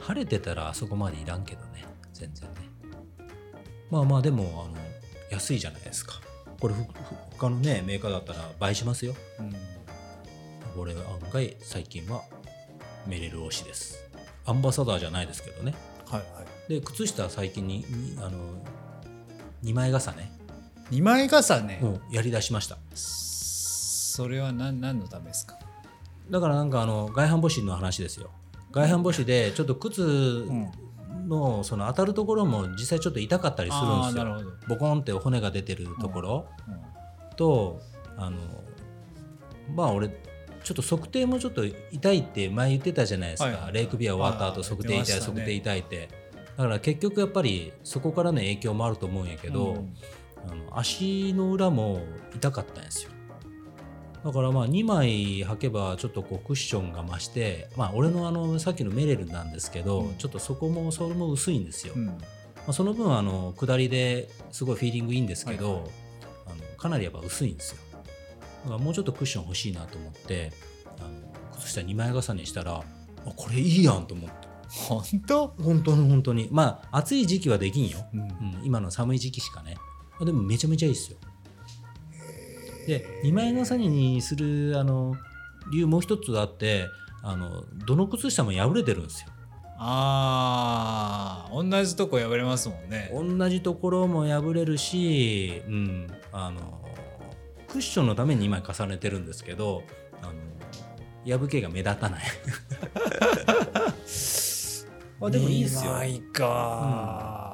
[0.00, 2.56] 晴れてたらあそこまでいらんけどね全然ね。
[3.88, 4.84] まあまあでもあの
[5.30, 6.14] 安いじゃないですか
[6.60, 6.74] これ
[7.32, 9.14] 他のねメーカーだったら倍しますよ。
[9.38, 9.52] うん。
[10.76, 10.98] これ案
[11.32, 12.22] 外最近は
[13.06, 14.04] メレル推しです。
[14.44, 15.74] アンバサダーじゃないですけどね。
[16.08, 16.26] はいは
[16.68, 16.72] い。
[16.72, 18.38] で靴下は最近ににあの
[19.64, 20.32] 2枚重ね。
[20.90, 22.78] 2枚重ね、もうやりだしました。
[22.94, 25.58] それは何何のためですか？
[26.30, 28.30] だからなんかあの外反母趾の話ですよ。
[28.72, 30.48] 外反母趾でちょっと靴
[31.28, 34.52] のその当たるところも実際ちょっと痛かったりするんですよ。
[34.68, 36.48] ボコンって骨が出てるところ。
[36.66, 36.98] うん
[37.38, 37.80] と
[38.16, 38.36] あの
[39.74, 45.20] まあ俺ちょっと測定もちょっと痛いって前言ってたじゃないですか、はいレイクビア終わった後測定痛い、ね。
[45.20, 46.08] 測定痛いって。
[46.56, 49.94] だから結局やっぱりそこからの影響もあると思うんやけど、うん。
[50.50, 52.00] あの足の裏も
[52.34, 53.10] 痛かったんですよ
[54.24, 60.14] だからまあ2枚履けばちょっとこうクッションが増してまあ俺のあのさっきのメレルなんですけど、うん。
[60.16, 62.18] ちょっとそこもそれも薄いんですよ、まうん。
[62.68, 65.90] あ、その分あの下りですごいフィーリングいいんですけど、はいはい。
[66.46, 67.78] あのかなりやっぱ薄いんですよ。
[68.64, 70.52] だからもうちょっとクッション欲しいなと思って
[70.98, 72.82] あの靴下2枚重ねしたらあ
[73.36, 74.48] これいいやんと思って。
[74.68, 76.48] 本当、本当に本当に。
[76.50, 77.98] まあ暑い時期はできんよ。
[78.12, 78.20] うん。
[78.20, 79.76] うん、今の寒い時期しかね。
[80.20, 81.18] あでもめちゃめちゃいいですよ
[82.88, 85.14] で2枚重ねにするあの
[85.70, 86.86] 理由もう一つあって
[87.22, 89.28] あのどの靴下も破れてるんですよ。
[89.80, 93.12] あー同じとこ破れますもんね。
[93.12, 96.82] 同じところも破れるし、うん、あの
[97.68, 99.82] クッションのために2枚重ねてるんですけど
[100.22, 100.32] あ
[101.26, 102.24] の破けが目立たない。
[105.20, 105.92] あでもいいですよ。
[105.92, 107.47] 2枚か、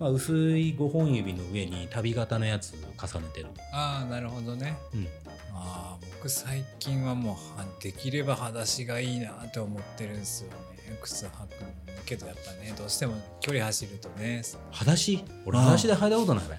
[0.00, 4.76] まあ、薄い5本指の上に旅型のやつ重ねてる、ああなるほどね。
[4.94, 5.08] うん、
[5.52, 10.56] ああ僕最近はもうはできれば裸足がいいなって思ってるんですよね。
[11.02, 11.48] 靴履くの。
[12.06, 14.42] けどやっぱねどうしても距離走るとね。
[14.70, 15.24] 裸足？
[15.44, 16.56] 俺裸足で履いたことないべ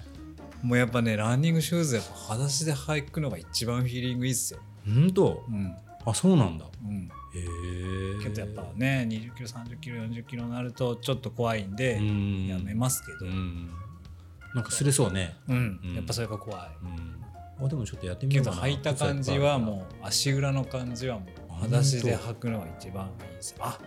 [0.62, 4.60] もうやっぱねランニングシューズやっぱ裸足で履くのが一番フィーリングいいっすよ。
[4.84, 5.44] ほんと？
[5.48, 5.74] うん。
[6.04, 6.66] あそうなんだ。
[6.84, 12.46] うんけどやっぱね20キロ30キロ40キロになるとちょっと怖いんでうん。
[12.46, 13.30] やめますけど。
[13.30, 13.70] うん。
[14.54, 15.36] なんかすれそうね。
[15.48, 15.80] うん。
[15.84, 15.94] うん。
[15.94, 16.68] やっぱそれが怖い。
[16.82, 17.64] うん。
[17.64, 18.56] あでもちょっとやってみけようかな。
[18.56, 23.78] ど履いた感じはもう足裏の感じはもう裸足で履くのが一番いいですあ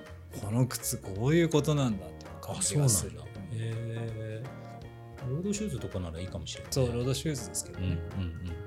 [0.42, 3.20] この靴こういうことなんだっていう感じがする。
[3.20, 4.44] へえ
[5.30, 8.63] ロードシューズとかならいいかもしれないそうロードシューズですけどうんうんね、うん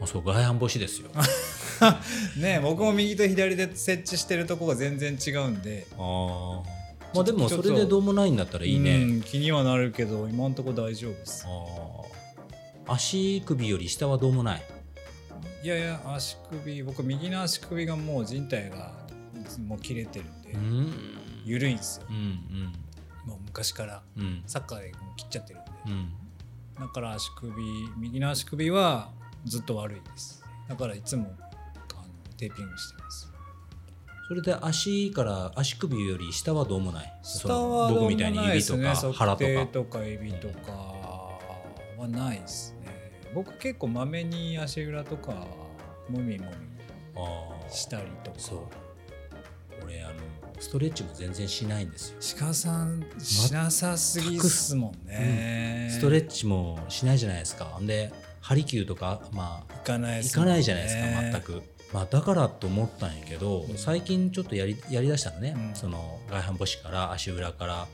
[0.00, 1.10] あそう外反母趾ですよ。
[2.38, 5.86] ね僕も右と左で接地してるとこが全然違うんで。
[5.92, 6.78] ああ
[7.14, 11.44] まあでもそれでどうもないんだったらいいね、うん気にはなるけど今んとこ大丈夫です。
[11.46, 11.50] あ
[12.86, 14.62] あ足首より下はどうもない。
[15.62, 18.92] いやいや足首僕右の足首がもう靭帯が
[19.66, 20.92] もう切れてるんで、うん。
[21.44, 22.06] 緩いんですよ。
[22.08, 22.72] うん
[23.26, 24.42] もう昔からうんうん。
[24.46, 26.12] サッカーでもう切っちゃってるんで、うん。
[26.78, 27.52] だから足首
[27.98, 29.10] 右の足首は
[29.48, 30.44] ずっと悪いです。
[30.68, 33.32] だからいつもあのテーピングしてます。
[34.28, 37.12] それで足から足首より下はどうもない？
[37.22, 39.12] 下はどうもみたいに指とかないですね。
[39.14, 39.44] 腹とか。
[39.46, 40.72] 測定とか指とか
[41.96, 42.88] はないですね。
[43.34, 45.32] 僕結構まめに足裏とか
[46.08, 46.50] もみもあ
[47.64, 48.38] みしたりとか。
[48.38, 48.58] そう。
[49.84, 50.14] 俺あの
[50.60, 52.16] ストレッチも全然しないんですよ。
[52.38, 57.78] 鹿さんしなさすぎっすもんね、ストレッチもしないじゃないですか。
[57.80, 61.62] でハリキューとかまあ行かないっ行かないじゃないですか全く、
[61.92, 63.76] まあ、だからと思ったんやけど、うん。
[63.76, 65.74] 最近ちょっとやりやりだしたのね、うん。
[65.74, 67.86] その外反母趾から足裏から、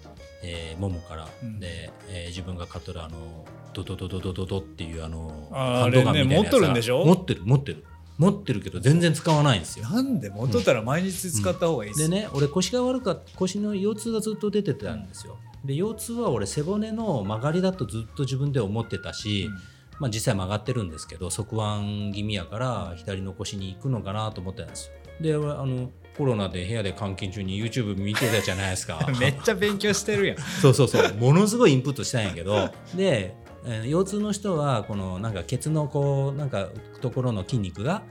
[0.42, 1.58] えー、ももから、うん。
[1.60, 7.04] で、えー自分が買っとるあのドドドドドドドっていうあのあーハンドガンみたいなやつあれね持っとるんでしょ？
[7.04, 7.84] 持ってる持ってる。
[8.16, 9.88] 持ってるけど全然使わないんですよ。
[9.88, 10.30] なんで？
[10.30, 12.00] 元ったら毎日使った方がいいっす。
[12.00, 19.50] でね俺腰が悪かっ腰の腰痛がずっと出てたんですよ、で腰痛は俺背骨の曲がりだとずっと自分で思ってたし、
[20.04, 24.92] まあ、実際曲がってるんですけど側腕気味やから左の腰に行くのかなと思ってたんですよ。
[25.18, 29.08] で俺あのコロナで部屋で監禁中に YouTube 見てたじゃないですか。
[29.18, 30.36] めっちゃ勉強してるやん。
[30.60, 31.14] そうそうそう。
[31.14, 32.70] ものすごいインプットしたんやけど。
[32.94, 36.68] で、えー腰痛の人はこのなんかケツのこうなんか
[37.00, 38.02] ところの筋肉が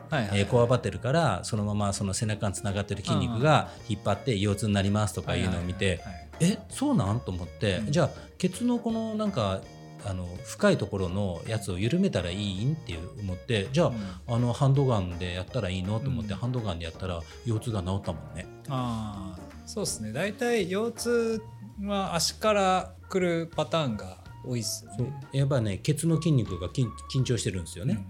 [0.50, 6.02] こわばってるからそのままその背中につながってる筋肉が引っ張って腰痛になりますとかいうのを見て
[6.40, 7.20] えそうなん？
[7.20, 7.92] と思って、うん。
[7.92, 8.10] じゃあ
[8.40, 9.62] ケツのこのなんか
[10.06, 16.00] あの深いところのやつを緩めたらいいんって思ってじゃあ,、あのハンドガンでやったらいいの？
[16.00, 16.40] と思って、うん。
[16.40, 18.46] ハンドガンでやったら腰痛が治ったもんね。
[18.68, 20.12] ああそうですね。
[20.12, 21.42] 大体腰痛
[21.84, 25.14] は足から来るパターンが多いっすね。
[25.32, 28.06] やっぱねケツの筋肉が緊緊張してるんですよね。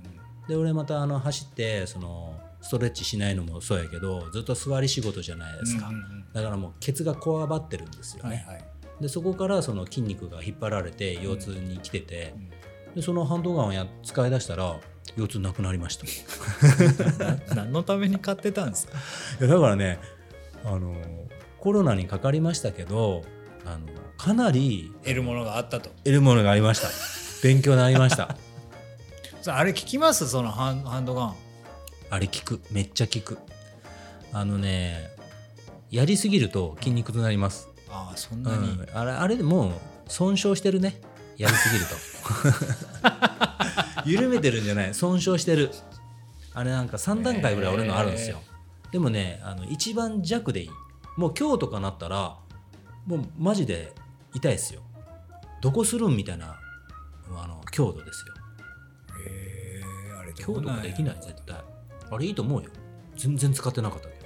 [0.48, 6.26] で俺またあの走ってそのストレッチしないのもそうやけどずっと座り仕事じゃないですか、うんうんうん。
[6.34, 8.44] だからもうケツがこわばってるんですよね。
[8.48, 8.73] はいはい
[9.04, 12.34] でそこからその筋肉が引っ張られて腰痛に来てて、
[12.96, 14.80] でそのハンドガンをや使い出したら
[15.18, 16.06] 腰痛なくなりました。
[16.06, 16.10] い
[17.56, 18.98] 何のために買ってたんですか？
[19.42, 20.00] やだからね
[20.64, 20.96] あの
[21.60, 23.24] コロナにかかりましたけど
[23.66, 25.90] あのかなり得るものがあったと。
[26.06, 26.88] 得るものがありました。
[27.46, 28.36] 勉強になりました。
[29.42, 30.30] さああれ聞きます？
[30.30, 31.36] そのハンハンドガン。
[32.10, 32.62] あれ効く。
[32.72, 33.38] めっちゃ効く。
[34.32, 35.12] あのね
[35.92, 39.72] やりすぎると筋肉痛になります、ああそんうなに、ん、あれあれでもう
[40.08, 41.00] 損傷してるね。
[41.38, 41.96] やりすぎると。
[44.10, 44.94] 緩めてるんじゃない。
[44.94, 45.72] 損傷してる。
[46.54, 48.40] あれなんか3段階ぐらい俺のあるんですよ、
[48.92, 50.70] でもねあの一番弱でいい。
[51.18, 52.38] もう今日とかなったら
[53.06, 53.94] もうマジで
[54.34, 54.82] 痛いですよ。
[55.62, 56.60] どこするんみたいな
[57.36, 58.34] あの強度ですよ。
[59.28, 61.58] へえあれど強度ができない絶対。
[62.12, 62.70] あれいいと思うよ。
[63.16, 64.24] 全然使ってなかったけど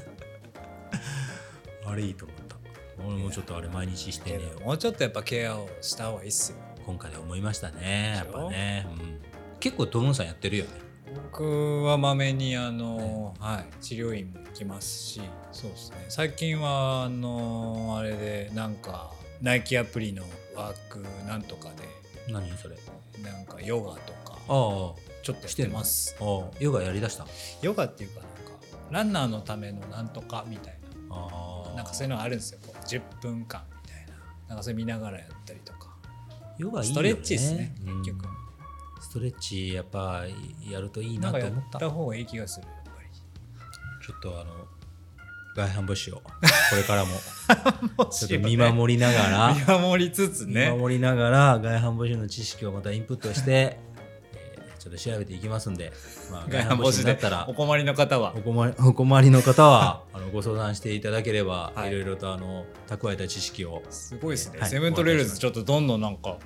[1.94, 2.56] あれいいと思った。
[3.06, 6.58] 俺もちょっとあれ毎日してけねどもうちょっとやっぱケアをした方がいいっすよ。
[6.84, 9.20] 今回で思いましたねやっぱね、うん、
[9.60, 10.70] 結構トムさんやってるよね。
[11.32, 15.20] 僕はまめにあの、はい、治療院も行きますし。
[15.52, 16.04] そうですね。
[16.08, 20.24] 最近はあのあれでなんかナイキアプリの
[20.56, 22.32] ワークなんとかで。
[22.32, 22.76] 何それ？
[23.22, 24.32] なんかヨガとか。
[24.32, 24.40] ああ。
[25.22, 26.16] ちょっとやってます。
[26.18, 26.56] ああ。
[26.58, 27.26] ヨガやりだした？
[27.60, 28.32] ヨガっていうかなんか
[28.90, 30.73] ランナーのためのなんとかみたい
[31.14, 32.60] ななんかそういうのがあるんですよ。
[32.66, 34.14] こう10分間みたいな。
[34.48, 35.94] なんかそれ見ながらやったりとか。
[36.58, 36.92] ヨガいいよね。
[36.92, 37.98] ストレッチですね、うん。
[38.02, 38.26] 結局。
[39.00, 40.24] ストレッチやっぱ
[40.70, 41.78] やるといいなと思った。
[41.78, 43.08] た方がいい気がするやっぱり。
[44.06, 44.50] ちょっとあの
[45.56, 46.32] 外反母趾をこ
[46.76, 47.10] れからも。
[48.10, 49.54] ちょっと見守りながら。
[49.54, 53.93] 見守りつつ見ね守りながら外反母趾の知識をまたインプットして、えー
[54.84, 55.94] ちょっと調べていきますんで、
[56.30, 58.34] まあ、外反母趾でだったらお困りの方は。
[58.36, 61.88] お困り お困りの方はあのご相談していただければ、はい。
[61.88, 64.68] い、ろいろとあの蓄えた知識を、すごいですね、はい。
[64.68, 66.36] セブントレールズちょっとどんどんなんか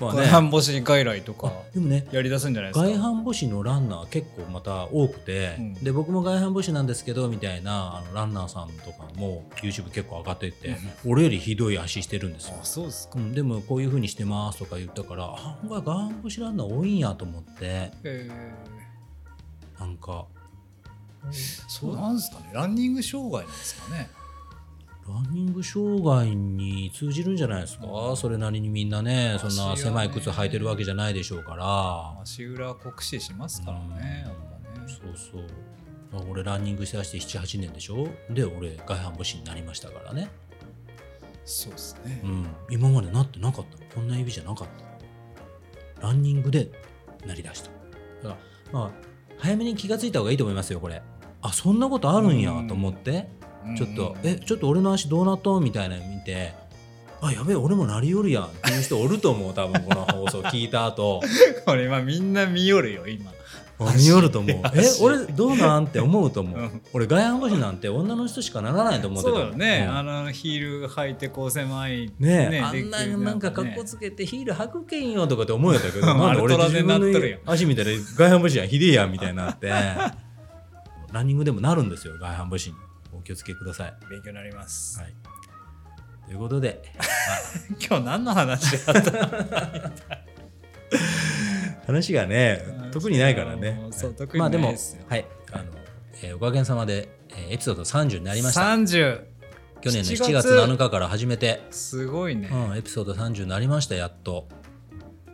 [0.00, 2.86] まあ外反母趾外来とかでもねやりだすんじゃないですか。
[2.86, 5.74] 外反母趾のランナー結構また多くて、うん。
[5.74, 12.56] で僕も外反母趾なんですけどみたいなあのランナーさんとかも YouTube 結構上がってて、俺よりひどい足してるんですよ。
[12.60, 18.30] あ、そうですか、うん、でもこういう風にしてますとか言ったからあ案外外反母趾ランナー多いんやと思ってえ
[19.78, 21.32] なんかー、
[21.68, 22.50] そうなんですかね。
[22.54, 24.10] ランニング障害なんですかね
[25.12, 32.20] ランニング障害に通じるんじゃないですか、それなりにみんなねそんな狭い靴履いてるわけじゃないでしょうから。
[32.22, 34.34] 足裏酷使しますからね、やっ
[34.74, 34.86] ぱね。
[34.86, 35.46] そうそう。
[36.12, 38.08] まあ俺ランニングしだして78年でしょ？
[38.30, 40.30] で俺外反母趾になりましたからね。
[41.44, 42.46] そうですね、うん。
[42.70, 44.68] 今までなってなかったこんな指じゃなかっ
[45.98, 46.70] たランニングで
[47.26, 47.70] なりだした。
[48.22, 48.36] だか
[48.72, 48.78] ら。
[48.78, 48.90] まあ
[49.38, 51.02] 早めに気がついた方がいいと思いますよこれ。
[51.42, 53.30] あそんなことあるんやと思って
[53.76, 56.52] ちょっと「えちょっと俺の足どうなった?」みたいなの見て
[57.20, 61.20] 「あやべえ俺もなりよるやん」っていう人おると思う多分この放送聞いた後。
[61.66, 63.30] これ今みんな見よるよ今。
[63.82, 66.82] あ見よると思う「え足俺どうなん?」って思うと思う、うん。
[66.92, 69.96] 俺外反母趾なんて女の人しかならないと思ってたそうだね、うん。
[69.96, 72.08] あのヒール履いてこう狭い。
[72.08, 72.48] ねえ。
[72.50, 79.72] ねあんななんか格好つつけてヒール履くけんよとかって思うやったけど うんなんで俺自分の足見たら外反母趾やんひでえやんみたいになって。
[81.12, 82.76] ランニングでもなるんですよ外反母趾に
[83.12, 83.94] お気をつけください。
[84.10, 85.14] 勉強になります、はい、
[86.26, 86.82] ということで
[87.86, 89.92] 今日何の話だった？
[91.86, 92.62] 話がね
[92.92, 93.88] 特にないからね。
[93.92, 94.18] そうはい。
[94.18, 95.02] 特にないまあでもですよ。
[95.08, 95.26] はい。
[95.52, 95.64] あの、
[96.22, 98.60] えーおかげさまで、えーエピソード30になりました。
[98.62, 99.22] 30
[99.80, 104.46] 去年の7 7月7日から始めて、すごいね、うん、エピソード30になりましたやっと。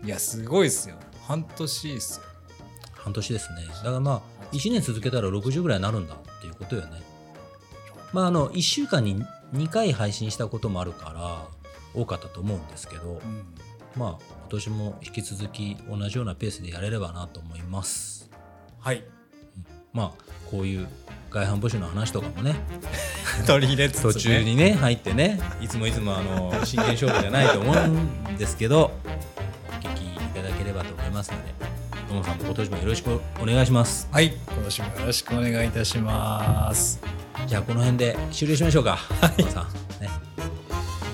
[0.05, 0.97] いやすごいっすよ。
[1.27, 2.24] 半年っすよ。
[2.94, 3.66] 半年ですね。
[3.66, 7.03] だからまあ1年続けたら60ぐらいになるんだっていうことよね
[8.12, 9.24] まああの1週間に
[9.54, 11.48] 2回配信したこともあるから
[11.94, 13.44] 多かったと思うんですけどうん。
[13.96, 18.30] まあ今年も引き続き同じようなペースでやれればなと思います。
[18.78, 19.04] はい。
[19.92, 20.86] まあこういう
[21.30, 22.54] 外反母趾の話とかもね
[23.46, 31.54] 取り入れつつ、ね、途中にね入ってねいつもいつもあの真剣勝負じゃないと思うんですけどお聞きいただければと思いますので
[32.08, 34.08] ともさんも今年もよろしくお願いします。
[34.12, 34.36] はい。
[34.46, 37.00] 今年もよろしくお願いいたします
[37.47, 38.98] じゃあこの辺で終了しましょうか。
[39.36, 39.64] ともさん。
[40.02, 40.10] ね。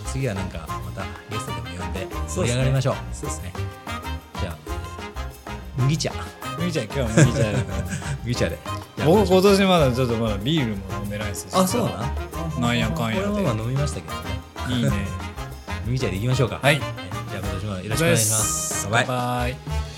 [0.06, 2.94] 次はなんかまたゲストでも呼んで盛り上がりましょう。
[3.12, 3.52] そうですね。
[4.40, 4.56] じゃあ
[5.76, 6.12] 麦茶。
[6.58, 7.56] 麦茶今日は麦茶で
[8.24, 8.58] 麦茶で。
[9.04, 13.26] 僕今年まだちょっとまだビールも飲んでないですあそうなんなんやかんやで。
[13.26, 14.14] これはまあ飲みましたけど
[14.74, 14.78] ね。
[14.78, 14.90] いいね。
[15.84, 16.60] 麦茶でいきましょうか。
[16.62, 16.78] はい。
[16.78, 18.88] じゃあ今年もよろしくお願いします。
[18.88, 19.91] バイバイ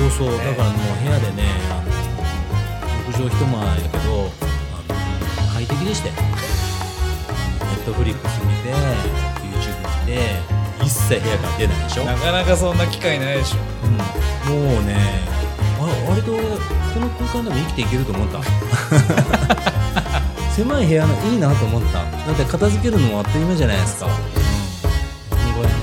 [0.00, 1.92] そうそうだからもう部屋でねあの
[3.12, 4.32] 6畳一間やけど
[4.72, 6.20] あの快適でしたよネ
[7.76, 8.72] ットフリックス見て
[9.44, 10.16] YouTube 見て
[10.82, 13.58] 一切部屋から出ないでしょ、なかなかそんな機会ないでしょ。
[14.48, 14.96] うん、もうね
[15.78, 18.40] あ割とこの空間でも生きていけると思った。
[20.56, 21.98] 狭い部屋のいいなと思った。
[21.98, 24.20] だって片付けるのもあっという間じゃないですか、うん、こ
[25.62, 25.74] れね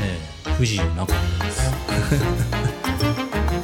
[0.55, 1.71] 不自由なかったです